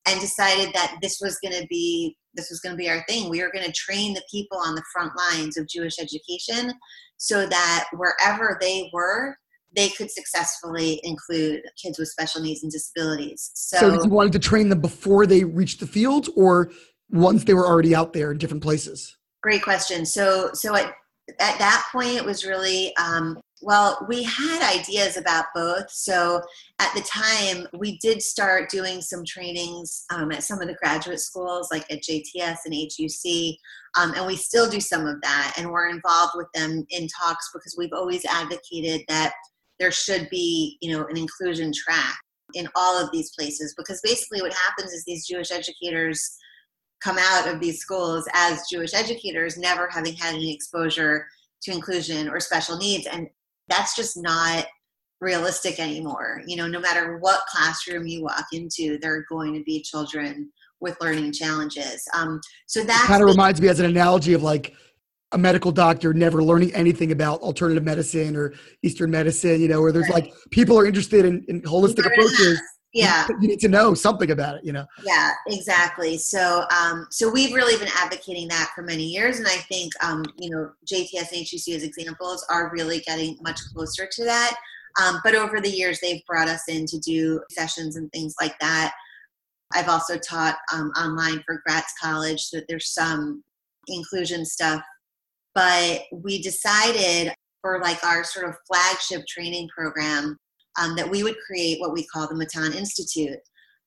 and 0.08 0.20
decided 0.20 0.74
that 0.74 0.98
this 1.02 1.20
was 1.22 1.38
going 1.44 1.60
to 1.60 1.66
be 1.68 2.16
this 2.36 2.50
was 2.50 2.60
going 2.62 2.74
to 2.74 2.78
be 2.78 2.90
our 2.90 3.04
thing. 3.08 3.30
We 3.30 3.44
were 3.44 3.52
going 3.52 3.66
to 3.66 3.72
train 3.72 4.14
the 4.14 4.24
people 4.32 4.58
on 4.58 4.74
the 4.74 4.84
front 4.92 5.12
lines 5.16 5.56
of 5.58 5.68
Jewish 5.68 6.00
education, 6.00 6.74
so 7.18 7.48
that 7.48 7.86
wherever 7.94 8.58
they 8.60 8.90
were, 8.94 9.36
they 9.76 9.90
could 9.90 10.10
successfully 10.10 11.00
include 11.04 11.62
kids 11.82 12.00
with 12.00 12.08
special 12.10 12.42
needs 12.42 12.64
and 12.64 12.72
disabilities. 12.72 13.52
So, 13.54 13.78
so 13.78 14.04
you 14.04 14.10
wanted 14.10 14.34
to 14.34 14.40
train 14.40 14.70
them 14.70 14.82
before 14.82 15.26
they 15.26 15.44
reached 15.44 15.80
the 15.80 15.88
field, 15.88 16.30
or 16.36 16.72
once 17.10 17.44
they 17.44 17.54
were 17.54 17.68
already 17.68 17.96
out 17.96 18.14
there 18.14 18.32
in 18.32 18.38
different 18.38 18.64
places? 18.64 19.16
Great 19.42 19.64
question. 19.64 20.06
So, 20.06 20.52
so 20.54 20.76
at 20.76 20.94
at 21.40 21.58
that 21.60 21.88
point, 21.92 22.16
it 22.16 22.26
was 22.26 22.46
really 22.46 22.94
um, 22.98 23.40
well, 23.64 24.06
we 24.10 24.24
had 24.24 24.62
ideas 24.62 25.18
about 25.18 25.46
both. 25.56 25.90
So 25.90 26.42
at 26.80 26.94
the 26.94 27.02
time, 27.02 27.68
we 27.78 27.98
did 28.00 28.22
start 28.22 28.70
doing 28.70 29.02
some 29.02 29.24
trainings 29.26 30.06
um, 30.14 30.32
at 30.32 30.44
some 30.44 30.62
of 30.62 30.68
the 30.68 30.76
graduate 30.76 31.20
schools, 31.20 31.70
like 31.72 31.90
at 31.92 32.04
JTS 32.04 32.58
and 32.66 32.76
HUC, 32.76 33.56
um, 33.96 34.14
and 34.16 34.28
we 34.28 34.36
still 34.36 34.70
do 34.70 34.80
some 34.80 35.08
of 35.08 35.22
that. 35.22 35.56
And 35.58 35.72
we're 35.72 35.90
involved 35.90 36.34
with 36.36 36.48
them 36.54 36.86
in 36.90 37.08
talks 37.08 37.50
because 37.54 37.76
we've 37.78 37.94
always 37.94 38.26
advocated 38.26 39.02
that 39.08 39.34
there 39.80 39.92
should 39.92 40.30
be, 40.30 40.78
you 40.82 40.92
know, 40.96 41.06
an 41.06 41.18
inclusion 41.18 41.72
track 41.74 42.18
in 42.54 42.68
all 42.76 43.02
of 43.02 43.12
these 43.12 43.32
places 43.38 43.74
because 43.78 44.00
basically 44.04 44.42
what 44.42 44.54
happens 44.54 44.92
is 44.92 45.04
these 45.06 45.26
Jewish 45.26 45.52
educators 45.52 46.38
come 47.04 47.18
out 47.20 47.48
of 47.48 47.60
these 47.60 47.80
schools 47.80 48.28
as 48.34 48.68
Jewish 48.72 48.94
educators, 48.94 49.58
never 49.58 49.90
having 49.92 50.14
had 50.14 50.36
any 50.36 50.54
exposure 50.54 51.26
to 51.64 51.72
inclusion 51.72 52.30
or 52.30 52.40
special 52.40 52.78
needs. 52.78 53.08
And 53.08 53.28
that's 53.68 53.96
just 53.96 54.18
not 54.18 54.66
realistic 55.22 55.80
anymore. 55.80 56.42
You 56.46 56.58
know, 56.58 56.68
no 56.68 56.80
matter 56.80 57.18
what 57.18 57.46
classroom 57.48 58.08
you 58.08 58.24
walk 58.24 58.46
into, 58.52 58.98
there 59.00 59.16
are 59.16 59.26
going 59.30 59.54
to 59.54 59.64
be 59.64 59.82
children 59.82 60.52
with 60.82 60.98
learning 61.02 61.32
challenges. 61.32 62.04
Um, 62.14 62.42
so 62.68 62.84
that 62.84 63.06
kind 63.08 63.24
of 63.24 63.30
reminds 63.30 63.62
me 63.62 63.70
as 63.70 63.80
an 63.80 63.86
analogy 63.86 64.34
of 64.34 64.44
like 64.44 64.74
a 65.32 65.38
medical 65.38 65.72
doctor 65.72 66.14
never 66.14 66.44
learning 66.44 66.74
anything 66.76 67.12
about 67.12 67.42
alternative 67.42 67.84
medicine 67.84 68.36
or 68.36 68.54
Eastern 68.84 69.10
medicine, 69.10 69.62
you 69.62 69.68
know, 69.68 69.82
where 69.82 69.92
there's 69.92 70.10
right. 70.10 70.26
like 70.26 70.34
people 70.52 70.78
are 70.78 70.86
interested 70.86 71.26
in, 71.26 71.44
in 71.48 71.62
holistic 71.64 72.06
approaches 72.06 72.62
yeah. 72.94 73.28
you 73.42 73.48
need 73.48 73.60
to 73.60 73.68
know 73.68 73.94
something 73.94 74.32
about 74.32 74.58
it 74.58 74.64
you 74.64 74.72
know? 74.72 74.86
Yeah 75.04 75.32
exactly. 75.48 76.18
So 76.18 76.66
um, 76.70 77.08
so 77.12 77.30
we've 77.30 77.54
really 77.54 77.78
been 77.78 77.94
advocating 77.96 78.48
that 78.50 78.72
for 78.76 78.82
many 78.82 79.04
years 79.04 79.40
and 79.40 79.48
i 79.48 79.58
think 79.70 79.92
um, 80.04 80.24
you 80.38 80.50
know 80.50 80.72
jts 80.86 81.32
and 81.32 81.46
huc 81.46 81.76
as 81.76 81.84
examples 81.84 82.46
are 82.50 82.72
really 82.74 83.00
getting 83.00 83.38
much 83.42 83.60
closer 83.74 84.08
to 84.12 84.24
that. 84.26 84.56
Um, 85.02 85.20
but 85.24 85.36
over 85.36 85.60
the 85.60 85.70
years 85.70 86.00
they've 86.00 86.26
brought 86.28 86.48
us 86.48 86.64
in 86.68 86.86
to 86.88 87.00
do 87.00 87.42
sessions 87.50 87.96
and 87.96 88.12
things 88.12 88.36
like 88.40 88.58
that. 88.60 88.94
I've 89.74 89.90
also 89.90 90.18
taught 90.18 90.58
um, 90.72 90.90
online 90.92 91.42
for 91.46 91.62
gratz 91.66 91.94
college 92.02 92.42
so 92.42 92.58
that 92.58 92.66
there's 92.68 92.94
some 92.94 93.44
inclusion 93.88 94.46
stuff. 94.46 94.82
But 95.56 96.02
we 96.12 96.42
decided 96.42 97.34
for 97.62 97.80
like 97.82 98.04
our 98.04 98.24
sort 98.24 98.48
of 98.48 98.56
flagship 98.68 99.26
training 99.28 99.70
program 99.76 100.38
um, 100.80 100.96
that 100.96 101.10
we 101.10 101.24
would 101.24 101.38
create 101.46 101.80
what 101.80 101.94
we 101.94 102.06
call 102.06 102.28
the 102.28 102.36
Matan 102.36 102.74
Institute. 102.74 103.40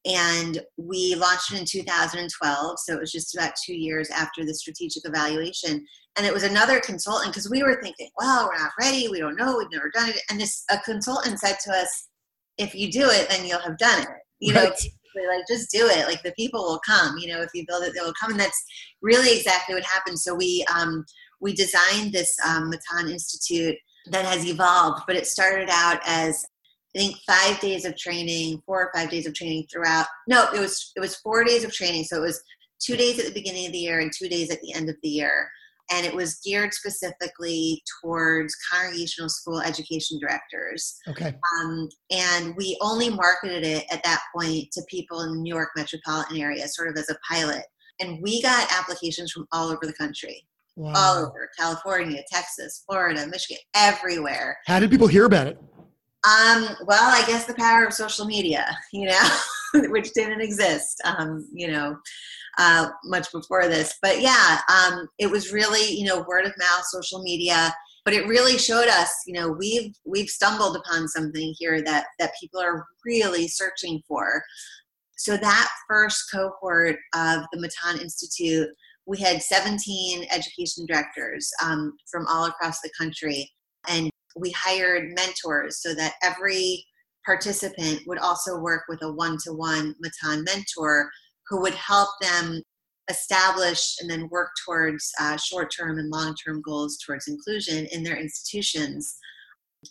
And 0.04 0.62
we 0.76 1.16
launched 1.16 1.52
it 1.52 1.58
in 1.58 1.66
2012, 1.66 2.78
so 2.78 2.94
it 2.94 3.00
was 3.00 3.10
just 3.10 3.36
about 3.36 3.54
two 3.64 3.74
years 3.74 4.08
after 4.10 4.44
the 4.44 4.54
strategic 4.54 5.02
evaluation. 5.04 5.84
And 6.16 6.24
it 6.24 6.32
was 6.32 6.44
another 6.44 6.78
consultant 6.78 7.32
because 7.32 7.50
we 7.50 7.64
were 7.64 7.80
thinking, 7.82 8.08
well, 8.16 8.48
we're 8.48 8.58
not 8.58 8.70
ready, 8.80 9.08
we 9.08 9.18
don't 9.18 9.36
know, 9.36 9.56
we've 9.58 9.70
never 9.72 9.90
done 9.92 10.10
it. 10.10 10.22
And 10.30 10.40
this 10.40 10.64
a 10.70 10.78
consultant 10.78 11.40
said 11.40 11.56
to 11.64 11.72
us, 11.72 12.08
if 12.56 12.74
you 12.74 12.90
do 12.90 13.08
it, 13.10 13.28
then 13.28 13.44
you'll 13.44 13.58
have 13.60 13.78
done 13.78 14.02
it. 14.02 14.08
You 14.38 14.54
right. 14.54 14.64
know, 14.64 14.70
like 15.34 15.46
just 15.48 15.70
do 15.70 15.86
it. 15.86 16.06
Like 16.06 16.22
the 16.22 16.32
people 16.32 16.62
will 16.62 16.80
come. 16.86 17.16
You 17.18 17.28
know, 17.28 17.42
if 17.42 17.50
you 17.54 17.64
build 17.66 17.84
it, 17.84 17.94
they 17.94 18.00
will 18.00 18.12
come. 18.20 18.32
And 18.32 18.40
that's 18.40 18.62
really 19.02 19.36
exactly 19.36 19.74
what 19.74 19.84
happened. 19.84 20.18
So 20.18 20.34
we 20.34 20.64
um, 20.74 21.04
we 21.40 21.54
designed 21.54 22.12
this 22.12 22.36
um, 22.46 22.70
Matan 22.70 23.10
Institute 23.10 23.76
that 24.10 24.24
has 24.24 24.46
evolved, 24.46 25.02
but 25.06 25.16
it 25.16 25.26
started 25.26 25.68
out 25.70 26.00
as 26.06 26.44
I 26.96 26.98
think 26.98 27.16
five 27.26 27.60
days 27.60 27.84
of 27.84 27.96
training, 27.96 28.62
four 28.64 28.80
or 28.80 28.90
five 28.94 29.10
days 29.10 29.26
of 29.26 29.34
training 29.34 29.66
throughout. 29.70 30.06
No, 30.26 30.48
it 30.54 30.60
was 30.60 30.92
it 30.96 31.00
was 31.00 31.16
four 31.16 31.44
days 31.44 31.62
of 31.64 31.72
training. 31.72 32.04
So 32.04 32.16
it 32.16 32.26
was 32.26 32.42
two 32.80 32.96
days 32.96 33.18
at 33.18 33.26
the 33.26 33.32
beginning 33.32 33.66
of 33.66 33.72
the 33.72 33.78
year 33.78 34.00
and 34.00 34.10
two 34.12 34.28
days 34.28 34.50
at 34.50 34.60
the 34.62 34.72
end 34.72 34.88
of 34.88 34.96
the 35.02 35.08
year. 35.08 35.50
And 35.92 36.04
it 36.04 36.14
was 36.14 36.40
geared 36.44 36.74
specifically 36.74 37.82
towards 38.00 38.56
congregational 38.72 39.28
school 39.28 39.60
education 39.60 40.18
directors. 40.18 40.96
Okay. 41.06 41.32
Um, 41.60 41.88
and 42.10 42.56
we 42.56 42.76
only 42.80 43.08
marketed 43.08 43.64
it 43.64 43.84
at 43.90 44.02
that 44.02 44.20
point 44.34 44.72
to 44.72 44.82
people 44.90 45.20
in 45.20 45.30
the 45.30 45.38
New 45.38 45.54
York 45.54 45.70
metropolitan 45.76 46.38
area, 46.38 46.66
sort 46.66 46.88
of 46.88 46.96
as 46.96 47.08
a 47.08 47.16
pilot. 47.30 47.62
And 48.00 48.18
we 48.20 48.42
got 48.42 48.68
applications 48.72 49.30
from 49.30 49.46
all 49.52 49.68
over 49.68 49.86
the 49.86 49.92
country. 49.92 50.44
Wow. 50.74 50.92
All 50.94 51.16
over 51.26 51.48
California, 51.58 52.22
Texas, 52.30 52.82
Florida, 52.86 53.26
Michigan, 53.26 53.62
everywhere. 53.74 54.58
How 54.66 54.78
did 54.78 54.90
people 54.90 55.06
hear 55.06 55.24
about 55.24 55.46
it? 55.46 55.58
Um, 56.26 56.70
well, 56.86 57.04
I 57.04 57.24
guess 57.28 57.44
the 57.44 57.54
power 57.54 57.84
of 57.84 57.92
social 57.92 58.24
media, 58.24 58.76
you 58.92 59.06
know, 59.06 59.28
which 59.90 60.12
didn't 60.12 60.40
exist, 60.40 61.00
um, 61.04 61.46
you 61.52 61.68
know, 61.68 61.96
uh, 62.58 62.88
much 63.04 63.30
before 63.30 63.68
this. 63.68 63.94
But 64.02 64.20
yeah, 64.20 64.58
um, 64.68 65.06
it 65.18 65.30
was 65.30 65.52
really, 65.52 65.88
you 65.96 66.04
know, 66.04 66.24
word 66.26 66.44
of 66.44 66.52
mouth, 66.58 66.84
social 66.84 67.22
media. 67.22 67.72
But 68.04 68.14
it 68.14 68.26
really 68.26 68.58
showed 68.58 68.88
us, 68.88 69.12
you 69.26 69.34
know, 69.34 69.50
we've 69.50 69.94
we've 70.04 70.28
stumbled 70.28 70.76
upon 70.76 71.06
something 71.08 71.54
here 71.58 71.82
that 71.82 72.06
that 72.18 72.32
people 72.40 72.60
are 72.60 72.84
really 73.04 73.46
searching 73.46 74.02
for. 74.08 74.42
So 75.16 75.36
that 75.36 75.68
first 75.88 76.24
cohort 76.32 76.96
of 77.14 77.44
the 77.52 77.60
Matan 77.60 78.00
Institute, 78.00 78.68
we 79.06 79.18
had 79.18 79.42
17 79.42 80.26
education 80.30 80.86
directors 80.86 81.50
um, 81.64 81.94
from 82.10 82.26
all 82.28 82.46
across 82.46 82.80
the 82.80 82.90
country, 82.98 83.50
and 83.88 84.10
we 84.36 84.50
hired 84.50 85.12
mentors 85.16 85.82
so 85.82 85.94
that 85.94 86.14
every 86.22 86.84
participant 87.24 88.00
would 88.06 88.18
also 88.18 88.58
work 88.58 88.82
with 88.88 89.02
a 89.02 89.12
one-to-one 89.12 89.94
Matan 90.00 90.44
mentor 90.44 91.10
who 91.48 91.60
would 91.60 91.74
help 91.74 92.08
them 92.20 92.62
establish 93.10 93.96
and 94.00 94.10
then 94.10 94.28
work 94.30 94.50
towards 94.64 95.10
uh, 95.20 95.36
short-term 95.36 95.98
and 95.98 96.10
long-term 96.10 96.60
goals 96.62 96.98
towards 97.04 97.28
inclusion 97.28 97.86
in 97.92 98.02
their 98.02 98.16
institutions. 98.16 99.16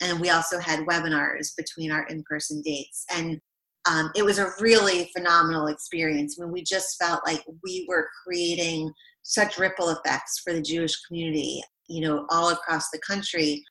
And 0.02 0.20
we 0.20 0.30
also 0.30 0.60
had 0.60 0.86
webinars 0.86 1.56
between 1.58 1.91
our 1.91 2.06
in-person 2.08 2.62
dates. 2.64 3.06
And 3.14 3.39
um, 3.88 4.12
it 4.16 4.26
was 4.26 4.39
a 4.39 4.52
really 4.60 5.10
phenomenal 5.16 5.68
experience 5.68 6.36
when 6.38 6.52
we 6.52 6.64
just 6.64 6.98
felt 7.02 7.22
like 7.26 7.43
we 7.64 7.86
were 7.88 8.10
creating 8.26 8.91
such 9.24 9.58
ripple 9.58 9.89
effects 9.89 10.41
for 10.43 10.54
the 10.54 10.62
Jewish 10.62 11.00
community, 11.08 11.62
you 11.88 12.02
know, 12.02 12.26
all 12.30 12.50
across 12.50 12.89
the 12.89 13.00
country 13.08 13.64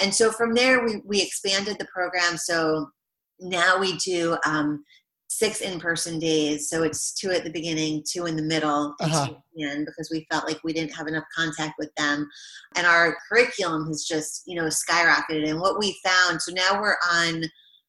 and 0.00 0.14
so 0.14 0.32
from 0.32 0.54
there 0.54 0.84
we, 0.84 1.02
we 1.04 1.22
expanded 1.22 1.76
the 1.78 1.88
program. 1.92 2.36
So 2.36 2.90
now 3.40 3.78
we 3.78 3.96
do 3.98 4.36
um, 4.46 4.84
six 5.30 5.60
in-person 5.60 6.18
days. 6.18 6.68
So 6.68 6.82
it's 6.82 7.14
two 7.14 7.30
at 7.30 7.44
the 7.44 7.50
beginning 7.50 8.02
two 8.06 8.26
in 8.26 8.36
the 8.36 8.42
middle 8.42 8.94
uh-huh. 9.00 9.32
end 9.58 9.86
because 9.86 10.10
we 10.12 10.26
felt 10.30 10.46
like 10.46 10.58
we 10.64 10.72
didn't 10.72 10.94
have 10.94 11.06
enough 11.06 11.24
contact 11.34 11.74
with 11.78 11.90
them. 11.96 12.28
And 12.76 12.86
our 12.86 13.16
curriculum 13.28 13.86
has 13.86 14.04
just 14.04 14.42
you 14.46 14.56
know 14.56 14.68
skyrocketed. 14.68 15.48
And 15.48 15.60
what 15.60 15.78
we 15.78 15.98
found 16.04 16.42
so 16.42 16.52
now 16.52 16.80
we're 16.80 16.96
on 17.12 17.44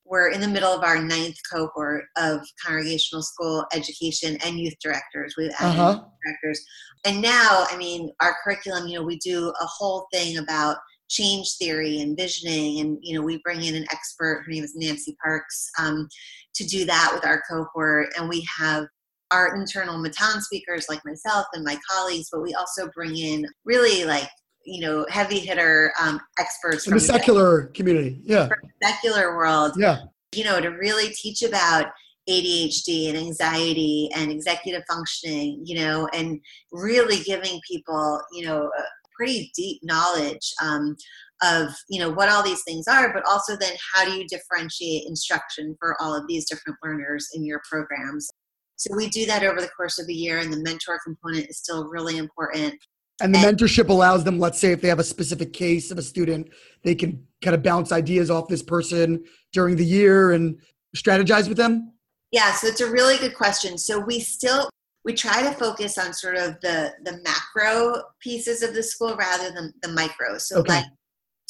we're 0.05 0.30
in 0.30 0.41
the 0.41 0.47
middle 0.47 0.72
of 0.72 0.84
our 0.84 1.01
ninth 1.01 1.38
cohort 1.51 2.03
of 2.18 2.41
congregational 2.64 3.24
school 3.24 3.66
education 3.74 4.38
and 4.45 4.59
youth 4.59 4.76
directors. 4.82 5.36
We've 5.38 5.51
added 5.59 5.80
uh-huh. 5.80 6.03
directors. 6.24 6.64
And 7.05 7.22
now 7.22 7.66
i 7.70 7.76
mean 7.76 8.12
our 8.22 8.36
curriculum 8.43 8.88
you 8.88 8.99
know 8.99 9.05
we 9.05 9.18
do 9.18 9.49
a 9.49 9.66
whole 9.66 10.07
thing 10.14 10.38
about 10.38 10.78
change 11.12 11.57
theory 11.57 11.99
and 11.99 12.18
visioning. 12.18 12.80
And 12.80 12.97
you 13.01 13.16
know 13.16 13.24
we 13.24 13.39
bring 13.43 13.64
in 13.64 13.76
an 13.76 13.86
expert 13.91 14.43
her 14.45 14.51
name 14.51 14.64
is 14.64 14.76
nancy 14.76 15.16
parks 15.24 15.70
um, 15.80 16.07
to 16.55 16.66
do 16.66 16.86
that 16.86 17.12
with 17.14 17.26
our 17.26 17.43
cohort. 17.49 18.09
And 18.18 18.30
we 18.30 18.47
have 18.59 18.86
our 19.32 19.55
internal 19.55 19.97
matan 19.97 20.41
speakers 20.41 20.88
like 20.89 20.99
myself 21.05 21.45
and 21.53 21.64
my 21.64 21.78
colleagues 21.89 22.28
but 22.32 22.41
we 22.41 22.53
also 22.53 22.89
bring 22.93 23.16
in 23.16 23.45
really 23.64 24.03
like 24.03 24.28
you 24.66 24.82
know 24.82 25.05
heavy 25.09 25.39
hitter 25.39 25.93
um, 26.01 26.20
experts 26.38 26.84
from 26.84 26.95
the 26.95 26.99
secular 26.99 27.68
the, 27.68 27.72
community 27.72 28.20
yeah. 28.24 28.49
secular 28.84 29.36
world 29.36 29.72
yeah. 29.78 29.99
you 30.36 30.43
know 30.43 30.59
to 30.59 30.70
really 30.70 31.09
teach 31.14 31.41
about 31.41 31.88
ADHD 32.30 33.09
and 33.09 33.18
anxiety 33.18 34.09
and 34.16 34.32
executive 34.32 34.84
functioning, 34.88 35.59
you 35.66 35.76
know, 35.80 36.07
and 36.14 36.39
really 36.72 37.18
giving 37.24 37.59
people, 37.68 38.22
you 38.32 38.45
know, 38.45 38.70
pretty 39.16 39.51
deep 39.55 39.80
knowledge 39.84 40.53
um, 40.62 40.95
of 41.41 41.70
you 41.89 41.99
know 41.99 42.12
what 42.12 42.30
all 42.30 42.43
these 42.43 42.64
things 42.64 42.88
are 42.88 43.14
but 43.14 43.24
also 43.26 43.55
then 43.57 43.74
how 43.93 44.05
do 44.05 44.12
you 44.12 44.28
differentiate 44.28 45.07
instruction 45.07 45.76
for 45.80 45.99
all 46.01 46.16
of 46.16 46.28
these 46.28 46.47
different 46.47 46.78
learners 46.84 47.30
in 47.34 47.45
your 47.45 47.62
programs? 47.70 48.30
So 48.76 48.95
we 48.95 49.09
do 49.09 49.26
that 49.28 49.43
over 49.43 49.62
the 49.62 49.70
course 49.70 49.99
of 49.99 50.07
a 50.07 50.14
year 50.14 50.39
and 50.39 50.51
the 50.51 50.62
mentor 50.64 50.99
component 51.03 51.47
is 51.49 51.59
still 51.59 51.88
really 51.88 52.18
important. 52.18 52.74
And 53.22 53.34
the 53.34 53.39
and, 53.39 53.57
mentorship 53.57 53.89
allows 53.89 54.24
them 54.24 54.39
let's 54.39 54.59
say 54.59 54.72
if 54.72 54.82
they 54.82 54.88
have 54.88 54.99
a 54.99 55.03
specific 55.03 55.53
case 55.53 55.91
of 55.91 55.97
a 55.97 56.01
student 56.01 56.49
they 56.84 56.95
can 56.95 57.26
kind 57.41 57.55
of 57.55 57.64
bounce 57.64 57.91
ideas 57.91 58.32
off 58.32 58.47
this 58.47 58.64
person 58.64 59.24
during 59.51 59.76
the 59.76 59.86
year 59.86 60.32
and 60.32 60.59
strategize 60.95 61.47
with 61.47 61.57
them? 61.57 61.93
Yeah 62.32 62.53
so 62.53 62.68
it's 62.68 62.82
a 62.82 62.89
really 62.89 63.18
good 63.18 63.36
question. 63.36 63.78
So 63.78 63.99
we 63.99 64.20
still 64.20 64.70
we 65.03 65.13
try 65.13 65.41
to 65.41 65.51
focus 65.51 65.97
on 65.97 66.13
sort 66.13 66.37
of 66.37 66.59
the 66.61 66.93
the 67.03 67.19
macro 67.23 68.01
pieces 68.19 68.61
of 68.61 68.73
the 68.73 68.83
school 68.83 69.15
rather 69.15 69.51
than 69.51 69.73
the 69.81 69.89
micro. 69.89 70.37
So 70.37 70.59
okay. 70.59 70.75
like 70.75 70.85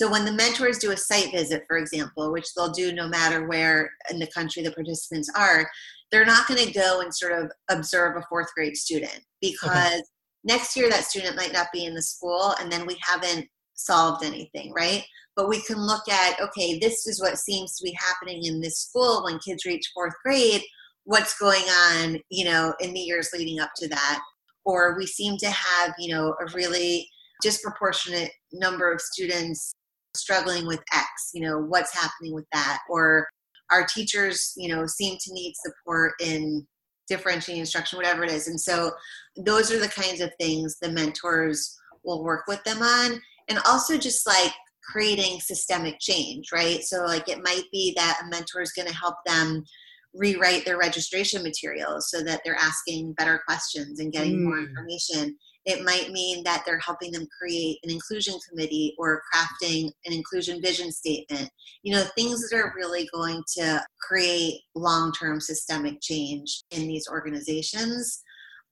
so 0.02 0.10
when 0.10 0.26
the 0.26 0.32
mentors 0.32 0.80
do 0.80 0.92
a 0.92 0.98
site 0.98 1.32
visit, 1.32 1.64
for 1.68 1.78
example, 1.78 2.32
which 2.32 2.56
they'll 2.56 2.72
do 2.72 2.92
no 2.92 3.08
matter 3.08 3.48
where 3.48 3.92
in 4.10 4.18
the 4.18 4.26
country 4.26 4.64
the 4.64 4.72
participants 4.72 5.30
are, 5.36 5.70
they're 6.12 6.26
not 6.26 6.48
going 6.48 6.66
to 6.66 6.74
go 6.74 7.02
and 7.02 7.14
sort 7.14 7.34
of 7.34 7.52
observe 7.70 8.18
a 8.18 8.26
fourth 8.28 8.52
grade 8.56 8.76
student 8.76 9.20
because 9.42 9.70
okay. 9.70 10.02
next 10.44 10.76
year 10.76 10.90
that 10.90 11.04
student 11.04 11.36
might 11.36 11.54
not 11.54 11.68
be 11.72 11.86
in 11.86 11.94
the 11.94 12.02
school 12.02 12.56
and 12.60 12.72
then 12.72 12.88
we 12.88 12.98
haven't 13.02 13.48
solved 13.76 14.24
anything, 14.24 14.74
right? 14.74 15.04
But 15.36 15.48
we 15.48 15.62
can 15.62 15.78
look 15.78 16.10
at, 16.10 16.40
okay, 16.42 16.80
this 16.80 17.08
is 17.08 17.22
what 17.22 17.38
seems 17.38 17.78
to 17.78 17.84
be 17.84 17.96
happening 18.00 18.46
in 18.46 18.60
this 18.60 18.80
school 18.80 19.24
when 19.24 19.40
kids 19.40 19.66
reach 19.66 19.92
fourth 19.94 20.16
grade. 20.24 20.64
What's 21.12 21.38
going 21.38 21.64
on, 21.64 22.22
you 22.30 22.46
know, 22.46 22.74
in 22.80 22.94
the 22.94 23.00
years 23.02 23.32
leading 23.34 23.60
up 23.60 23.72
to 23.76 23.90
that? 23.90 24.22
Or 24.64 24.96
we 24.98 25.06
seem 25.06 25.36
to 25.40 25.50
have, 25.50 25.94
you 26.00 26.16
know, 26.16 26.34
a 26.40 26.50
really 26.54 27.06
disproportionate 27.42 28.32
number 28.54 28.90
of 28.90 29.02
students 29.02 29.74
struggling 30.16 30.66
with 30.66 30.80
X, 30.94 31.32
you 31.34 31.42
know, 31.42 31.60
what's 31.60 31.94
happening 31.94 32.34
with 32.34 32.46
that? 32.54 32.80
Or 32.90 33.28
our 33.72 33.86
teachers, 33.86 34.54
you 34.56 34.74
know, 34.74 34.86
seem 34.86 35.18
to 35.20 35.34
need 35.34 35.54
support 35.58 36.14
in 36.22 36.66
differentiating 37.10 37.60
instruction, 37.60 37.98
whatever 37.98 38.24
it 38.24 38.32
is. 38.32 38.48
And 38.48 38.58
so 38.58 38.92
those 39.36 39.70
are 39.70 39.80
the 39.80 39.90
kinds 39.90 40.22
of 40.22 40.32
things 40.40 40.78
the 40.82 40.92
mentors 40.92 41.78
will 42.06 42.24
work 42.24 42.46
with 42.48 42.64
them 42.64 42.82
on. 42.82 43.20
And 43.50 43.60
also 43.68 43.98
just 43.98 44.26
like 44.26 44.54
creating 44.82 45.42
systemic 45.42 46.00
change, 46.00 46.54
right? 46.54 46.82
So 46.86 47.04
like 47.04 47.28
it 47.28 47.44
might 47.44 47.66
be 47.70 47.94
that 47.98 48.22
a 48.24 48.30
mentor 48.30 48.62
is 48.62 48.72
going 48.72 48.88
to 48.88 48.96
help 48.96 49.16
them 49.26 49.66
rewrite 50.14 50.66
their 50.66 50.78
registration 50.78 51.42
materials 51.44 52.10
so 52.10 52.24
that 52.24 52.42
they're 52.44 52.56
asking 52.60 53.14
better 53.14 53.42
questions 53.48 54.00
and 54.00 54.12
getting 54.12 54.40
mm. 54.40 54.44
more 54.44 54.60
information 54.60 55.36
it 55.66 55.84
might 55.84 56.12
mean 56.12 56.44
that 56.44 56.64
they're 56.66 56.80
helping 56.80 57.12
them 57.12 57.28
create 57.38 57.78
an 57.84 57.92
inclusion 57.92 58.34
committee 58.50 58.96
or 58.98 59.22
crafting 59.34 59.92
an 60.06 60.14
inclusion 60.14 60.62
vision 60.62 60.92
statement. 60.92 61.50
You 61.84 61.94
know, 61.94 62.04
things 62.16 62.50
that 62.50 62.56
are 62.56 62.74
really 62.76 63.08
going 63.14 63.44
to 63.58 63.84
create 64.00 64.62
long 64.74 65.12
term 65.12 65.40
systemic 65.40 66.02
change 66.02 66.64
in 66.72 66.88
these 66.88 67.08
organizations. 67.08 68.24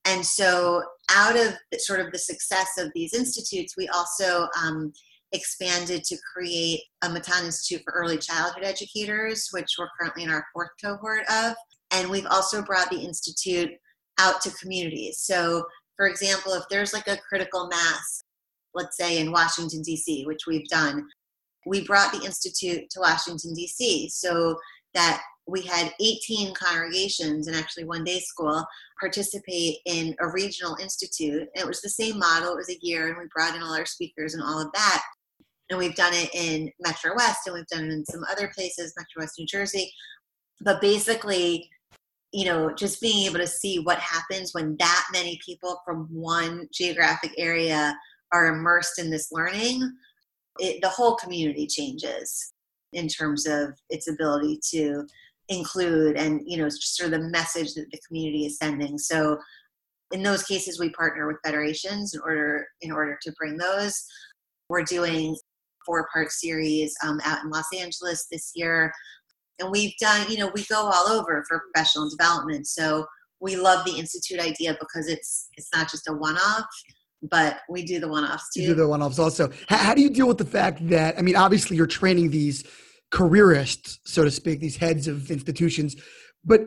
And 0.05 0.25
so, 0.25 0.81
out 1.11 1.35
of 1.35 1.53
sort 1.77 1.99
of 1.99 2.11
the 2.11 2.17
success 2.17 2.69
of 2.79 2.89
these 2.95 3.13
institutes, 3.13 3.75
we 3.77 3.87
also 3.89 4.47
um, 4.59 4.91
expanded 5.31 6.03
to 6.03 6.17
create 6.33 6.81
a 7.03 7.09
Matan 7.09 7.45
Institute 7.45 7.81
for 7.83 7.93
Early 7.93 8.17
Childhood 8.17 8.63
Educators, 8.63 9.49
which 9.51 9.75
we're 9.77 9.89
currently 9.99 10.23
in 10.23 10.29
our 10.29 10.45
fourth 10.53 10.69
cohort 10.83 11.23
of. 11.31 11.55
And 11.91 12.09
we've 12.09 12.27
also 12.27 12.61
brought 12.61 12.89
the 12.89 12.99
Institute 12.99 13.71
out 14.19 14.41
to 14.41 14.51
communities. 14.51 15.19
So 15.19 15.65
for 15.99 16.07
example, 16.07 16.53
if 16.53 16.63
there's 16.69 16.93
like 16.93 17.09
a 17.09 17.17
critical 17.17 17.67
mass, 17.67 18.23
let's 18.73 18.95
say 18.95 19.19
in 19.19 19.33
Washington, 19.33 19.81
D.C., 19.81 20.23
which 20.25 20.47
we've 20.47 20.67
done, 20.69 21.05
we 21.65 21.85
brought 21.85 22.13
the 22.13 22.23
Institute 22.23 22.89
to 22.91 23.01
Washington, 23.01 23.53
D.C., 23.53 24.07
so 24.07 24.57
that 24.93 25.21
we 25.45 25.61
had 25.61 25.91
18 25.99 26.53
congregations 26.53 27.47
and 27.47 27.57
actually 27.57 27.83
one 27.83 28.05
day 28.05 28.19
school 28.19 28.65
participate 28.97 29.79
in 29.85 30.15
a 30.21 30.31
regional 30.31 30.77
institute. 30.77 31.49
It 31.53 31.67
was 31.67 31.81
the 31.81 31.89
same 31.89 32.17
model, 32.17 32.53
it 32.53 32.57
was 32.57 32.69
a 32.69 32.79
year, 32.81 33.09
and 33.09 33.17
we 33.17 33.25
brought 33.35 33.57
in 33.57 33.61
all 33.61 33.75
our 33.75 33.85
speakers 33.85 34.35
and 34.35 34.43
all 34.43 34.61
of 34.61 34.71
that. 34.73 35.03
And 35.69 35.77
we've 35.77 35.95
done 35.95 36.13
it 36.13 36.29
in 36.33 36.71
Metro 36.79 37.11
West 37.15 37.41
and 37.45 37.53
we've 37.53 37.67
done 37.67 37.85
it 37.85 37.93
in 37.93 38.05
some 38.05 38.23
other 38.31 38.51
places, 38.55 38.93
Metro 38.97 39.21
West, 39.21 39.35
New 39.37 39.45
Jersey. 39.45 39.91
But 40.61 40.81
basically, 40.81 41.69
you 42.31 42.45
know, 42.45 42.73
just 42.73 43.01
being 43.01 43.25
able 43.25 43.39
to 43.39 43.47
see 43.47 43.79
what 43.79 43.99
happens 43.99 44.53
when 44.53 44.75
that 44.79 45.05
many 45.13 45.39
people 45.45 45.81
from 45.85 46.07
one 46.11 46.67
geographic 46.73 47.33
area 47.37 47.97
are 48.31 48.47
immersed 48.47 48.99
in 48.99 49.09
this 49.09 49.31
learning, 49.31 49.91
it, 50.59 50.81
the 50.81 50.89
whole 50.89 51.15
community 51.15 51.67
changes 51.67 52.53
in 52.93 53.07
terms 53.07 53.45
of 53.47 53.73
its 53.89 54.07
ability 54.07 54.59
to 54.71 55.05
include 55.49 56.15
and 56.15 56.41
you 56.45 56.57
know 56.57 56.69
sort 56.69 57.11
of 57.11 57.19
the 57.19 57.27
message 57.29 57.73
that 57.73 57.89
the 57.91 57.99
community 58.07 58.45
is 58.45 58.57
sending 58.57 58.97
so 58.99 59.37
in 60.11 60.21
those 60.21 60.43
cases 60.43 60.79
we 60.79 60.91
partner 60.91 61.27
with 61.27 61.37
federations 61.43 62.13
in 62.13 62.21
order 62.21 62.67
in 62.81 62.91
order 62.91 63.17
to 63.19 63.31
bring 63.33 63.57
those 63.57 64.03
we're 64.69 64.83
doing 64.83 65.35
four 65.89 66.07
part 66.13 66.31
series 66.31 66.93
um, 67.03 67.19
out 67.25 67.43
in 67.43 67.49
los 67.49 67.65
angeles 67.75 68.27
this 68.31 68.51
year. 68.53 68.93
And 69.59 69.71
we've 69.71 69.93
done 69.99 70.29
you 70.29 70.37
know 70.37 70.51
we 70.53 70.63
go 70.65 70.89
all 70.93 71.07
over 71.07 71.43
for 71.47 71.63
professional 71.73 72.09
development. 72.09 72.67
So 72.67 73.05
we 73.41 73.55
love 73.55 73.85
the 73.85 73.97
institute 73.97 74.39
idea 74.39 74.77
because 74.79 75.07
it's 75.07 75.49
it's 75.57 75.69
not 75.73 75.89
just 75.89 76.07
a 76.07 76.13
one-off 76.13 76.65
but 77.23 77.57
we 77.69 77.83
do 77.83 77.99
the 77.99 78.07
one-offs 78.07 78.53
too. 78.53 78.61
you 78.61 78.67
do 78.67 78.75
the 78.75 78.87
one-offs 78.87 79.19
also. 79.19 79.49
How, 79.67 79.75
how 79.77 79.93
do 79.93 80.01
you 80.01 80.09
deal 80.09 80.27
with 80.27 80.37
the 80.37 80.45
fact 80.45 80.87
that 80.89 81.17
i 81.17 81.21
mean 81.21 81.35
obviously 81.35 81.75
you're 81.75 81.87
training 81.87 82.29
these 82.29 82.63
careerists 83.11 83.99
so 84.05 84.23
to 84.23 84.31
speak 84.31 84.59
these 84.59 84.77
heads 84.77 85.07
of 85.07 85.31
institutions 85.31 85.95
but 86.45 86.61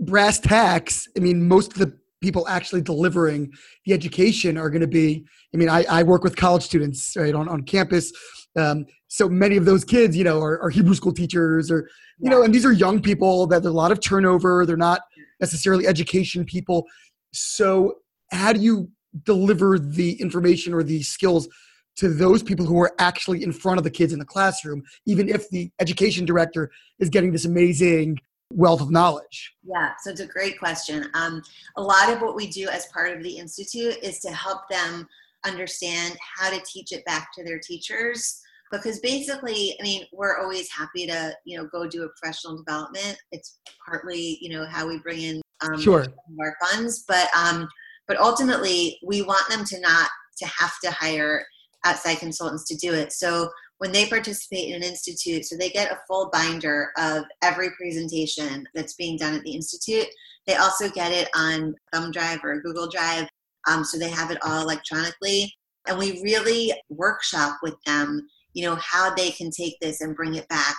brass 0.00 0.38
tacks 0.40 1.06
i 1.16 1.20
mean 1.20 1.46
most 1.46 1.72
of 1.72 1.78
the 1.78 1.96
people 2.20 2.46
actually 2.48 2.80
delivering 2.80 3.52
the 3.86 3.92
education 3.92 4.58
are 4.58 4.70
going 4.70 4.80
to 4.80 4.86
be 4.86 5.24
i 5.54 5.56
mean 5.56 5.68
I, 5.68 5.84
I 5.88 6.02
work 6.02 6.24
with 6.24 6.36
college 6.36 6.62
students 6.62 7.14
right 7.16 7.34
on, 7.34 7.48
on 7.48 7.62
campus 7.62 8.12
um, 8.58 8.86
so 9.08 9.28
many 9.28 9.56
of 9.56 9.64
those 9.64 9.84
kids, 9.84 10.16
you 10.16 10.24
know, 10.24 10.40
are, 10.40 10.60
are 10.60 10.70
Hebrew 10.70 10.94
school 10.94 11.12
teachers 11.12 11.70
or, 11.70 11.88
you 12.18 12.24
yeah. 12.24 12.30
know, 12.30 12.42
and 12.42 12.54
these 12.54 12.66
are 12.66 12.72
young 12.72 13.00
people 13.00 13.46
that 13.46 13.62
there's 13.62 13.72
a 13.72 13.76
lot 13.76 13.92
of 13.92 14.00
turnover. 14.00 14.66
They're 14.66 14.76
not 14.76 15.00
necessarily 15.40 15.86
education 15.86 16.44
people. 16.44 16.84
So 17.32 17.94
how 18.30 18.52
do 18.52 18.60
you 18.60 18.90
deliver 19.24 19.78
the 19.78 20.20
information 20.20 20.74
or 20.74 20.82
the 20.82 21.02
skills 21.02 21.48
to 21.96 22.08
those 22.08 22.42
people 22.42 22.64
who 22.66 22.78
are 22.80 22.92
actually 22.98 23.42
in 23.42 23.52
front 23.52 23.78
of 23.78 23.84
the 23.84 23.90
kids 23.90 24.12
in 24.12 24.18
the 24.18 24.24
classroom, 24.24 24.82
even 25.06 25.28
if 25.28 25.48
the 25.50 25.70
education 25.80 26.24
director 26.24 26.70
is 27.00 27.08
getting 27.08 27.32
this 27.32 27.44
amazing 27.44 28.18
wealth 28.50 28.80
of 28.80 28.90
knowledge? 28.90 29.54
Yeah, 29.62 29.92
so 30.02 30.10
it's 30.10 30.20
a 30.20 30.26
great 30.26 30.58
question. 30.58 31.10
Um, 31.14 31.42
a 31.76 31.82
lot 31.82 32.12
of 32.12 32.20
what 32.20 32.36
we 32.36 32.48
do 32.48 32.68
as 32.68 32.86
part 32.86 33.16
of 33.16 33.22
the 33.22 33.38
Institute 33.38 33.96
is 34.02 34.20
to 34.20 34.30
help 34.30 34.68
them 34.68 35.06
understand 35.44 36.16
how 36.36 36.50
to 36.50 36.62
teach 36.66 36.92
it 36.92 37.04
back 37.04 37.28
to 37.34 37.44
their 37.44 37.58
teachers 37.58 38.40
because 38.72 38.98
basically 39.00 39.76
i 39.80 39.82
mean 39.82 40.04
we're 40.12 40.38
always 40.38 40.70
happy 40.70 41.06
to 41.06 41.32
you 41.44 41.56
know 41.56 41.66
go 41.66 41.86
do 41.86 42.02
a 42.02 42.08
professional 42.08 42.56
development 42.56 43.16
it's 43.32 43.60
partly 43.86 44.38
you 44.40 44.50
know 44.50 44.66
how 44.66 44.86
we 44.86 44.98
bring 44.98 45.20
in 45.20 45.40
um, 45.60 45.80
sure. 45.80 46.06
our 46.40 46.56
funds 46.60 47.04
but 47.06 47.28
um 47.36 47.68
but 48.06 48.18
ultimately 48.18 48.98
we 49.04 49.22
want 49.22 49.48
them 49.48 49.64
to 49.64 49.80
not 49.80 50.08
to 50.36 50.46
have 50.46 50.72
to 50.82 50.90
hire 50.90 51.44
outside 51.84 52.18
consultants 52.18 52.64
to 52.64 52.76
do 52.76 52.92
it 52.92 53.12
so 53.12 53.48
when 53.78 53.92
they 53.92 54.06
participate 54.06 54.68
in 54.68 54.76
an 54.76 54.82
institute 54.82 55.44
so 55.44 55.56
they 55.56 55.70
get 55.70 55.92
a 55.92 55.98
full 56.06 56.30
binder 56.32 56.90
of 56.98 57.24
every 57.42 57.70
presentation 57.70 58.66
that's 58.74 58.94
being 58.94 59.16
done 59.16 59.34
at 59.34 59.42
the 59.42 59.52
institute. 59.52 60.06
They 60.46 60.56
also 60.56 60.88
get 60.88 61.12
it 61.12 61.28
on 61.34 61.74
thumb 61.92 62.10
drive 62.10 62.40
or 62.42 62.60
google 62.60 62.88
drive 62.88 63.28
um, 63.66 63.84
so 63.84 63.98
they 63.98 64.10
have 64.10 64.30
it 64.30 64.38
all 64.42 64.62
electronically. 64.62 65.52
And 65.86 65.98
we 65.98 66.22
really 66.22 66.72
workshop 66.90 67.58
with 67.62 67.74
them 67.86 68.26
you 68.54 68.64
know 68.64 68.76
how 68.76 69.14
they 69.14 69.30
can 69.30 69.50
take 69.50 69.78
this 69.80 70.00
and 70.00 70.16
bring 70.16 70.34
it 70.34 70.48
back 70.48 70.74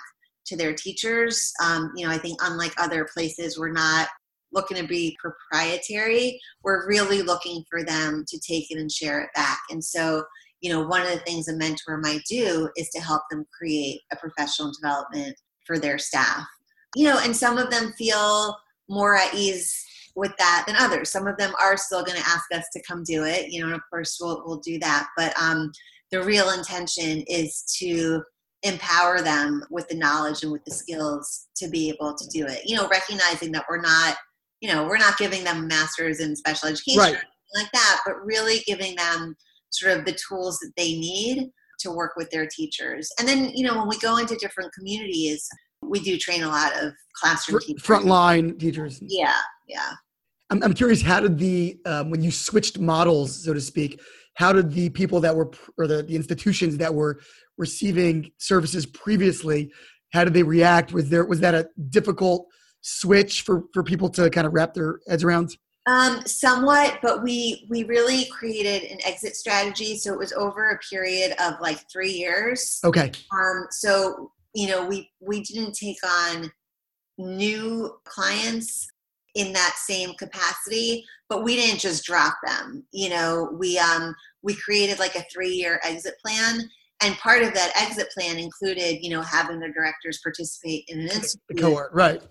to 0.47 0.57
their 0.57 0.73
teachers. 0.73 1.53
Um, 1.63 1.91
you 1.95 2.05
know 2.05 2.13
i 2.13 2.17
think 2.17 2.39
unlike 2.43 2.73
other 2.77 3.07
places 3.13 3.57
we're 3.57 3.71
not 3.71 4.09
looking 4.51 4.77
to 4.77 4.87
be 4.87 5.17
proprietary. 5.19 6.39
We're 6.63 6.87
really 6.87 7.21
looking 7.21 7.63
for 7.69 7.83
them 7.83 8.25
to 8.27 8.39
take 8.39 8.71
it 8.71 8.79
and 8.79 8.91
share 8.91 9.21
it 9.21 9.29
back. 9.35 9.59
And 9.69 9.83
so 9.83 10.23
you 10.61 10.71
know 10.71 10.85
one 10.85 11.01
of 11.01 11.09
the 11.09 11.19
things 11.19 11.47
a 11.47 11.55
mentor 11.55 11.97
might 11.97 12.21
do 12.29 12.69
is 12.75 12.89
to 12.89 13.01
help 13.01 13.23
them 13.29 13.45
create 13.57 14.01
a 14.11 14.15
professional 14.15 14.71
development 14.71 15.35
for 15.65 15.77
their 15.77 15.97
staff. 15.97 16.45
You 16.95 17.05
know 17.05 17.19
and 17.23 17.35
some 17.35 17.57
of 17.57 17.69
them 17.69 17.93
feel 17.93 18.57
more 18.89 19.15
at 19.15 19.33
ease 19.33 19.85
with 20.15 20.31
that 20.37 20.63
than 20.67 20.75
others. 20.75 21.11
Some 21.11 21.27
of 21.27 21.37
them 21.37 21.53
are 21.61 21.77
still 21.77 22.03
going 22.03 22.17
to 22.17 22.27
ask 22.27 22.45
us 22.53 22.65
to 22.73 22.83
come 22.83 23.03
do 23.03 23.23
it 23.23 23.51
you 23.51 23.61
know 23.61 23.67
and 23.67 23.75
of 23.75 23.81
course 23.89 24.17
we'll, 24.21 24.43
we'll 24.45 24.59
do 24.59 24.79
that. 24.79 25.07
But 25.15 25.33
um, 25.41 25.71
the 26.11 26.23
real 26.23 26.51
intention 26.51 27.23
is 27.27 27.63
to 27.79 28.23
empower 28.63 29.21
them 29.21 29.63
with 29.69 29.87
the 29.87 29.95
knowledge 29.95 30.43
and 30.43 30.51
with 30.51 30.65
the 30.65 30.71
skills 30.71 31.47
to 31.55 31.69
be 31.69 31.89
able 31.89 32.13
to 32.13 32.27
do 32.27 32.45
it. 32.45 32.61
You 32.65 32.75
know 32.75 32.87
recognizing 32.87 33.51
that 33.53 33.65
we're 33.69 33.81
not 33.81 34.17
you 34.61 34.69
know 34.69 34.85
we're 34.85 34.97
not 34.97 35.17
giving 35.17 35.43
them 35.43 35.67
masters 35.67 36.19
in 36.19 36.35
special 36.35 36.69
education 36.69 36.99
right. 36.99 37.17
like 37.55 37.71
that 37.71 38.01
but 38.05 38.23
really 38.25 38.59
giving 38.65 38.95
them 38.95 39.35
sort 39.71 39.97
of 39.97 40.05
the 40.05 40.17
tools 40.27 40.59
that 40.59 40.71
they 40.77 40.93
need 40.93 41.49
to 41.79 41.91
work 41.91 42.13
with 42.17 42.29
their 42.29 42.47
teachers. 42.47 43.09
And 43.19 43.27
then 43.27 43.51
you 43.53 43.65
know 43.65 43.77
when 43.77 43.87
we 43.87 43.97
go 43.99 44.17
into 44.17 44.35
different 44.35 44.73
communities 44.73 45.47
we 45.81 46.01
do 46.01 46.17
train 46.17 46.43
a 46.43 46.47
lot 46.47 46.75
of 46.83 46.91
classroom 47.15 47.61
teachers. 47.61 47.83
frontline 47.83 48.59
teachers. 48.59 48.99
Yeah 49.01 49.35
yeah. 49.67 49.91
I'm, 50.49 50.61
I'm 50.63 50.73
curious 50.73 51.01
how 51.01 51.19
did 51.19 51.37
the 51.37 51.79
um, 51.85 52.09
when 52.09 52.21
you 52.21 52.31
switched 52.31 52.79
models 52.79 53.43
so 53.45 53.53
to 53.53 53.61
speak 53.61 54.01
how 54.35 54.51
did 54.51 54.71
the 54.71 54.89
people 54.89 55.19
that 55.21 55.35
were 55.35 55.51
or 55.77 55.87
the, 55.87 56.03
the 56.03 56.15
institutions 56.15 56.77
that 56.77 56.93
were 56.93 57.21
receiving 57.57 58.31
services 58.37 58.85
previously 58.85 59.71
how 60.11 60.23
did 60.23 60.33
they 60.33 60.43
react? 60.43 60.91
Was 60.91 61.09
there 61.09 61.25
was 61.25 61.39
that 61.41 61.53
a 61.53 61.67
difficult 61.89 62.47
switch 62.81 63.41
for 63.41 63.63
for 63.73 63.83
people 63.83 64.09
to 64.09 64.29
kind 64.29 64.47
of 64.47 64.53
wrap 64.53 64.73
their 64.73 64.99
heads 65.07 65.23
around 65.23 65.55
um, 65.89 66.21
somewhat 66.25 66.99
but 67.01 67.23
we 67.23 67.65
we 67.69 67.83
really 67.83 68.25
created 68.25 68.89
an 68.91 68.99
exit 69.03 69.35
strategy. 69.35 69.97
So 69.97 70.13
it 70.13 70.19
was 70.19 70.33
over 70.33 70.69
a 70.69 70.79
period 70.79 71.33
of 71.39 71.55
like 71.61 71.89
three 71.91 72.11
years. 72.11 72.79
Okay. 72.83 73.11
Um, 73.31 73.67
so 73.71 74.31
you 74.53 74.67
know 74.67 74.85
we 74.85 75.09
we 75.19 75.41
didn't 75.41 75.73
take 75.73 75.97
on 76.05 76.51
new 77.17 77.97
clients 78.05 78.87
in 79.35 79.53
that 79.53 79.75
same 79.77 80.13
capacity 80.15 81.05
but 81.27 81.43
we 81.43 81.55
didn't 81.55 81.79
just 81.79 82.05
drop 82.05 82.35
them. 82.45 82.83
You 82.91 83.09
know 83.09 83.49
we 83.57 83.79
um 83.79 84.15
we 84.43 84.55
created 84.55 84.99
like 84.99 85.15
a 85.15 85.25
three 85.33 85.53
year 85.53 85.79
exit 85.83 86.15
plan 86.23 86.69
and 87.01 87.17
part 87.17 87.41
of 87.43 87.53
that 87.53 87.71
exit 87.75 88.09
plan 88.11 88.37
included 88.37 88.99
you 89.01 89.09
know 89.09 89.21
having 89.21 89.59
the 89.59 89.69
directors 89.69 90.19
participate 90.21 90.85
in 90.87 90.99
an 90.99 91.07
institute. 91.07 91.41
the 91.49 91.61
cohort 91.61 91.91
right. 91.93 92.21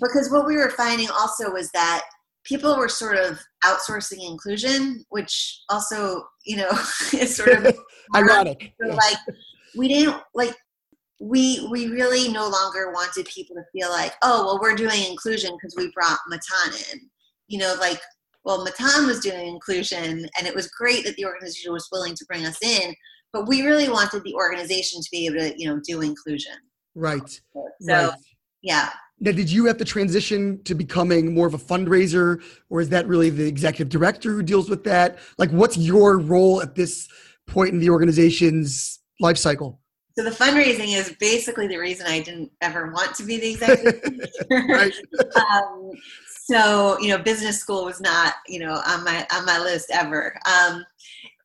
Because 0.00 0.30
what 0.30 0.46
we 0.46 0.56
were 0.56 0.70
finding 0.70 1.08
also 1.10 1.50
was 1.50 1.70
that 1.72 2.02
people 2.44 2.76
were 2.76 2.88
sort 2.88 3.16
of 3.16 3.38
outsourcing 3.64 4.26
inclusion 4.26 5.04
which 5.10 5.60
also 5.68 6.22
you 6.44 6.56
know 6.56 6.70
is 7.12 7.36
sort 7.36 7.50
of 7.50 7.76
ironic. 8.14 8.72
So, 8.82 8.94
like 8.94 9.18
we 9.76 9.88
didn't 9.88 10.16
like 10.34 10.54
we 11.20 11.66
we 11.70 11.88
really 11.88 12.32
no 12.32 12.48
longer 12.48 12.92
wanted 12.92 13.26
people 13.26 13.54
to 13.56 13.62
feel 13.72 13.90
like 13.90 14.14
oh 14.22 14.44
well 14.44 14.58
we're 14.60 14.74
doing 14.74 15.04
inclusion 15.08 15.50
because 15.56 15.74
we 15.76 15.92
brought 15.94 16.18
matan 16.28 16.80
in. 16.92 17.00
You 17.48 17.58
know 17.58 17.76
like 17.78 18.00
well 18.44 18.64
matan 18.64 19.06
was 19.06 19.20
doing 19.20 19.46
inclusion 19.46 20.28
and 20.36 20.46
it 20.46 20.54
was 20.54 20.68
great 20.68 21.04
that 21.04 21.16
the 21.16 21.26
organization 21.26 21.72
was 21.72 21.88
willing 21.92 22.14
to 22.14 22.24
bring 22.26 22.46
us 22.46 22.58
in 22.62 22.94
but 23.32 23.46
we 23.46 23.62
really 23.62 23.88
wanted 23.88 24.24
the 24.24 24.34
organization 24.34 25.00
to 25.00 25.08
be 25.10 25.26
able 25.26 25.38
to 25.38 25.54
you 25.56 25.68
know 25.68 25.80
do 25.86 26.00
inclusion. 26.00 26.54
Right. 26.94 27.28
So 27.80 27.92
right. 27.92 28.10
Yeah. 28.62 28.90
Now 29.20 29.32
did 29.32 29.50
you 29.50 29.66
have 29.66 29.76
to 29.78 29.84
transition 29.84 30.62
to 30.64 30.74
becoming 30.74 31.34
more 31.34 31.46
of 31.46 31.54
a 31.54 31.58
fundraiser 31.58 32.42
or 32.70 32.80
is 32.80 32.88
that 32.88 33.06
really 33.06 33.30
the 33.30 33.46
executive 33.46 33.90
director 33.90 34.30
who 34.32 34.42
deals 34.42 34.70
with 34.70 34.84
that? 34.84 35.18
Like 35.38 35.50
what's 35.50 35.76
your 35.76 36.18
role 36.18 36.62
at 36.62 36.74
this 36.74 37.08
point 37.46 37.70
in 37.70 37.80
the 37.80 37.90
organization's 37.90 39.00
life 39.20 39.36
cycle? 39.36 39.80
So 40.16 40.24
the 40.24 40.30
fundraising 40.30 40.96
is 40.96 41.14
basically 41.20 41.66
the 41.66 41.76
reason 41.76 42.06
I 42.06 42.20
didn't 42.20 42.50
ever 42.60 42.90
want 42.92 43.14
to 43.16 43.24
be 43.24 43.38
the 43.38 43.50
executive 43.52 44.02
um, 45.36 45.92
so 46.50 46.98
you 46.98 47.08
know, 47.08 47.18
business 47.18 47.60
school 47.60 47.84
was 47.84 48.00
not 48.00 48.34
you 48.48 48.58
know 48.58 48.72
on 48.86 49.04
my 49.04 49.26
on 49.32 49.46
my 49.46 49.60
list 49.60 49.90
ever. 49.92 50.36
Um, 50.46 50.84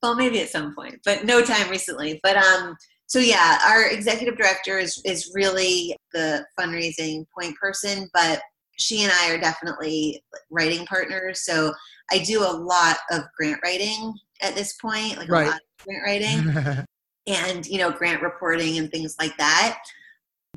well, 0.02 0.16
maybe 0.16 0.42
at 0.42 0.50
some 0.50 0.74
point, 0.74 1.00
but 1.06 1.26
no 1.26 1.44
time 1.44 1.70
recently. 1.70 2.20
But 2.24 2.38
um, 2.38 2.76
so 3.08 3.20
yeah, 3.20 3.60
our 3.68 3.88
executive 3.88 4.38
director 4.38 4.78
is 4.80 5.02
is 5.06 5.32
really 5.34 5.96
the 6.14 6.46
fundraising 6.60 7.26
point 7.38 7.56
person, 7.58 8.10
but 8.14 8.42
she 8.78 9.04
and 9.04 9.12
I 9.14 9.32
are 9.32 9.40
definitely 9.40 10.24
writing 10.50 10.86
partners. 10.86 11.46
So 11.46 11.74
I 12.12 12.20
do 12.20 12.42
a 12.42 12.52
lot 12.52 12.98
of 13.12 13.22
grant 13.38 13.60
writing 13.64 14.14
at 14.42 14.56
this 14.56 14.74
point, 14.74 15.18
like 15.18 15.30
right. 15.30 15.48
a 15.48 15.52
lot 15.52 15.62
of 15.62 15.86
grant 15.86 16.04
writing, 16.04 16.86
and 17.28 17.66
you 17.66 17.78
know, 17.78 17.92
grant 17.92 18.22
reporting 18.22 18.78
and 18.78 18.92
things 18.92 19.16
like 19.20 19.36
that 19.38 19.80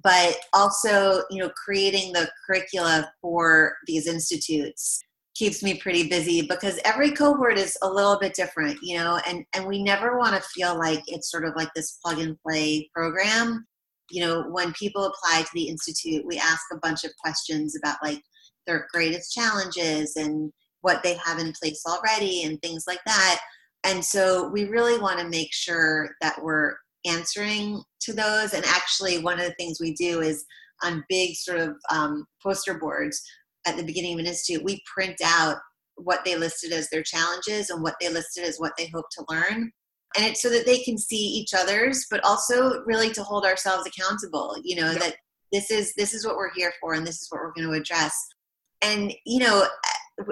but 0.02 0.36
also 0.52 1.22
you 1.30 1.38
know 1.38 1.50
creating 1.50 2.12
the 2.12 2.30
curricula 2.46 3.10
for 3.20 3.76
these 3.86 4.06
institutes 4.06 5.02
keeps 5.38 5.62
me 5.62 5.74
pretty 5.74 6.08
busy 6.08 6.42
because 6.42 6.80
every 6.84 7.12
cohort 7.12 7.56
is 7.56 7.78
a 7.82 7.88
little 7.88 8.18
bit 8.18 8.34
different, 8.34 8.76
you 8.82 8.98
know, 8.98 9.20
and, 9.26 9.44
and 9.54 9.66
we 9.66 9.82
never 9.82 10.18
want 10.18 10.34
to 10.34 10.48
feel 10.48 10.76
like 10.76 11.00
it's 11.06 11.30
sort 11.30 11.44
of 11.44 11.54
like 11.54 11.68
this 11.74 11.98
plug 12.04 12.18
and 12.18 12.36
play 12.42 12.90
program. 12.92 13.64
You 14.10 14.24
know, 14.24 14.42
when 14.50 14.72
people 14.72 15.04
apply 15.04 15.42
to 15.42 15.50
the 15.54 15.68
Institute, 15.68 16.26
we 16.26 16.38
ask 16.38 16.62
a 16.72 16.78
bunch 16.78 17.04
of 17.04 17.12
questions 17.22 17.76
about 17.76 17.98
like 18.02 18.20
their 18.66 18.88
greatest 18.92 19.32
challenges 19.32 20.16
and 20.16 20.50
what 20.80 21.02
they 21.02 21.14
have 21.24 21.38
in 21.38 21.52
place 21.52 21.82
already 21.86 22.42
and 22.42 22.60
things 22.60 22.84
like 22.88 23.00
that. 23.06 23.40
And 23.84 24.04
so 24.04 24.48
we 24.48 24.64
really 24.64 24.98
want 24.98 25.20
to 25.20 25.28
make 25.28 25.52
sure 25.52 26.10
that 26.20 26.42
we're 26.42 26.74
answering 27.06 27.82
to 28.00 28.12
those. 28.12 28.54
And 28.54 28.64
actually, 28.64 29.22
one 29.22 29.38
of 29.38 29.46
the 29.46 29.54
things 29.54 29.78
we 29.80 29.94
do 29.94 30.20
is 30.20 30.44
on 30.82 31.04
big 31.08 31.36
sort 31.36 31.60
of 31.60 31.76
um, 31.90 32.26
poster 32.42 32.74
boards, 32.74 33.22
at 33.66 33.76
the 33.76 33.84
beginning 33.84 34.14
of 34.14 34.20
an 34.20 34.26
institute, 34.26 34.64
we 34.64 34.82
print 34.92 35.16
out 35.24 35.56
what 35.96 36.24
they 36.24 36.36
listed 36.36 36.72
as 36.72 36.88
their 36.90 37.02
challenges 37.02 37.70
and 37.70 37.82
what 37.82 37.94
they 38.00 38.08
listed 38.08 38.44
as 38.44 38.58
what 38.58 38.72
they 38.78 38.86
hope 38.86 39.06
to 39.10 39.24
learn. 39.28 39.72
And 40.16 40.24
it's 40.24 40.40
so 40.40 40.48
that 40.50 40.64
they 40.64 40.78
can 40.78 40.96
see 40.96 41.16
each 41.16 41.52
other's, 41.54 42.06
but 42.10 42.24
also 42.24 42.82
really 42.86 43.10
to 43.10 43.22
hold 43.22 43.44
ourselves 43.44 43.86
accountable, 43.86 44.56
you 44.62 44.76
know, 44.76 44.90
yep. 44.92 45.00
that 45.00 45.16
this 45.52 45.70
is 45.70 45.94
this 45.96 46.14
is 46.14 46.26
what 46.26 46.36
we're 46.36 46.52
here 46.54 46.72
for 46.80 46.94
and 46.94 47.06
this 47.06 47.20
is 47.20 47.28
what 47.30 47.40
we're 47.40 47.52
going 47.52 47.68
to 47.68 47.78
address. 47.78 48.14
And, 48.80 49.12
you 49.26 49.40
know, 49.40 49.66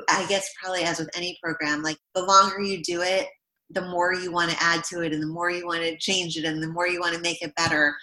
I 0.09 0.27
guess 0.27 0.49
probably 0.63 0.83
as 0.85 0.99
with 0.99 1.11
any 1.17 1.39
program, 1.43 1.83
like 1.83 1.99
the 2.15 2.25
longer 2.25 2.63
you 2.63 2.83
do 2.83 3.03
it, 3.03 3.27
the 3.71 3.83
more 3.83 4.15
you 4.15 4.33
want 4.33 4.51
to 4.51 4.63
add 4.63 4.85
to 4.85 5.03
it 5.03 5.13
and 5.13 5.23
the 5.23 5.27
more 5.27 5.51
you 5.51 5.67
want 5.67 5.83
to 5.83 5.99
change 5.99 6.37
it 6.37 6.45
and 6.45 6.63
the 6.63 6.69
more 6.69 6.87
you 6.87 7.01
want 7.01 7.15
to 7.15 7.21
make 7.21 7.43
it 7.43 7.55
better. 7.57 7.95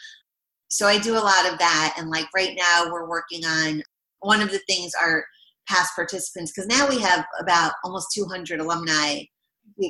So 0.69 0.88
I 0.88 0.99
do 0.99 1.13
a 1.13 1.19
lot 1.19 1.51
of 1.51 1.57
that. 1.59 1.95
And 1.97 2.09
like 2.09 2.26
right 2.36 2.57
now, 2.57 2.91
we're 2.91 3.07
working 3.07 3.45
on 3.45 3.84
one 4.24 4.41
of 4.41 4.51
the 4.51 4.61
things 4.67 4.93
our 4.99 5.24
past 5.67 5.93
participants, 5.95 6.51
because 6.51 6.67
now 6.67 6.88
we 6.89 6.99
have 6.99 7.26
about 7.39 7.74
almost 7.84 8.11
200 8.13 8.59
alumni 8.59 9.21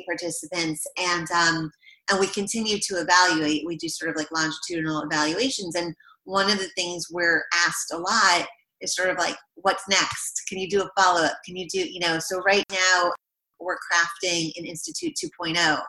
participants, 0.05 0.85
and 0.97 1.29
um, 1.31 1.71
and 2.09 2.19
we 2.19 2.27
continue 2.27 2.77
to 2.79 2.95
evaluate. 2.95 3.65
We 3.65 3.77
do 3.77 3.87
sort 3.89 4.11
of 4.11 4.17
like 4.17 4.31
longitudinal 4.31 5.01
evaluations, 5.01 5.75
and 5.75 5.95
one 6.25 6.49
of 6.49 6.59
the 6.59 6.69
things 6.75 7.07
we're 7.11 7.43
asked 7.53 7.91
a 7.93 7.97
lot 7.97 8.47
is 8.81 8.95
sort 8.95 9.09
of 9.09 9.17
like, 9.17 9.35
what's 9.55 9.87
next? 9.89 10.43
Can 10.47 10.57
you 10.57 10.69
do 10.69 10.81
a 10.81 11.01
follow 11.01 11.21
up? 11.21 11.37
Can 11.45 11.55
you 11.55 11.67
do, 11.67 11.79
you 11.79 11.99
know? 11.99 12.19
So 12.19 12.39
right 12.39 12.65
now 12.71 13.11
we're 13.59 13.77
crafting 13.77 14.51
an 14.57 14.65
Institute 14.65 15.13
2.0 15.41 15.81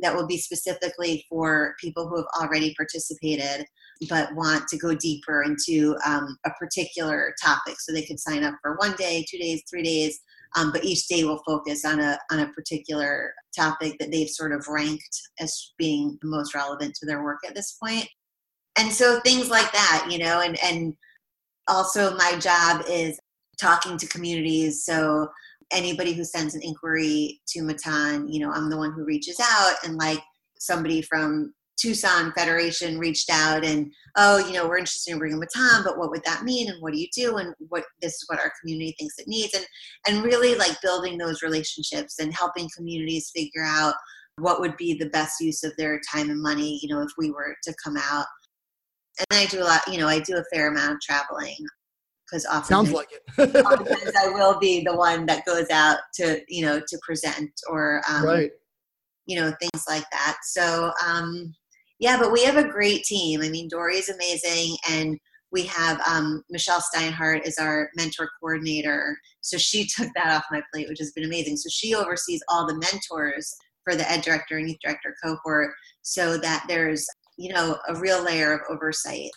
that 0.00 0.14
will 0.14 0.26
be 0.26 0.38
specifically 0.38 1.24
for 1.28 1.74
people 1.80 2.08
who 2.08 2.16
have 2.16 2.42
already 2.42 2.74
participated 2.74 3.66
but 4.08 4.34
want 4.34 4.68
to 4.68 4.78
go 4.78 4.94
deeper 4.94 5.42
into 5.42 5.96
um, 6.06 6.36
a 6.44 6.50
particular 6.58 7.34
topic. 7.42 7.76
So 7.80 7.92
they 7.92 8.04
could 8.04 8.20
sign 8.20 8.44
up 8.44 8.54
for 8.62 8.76
one 8.76 8.94
day, 8.96 9.24
two 9.28 9.38
days, 9.38 9.62
three 9.68 9.82
days, 9.82 10.20
um, 10.56 10.72
but 10.72 10.84
each 10.84 11.06
day 11.06 11.24
will 11.24 11.42
focus 11.46 11.84
on 11.84 12.00
a 12.00 12.18
on 12.30 12.40
a 12.40 12.52
particular 12.52 13.32
topic 13.56 13.96
that 13.98 14.10
they've 14.10 14.28
sort 14.28 14.52
of 14.52 14.66
ranked 14.68 15.20
as 15.40 15.72
being 15.78 16.18
the 16.22 16.28
most 16.28 16.54
relevant 16.54 16.94
to 16.94 17.06
their 17.06 17.22
work 17.22 17.40
at 17.46 17.54
this 17.54 17.76
point. 17.82 18.08
And 18.78 18.92
so 18.92 19.20
things 19.20 19.50
like 19.50 19.70
that, 19.72 20.08
you 20.10 20.18
know, 20.18 20.40
and 20.40 20.58
and 20.62 20.94
also 21.68 22.16
my 22.16 22.38
job 22.38 22.84
is 22.88 23.18
talking 23.60 23.96
to 23.98 24.06
communities. 24.08 24.84
So 24.84 25.28
anybody 25.70 26.12
who 26.12 26.24
sends 26.24 26.54
an 26.54 26.62
inquiry 26.62 27.40
to 27.48 27.62
Matan, 27.62 28.28
you 28.28 28.40
know, 28.40 28.52
I'm 28.52 28.70
the 28.70 28.76
one 28.76 28.92
who 28.92 29.04
reaches 29.04 29.40
out 29.40 29.74
and 29.84 29.96
like 29.96 30.20
somebody 30.58 31.02
from 31.02 31.54
Tucson 31.78 32.32
Federation 32.32 32.98
reached 32.98 33.30
out 33.30 33.64
and, 33.64 33.92
oh, 34.16 34.38
you 34.38 34.52
know, 34.52 34.66
we're 34.66 34.78
interested 34.78 35.12
in 35.12 35.18
bringing 35.18 35.38
Matan, 35.38 35.82
but 35.84 35.98
what 35.98 36.10
would 36.10 36.24
that 36.24 36.44
mean? 36.44 36.70
And 36.70 36.80
what 36.80 36.92
do 36.92 36.98
you 36.98 37.08
do? 37.14 37.36
And 37.36 37.54
what 37.68 37.84
this 38.00 38.14
is 38.14 38.24
what 38.28 38.38
our 38.38 38.52
community 38.60 38.94
thinks 38.98 39.18
it 39.18 39.28
needs. 39.28 39.54
And 39.54 39.66
and 40.06 40.24
really 40.24 40.54
like 40.54 40.80
building 40.80 41.18
those 41.18 41.42
relationships 41.42 42.18
and 42.18 42.34
helping 42.34 42.68
communities 42.76 43.30
figure 43.34 43.64
out 43.64 43.94
what 44.38 44.60
would 44.60 44.76
be 44.76 44.94
the 44.94 45.10
best 45.10 45.40
use 45.40 45.62
of 45.64 45.72
their 45.76 46.00
time 46.12 46.30
and 46.30 46.42
money, 46.42 46.78
you 46.82 46.94
know, 46.94 47.02
if 47.02 47.10
we 47.18 47.30
were 47.30 47.56
to 47.64 47.74
come 47.82 47.96
out. 47.96 48.26
And 49.18 49.40
I 49.40 49.46
do 49.46 49.62
a 49.62 49.64
lot, 49.64 49.80
you 49.90 49.98
know, 49.98 50.08
I 50.08 50.20
do 50.20 50.36
a 50.36 50.44
fair 50.52 50.68
amount 50.68 50.92
of 50.92 51.00
traveling 51.00 51.56
because 52.26 52.44
often 52.46 52.64
sounds 52.64 52.92
like 52.92 53.08
it. 53.12 53.64
oftentimes 53.66 54.12
I 54.18 54.28
will 54.28 54.58
be 54.58 54.82
the 54.84 54.94
one 54.94 55.26
that 55.26 55.46
goes 55.46 55.70
out 55.70 55.98
to, 56.14 56.40
you 56.48 56.64
know, 56.64 56.80
to 56.80 56.98
present 57.06 57.50
or 57.68 58.02
um, 58.10 58.24
right. 58.24 58.50
you 59.26 59.40
know, 59.40 59.54
things 59.60 59.84
like 59.88 60.04
that. 60.12 60.36
So 60.42 60.92
um 61.06 61.54
yeah, 61.98 62.18
but 62.18 62.32
we 62.32 62.44
have 62.44 62.56
a 62.56 62.68
great 62.68 63.04
team. 63.04 63.42
I 63.42 63.48
mean, 63.48 63.68
Dori 63.68 63.96
is 63.96 64.08
amazing, 64.08 64.76
and 64.88 65.18
we 65.52 65.62
have 65.62 66.00
um, 66.06 66.42
Michelle 66.50 66.82
Steinhardt 66.82 67.46
is 67.46 67.58
our 67.58 67.88
mentor 67.96 68.28
coordinator. 68.40 69.16
So 69.40 69.56
she 69.56 69.86
took 69.96 70.08
that 70.14 70.34
off 70.34 70.44
my 70.50 70.62
plate, 70.72 70.88
which 70.88 70.98
has 70.98 71.12
been 71.12 71.24
amazing. 71.24 71.56
So 71.56 71.68
she 71.70 71.94
oversees 71.94 72.42
all 72.48 72.66
the 72.66 72.74
mentors 72.74 73.54
for 73.84 73.94
the 73.94 74.10
ed 74.10 74.22
director 74.22 74.58
and 74.58 74.68
youth 74.68 74.78
director 74.82 75.14
cohort, 75.24 75.72
so 76.02 76.36
that 76.38 76.64
there's 76.68 77.06
you 77.38 77.52
know 77.52 77.78
a 77.88 77.98
real 77.98 78.22
layer 78.22 78.52
of 78.52 78.60
oversight. 78.68 79.30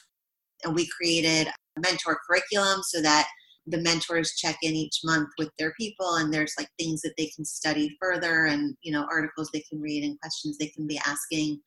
And 0.63 0.75
we 0.75 0.87
created 0.87 1.47
a 1.77 1.79
mentor 1.79 2.19
curriculum 2.27 2.81
so 2.83 3.01
that 3.01 3.27
the 3.67 3.81
mentors 3.81 4.33
check 4.35 4.57
in 4.61 4.73
each 4.73 4.99
month 5.03 5.29
with 5.37 5.49
their 5.57 5.73
people 5.79 6.15
and 6.15 6.33
there's 6.33 6.53
like 6.57 6.67
things 6.77 7.01
that 7.01 7.13
they 7.17 7.27
can 7.27 7.45
study 7.45 7.95
further 8.01 8.45
and 8.45 8.75
you 8.81 8.91
know 8.91 9.07
articles 9.11 9.49
they 9.53 9.63
can 9.69 9.79
read 9.79 10.03
and 10.03 10.19
questions 10.19 10.57
they 10.57 10.67
can 10.67 10.87
be 10.87 10.99
asking 11.05 11.59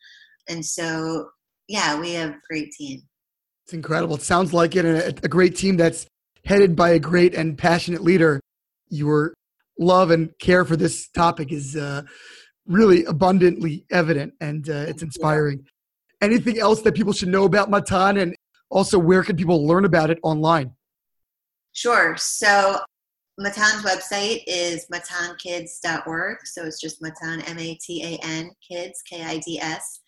and 0.48 0.64
so, 0.64 1.30
yeah, 1.68 1.98
we 1.98 2.12
have 2.14 2.30
a 2.30 2.40
great 2.48 2.72
team. 2.72 3.02
It's 3.64 3.74
incredible. 3.74 4.16
It 4.16 4.22
sounds 4.22 4.52
like 4.52 4.76
it, 4.76 4.84
and 4.84 4.98
a, 4.98 5.24
a 5.24 5.28
great 5.28 5.56
team 5.56 5.76
that's 5.76 6.06
headed 6.44 6.74
by 6.74 6.90
a 6.90 6.98
great 6.98 7.34
and 7.34 7.56
passionate 7.56 8.02
leader. 8.02 8.40
Your 8.88 9.32
love 9.78 10.10
and 10.10 10.36
care 10.38 10.64
for 10.64 10.76
this 10.76 11.08
topic 11.08 11.52
is 11.52 11.76
uh, 11.76 12.02
really 12.66 13.04
abundantly 13.04 13.84
evident, 13.90 14.34
and 14.40 14.68
uh, 14.68 14.84
it's 14.88 15.02
inspiring. 15.02 15.64
Anything 16.20 16.58
else 16.58 16.82
that 16.82 16.94
people 16.94 17.12
should 17.12 17.28
know 17.28 17.44
about 17.44 17.70
Matan, 17.70 18.16
and 18.18 18.34
also 18.70 18.98
where 18.98 19.22
can 19.22 19.36
people 19.36 19.66
learn 19.66 19.84
about 19.84 20.10
it 20.10 20.18
online? 20.22 20.72
Sure. 21.72 22.16
So 22.18 22.80
Matan's 23.38 23.82
website 23.82 24.42
is 24.46 24.86
matankids.org. 24.92 26.38
So 26.44 26.64
it's 26.64 26.80
just 26.80 27.00
Matan, 27.00 27.40
M 27.42 27.58
A 27.58 27.74
T 27.76 28.02
A 28.04 28.24
N, 28.24 28.50
kids, 28.68 29.02
K 29.08 29.22
I 29.22 29.38
D 29.38 29.58
S 29.60 30.00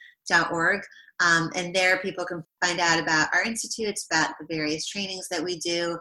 org. 0.51 0.81
Um, 1.20 1.51
and 1.55 1.75
there 1.75 1.99
people 1.99 2.25
can 2.25 2.43
find 2.64 2.81
out 2.81 3.01
about 3.01 3.29
our 3.33 3.45
institutes, 3.45 4.07
about 4.11 4.35
the 4.41 4.47
various 4.53 4.87
trainings 4.87 5.29
that 5.31 5.43
we 5.43 5.59
do. 5.59 5.99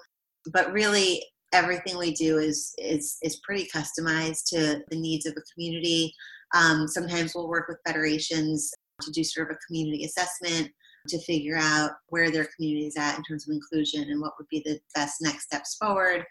But 0.51 0.71
really, 0.73 1.23
everything 1.53 1.97
we 1.97 2.13
do 2.13 2.39
is 2.39 2.73
is 2.77 3.17
is 3.21 3.39
pretty 3.43 3.69
customized 3.73 4.45
to 4.49 4.81
the 4.89 4.99
needs 4.99 5.25
of 5.25 5.33
a 5.37 5.53
community. 5.53 6.13
Um, 6.55 6.87
sometimes 6.87 7.33
we'll 7.33 7.47
work 7.47 7.67
with 7.67 7.77
federations 7.85 8.71
to 9.01 9.11
do 9.11 9.23
sort 9.23 9.49
of 9.49 9.55
a 9.55 9.59
community 9.67 10.05
assessment 10.05 10.69
to 11.07 11.19
figure 11.19 11.57
out 11.57 11.91
where 12.09 12.31
their 12.31 12.47
community 12.55 12.87
is 12.87 12.95
at 12.97 13.17
in 13.17 13.23
terms 13.23 13.47
of 13.47 13.53
inclusion 13.53 14.03
and 14.09 14.21
what 14.21 14.33
would 14.37 14.47
be 14.49 14.61
the 14.65 14.79
best 14.95 15.21
next 15.21 15.43
steps 15.43 15.75
forward. 15.75 16.23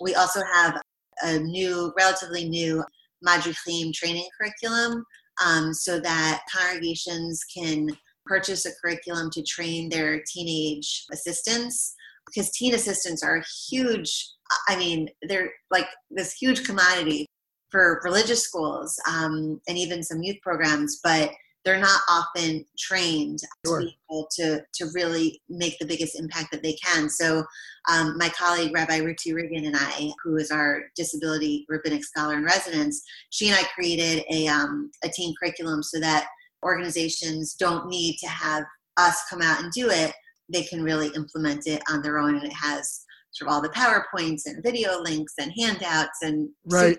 We 0.00 0.14
also 0.14 0.40
have 0.52 0.80
a 1.22 1.38
new, 1.38 1.92
relatively 1.96 2.48
new 2.48 2.84
Madrichim 3.26 3.92
training 3.92 4.28
curriculum 4.38 5.04
um, 5.44 5.72
so 5.72 6.00
that 6.00 6.42
congregations 6.54 7.42
can 7.44 7.88
purchase 8.26 8.66
a 8.66 8.70
curriculum 8.80 9.30
to 9.30 9.42
train 9.42 9.88
their 9.88 10.22
teenage 10.32 11.04
assistants. 11.12 11.94
Because 12.26 12.50
teen 12.52 12.74
assistants 12.74 13.22
are 13.22 13.36
a 13.36 13.44
huge 13.68 14.34
i 14.68 14.76
mean 14.76 15.08
they're 15.22 15.52
like 15.70 15.86
this 16.10 16.32
huge 16.32 16.64
commodity 16.64 17.26
for 17.70 18.00
religious 18.04 18.42
schools 18.42 18.98
um, 19.08 19.60
and 19.68 19.76
even 19.76 20.02
some 20.02 20.22
youth 20.22 20.36
programs 20.42 21.00
but 21.02 21.30
they're 21.64 21.80
not 21.80 22.00
often 22.08 22.64
trained 22.78 23.40
sure. 23.66 23.80
to 23.80 23.86
be 23.86 23.98
able 24.10 24.28
to, 24.36 24.62
to 24.74 24.86
really 24.94 25.40
make 25.48 25.78
the 25.78 25.86
biggest 25.86 26.18
impact 26.18 26.52
that 26.52 26.62
they 26.62 26.74
can. 26.74 27.08
So, 27.08 27.44
um, 27.90 28.16
my 28.18 28.28
colleague 28.30 28.74
Rabbi 28.74 29.00
Ruti 29.00 29.34
Regan 29.34 29.66
and 29.66 29.76
I, 29.76 30.10
who 30.22 30.36
is 30.36 30.50
our 30.50 30.82
disability 30.96 31.66
rabbinic 31.68 32.04
scholar 32.04 32.34
in 32.34 32.44
residence, 32.44 33.02
she 33.30 33.48
and 33.48 33.56
I 33.56 33.62
created 33.74 34.24
a, 34.30 34.46
um, 34.48 34.90
a 35.02 35.08
teen 35.08 35.34
curriculum 35.38 35.82
so 35.82 36.00
that 36.00 36.28
organizations 36.62 37.54
don't 37.54 37.88
need 37.88 38.16
to 38.18 38.28
have 38.28 38.64
us 38.96 39.22
come 39.28 39.42
out 39.42 39.62
and 39.62 39.72
do 39.72 39.90
it. 39.90 40.12
They 40.52 40.62
can 40.62 40.82
really 40.82 41.08
implement 41.08 41.66
it 41.66 41.82
on 41.90 42.02
their 42.02 42.18
own, 42.18 42.36
and 42.36 42.44
it 42.44 42.52
has 42.52 43.03
sort 43.34 43.48
of 43.48 43.54
all 43.54 43.60
the 43.60 43.68
PowerPoints 43.68 44.46
and 44.46 44.62
video 44.62 45.00
links 45.00 45.34
and 45.38 45.52
handouts 45.56 46.22
and 46.22 46.48
right 46.66 46.98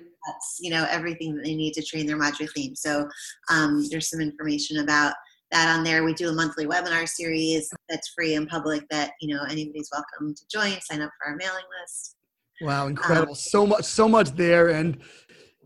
you 0.59 0.71
know, 0.71 0.87
everything 0.89 1.35
that 1.35 1.43
they 1.43 1.55
need 1.55 1.73
to 1.73 1.83
train 1.83 2.05
their 2.05 2.17
Madrichim. 2.17 2.75
So 2.77 3.07
um, 3.51 3.85
there's 3.89 4.09
some 4.09 4.21
information 4.21 4.79
about 4.79 5.13
that 5.51 5.75
on 5.75 5.83
there. 5.83 6.03
We 6.03 6.13
do 6.13 6.29
a 6.29 6.33
monthly 6.33 6.65
webinar 6.65 7.07
series 7.07 7.71
that's 7.89 8.09
free 8.15 8.35
and 8.35 8.47
public 8.47 8.83
that, 8.89 9.11
you 9.21 9.33
know, 9.33 9.43
anybody's 9.43 9.89
welcome 9.91 10.33
to 10.33 10.47
join, 10.47 10.79
sign 10.81 11.01
up 11.01 11.11
for 11.17 11.29
our 11.29 11.35
mailing 11.35 11.63
list. 11.81 12.15
Wow, 12.61 12.87
incredible. 12.87 13.33
Um, 13.33 13.35
so 13.35 13.67
much, 13.67 13.85
so 13.85 14.07
much 14.07 14.31
there. 14.31 14.69
And 14.69 14.97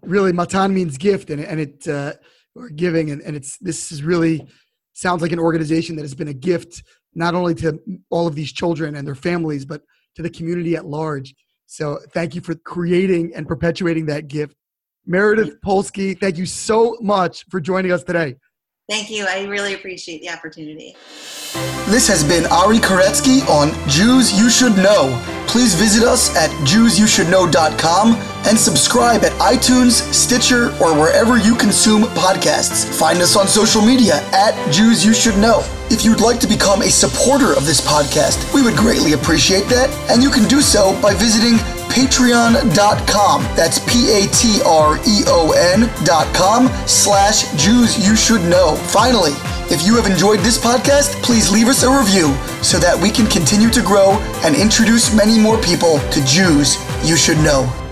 really 0.02 0.34
Matan 0.34 0.74
means 0.74 0.98
gift 0.98 1.30
and, 1.30 1.42
and 1.42 1.60
it, 1.60 1.88
uh, 1.88 2.14
or 2.56 2.70
giving. 2.70 3.12
And, 3.12 3.22
and 3.22 3.36
it's, 3.36 3.58
this 3.60 3.92
is 3.92 4.04
really 4.04 4.48
sounds 4.94 5.22
like 5.22 5.32
an 5.32 5.40
organization 5.40 5.96
that 5.96 6.02
has 6.02 6.16
been 6.16 6.28
a 6.28 6.34
gift, 6.34 6.84
not 7.16 7.36
only 7.36 7.56
to 7.56 7.80
all 8.10 8.28
of 8.28 8.36
these 8.36 8.52
children 8.52 8.96
and 8.96 9.08
their 9.08 9.16
families, 9.16 9.66
but 9.66 9.82
to 10.16 10.22
the 10.22 10.30
community 10.30 10.76
at 10.76 10.86
large. 10.86 11.36
So 11.66 12.00
thank 12.14 12.36
you 12.36 12.42
for 12.42 12.56
creating 12.56 13.34
and 13.36 13.48
perpetuating 13.48 14.08
that 14.08 14.28
gift. 14.28 14.56
Meredith 15.06 15.62
Polsky, 15.66 16.20
thank 16.20 16.38
you 16.38 16.46
so 16.46 16.98
much 17.02 17.46
for 17.50 17.60
joining 17.60 17.92
us 17.92 18.04
today. 18.04 18.36
Thank 18.90 19.12
you. 19.12 19.26
I 19.28 19.46
really 19.46 19.76
appreciate 19.76 20.22
the 20.22 20.30
opportunity. 20.30 20.96
This 21.88 22.08
has 22.08 22.24
been 22.24 22.46
Ari 22.48 22.80
Koretzky 22.80 23.48
on 23.48 23.72
Jews 23.88 24.38
You 24.38 24.50
Should 24.50 24.76
Know. 24.78 25.20
Please 25.48 25.76
visit 25.76 26.04
us 26.04 26.36
at 26.36 26.50
JewsYouShouldKnow.com 26.68 28.16
and 28.48 28.58
subscribe 28.58 29.24
at 29.24 29.32
iTunes, 29.34 30.02
Stitcher, 30.14 30.70
or 30.82 30.98
wherever 30.98 31.38
you 31.38 31.56
consume 31.56 32.04
podcasts. 32.04 32.86
Find 32.98 33.20
us 33.20 33.36
on 33.36 33.48
social 33.48 33.82
media 33.84 34.22
at 34.34 34.72
Jews 34.72 35.06
You 35.06 35.14
Should 35.14 35.38
Know. 35.38 35.64
If 35.92 36.06
you'd 36.06 36.22
like 36.22 36.40
to 36.42 36.48
become 36.48 36.84
a 36.84 36.90
supporter 36.90 37.54
of 37.54 37.66
this 37.66 37.82
podcast, 37.82 38.54
we 38.54 38.62
would 38.62 38.76
greatly 38.76 39.14
appreciate 39.14 39.66
that, 39.70 39.90
and 40.10 40.22
you 40.22 40.30
can 40.30 40.48
do 40.48 40.62
so 40.62 40.94
by 41.02 41.16
visiting 41.16 41.58
patreon.com. 41.90 43.42
That's 43.58 43.80
P-A-T-R-E-O-N 43.80 45.90
dot 46.06 46.36
com 46.36 46.68
slash 46.88 47.52
Jews 47.56 47.98
You 48.08 48.16
Should 48.16 48.42
Know. 48.42 48.76
Finally, 48.76 49.34
if 49.72 49.84
you 49.86 49.96
have 49.96 50.06
enjoyed 50.06 50.40
this 50.42 50.60
podcast, 50.60 51.20
please 51.24 51.50
leave 51.52 51.68
us 51.68 51.82
a 51.84 51.90
review 51.90 52.36
so 52.62 52.78
that 52.78 52.98
we 53.02 53.10
can 53.10 53.26
continue 53.26 53.72
to 53.72 53.82
grow 53.82 54.20
and 54.46 54.56
introduce 54.56 55.12
many 55.14 55.40
more 55.40 55.58
people 55.62 55.98
to 56.12 56.24
Jews 56.24 56.78
you 57.04 57.18
should 57.18 57.40
know. 57.40 57.89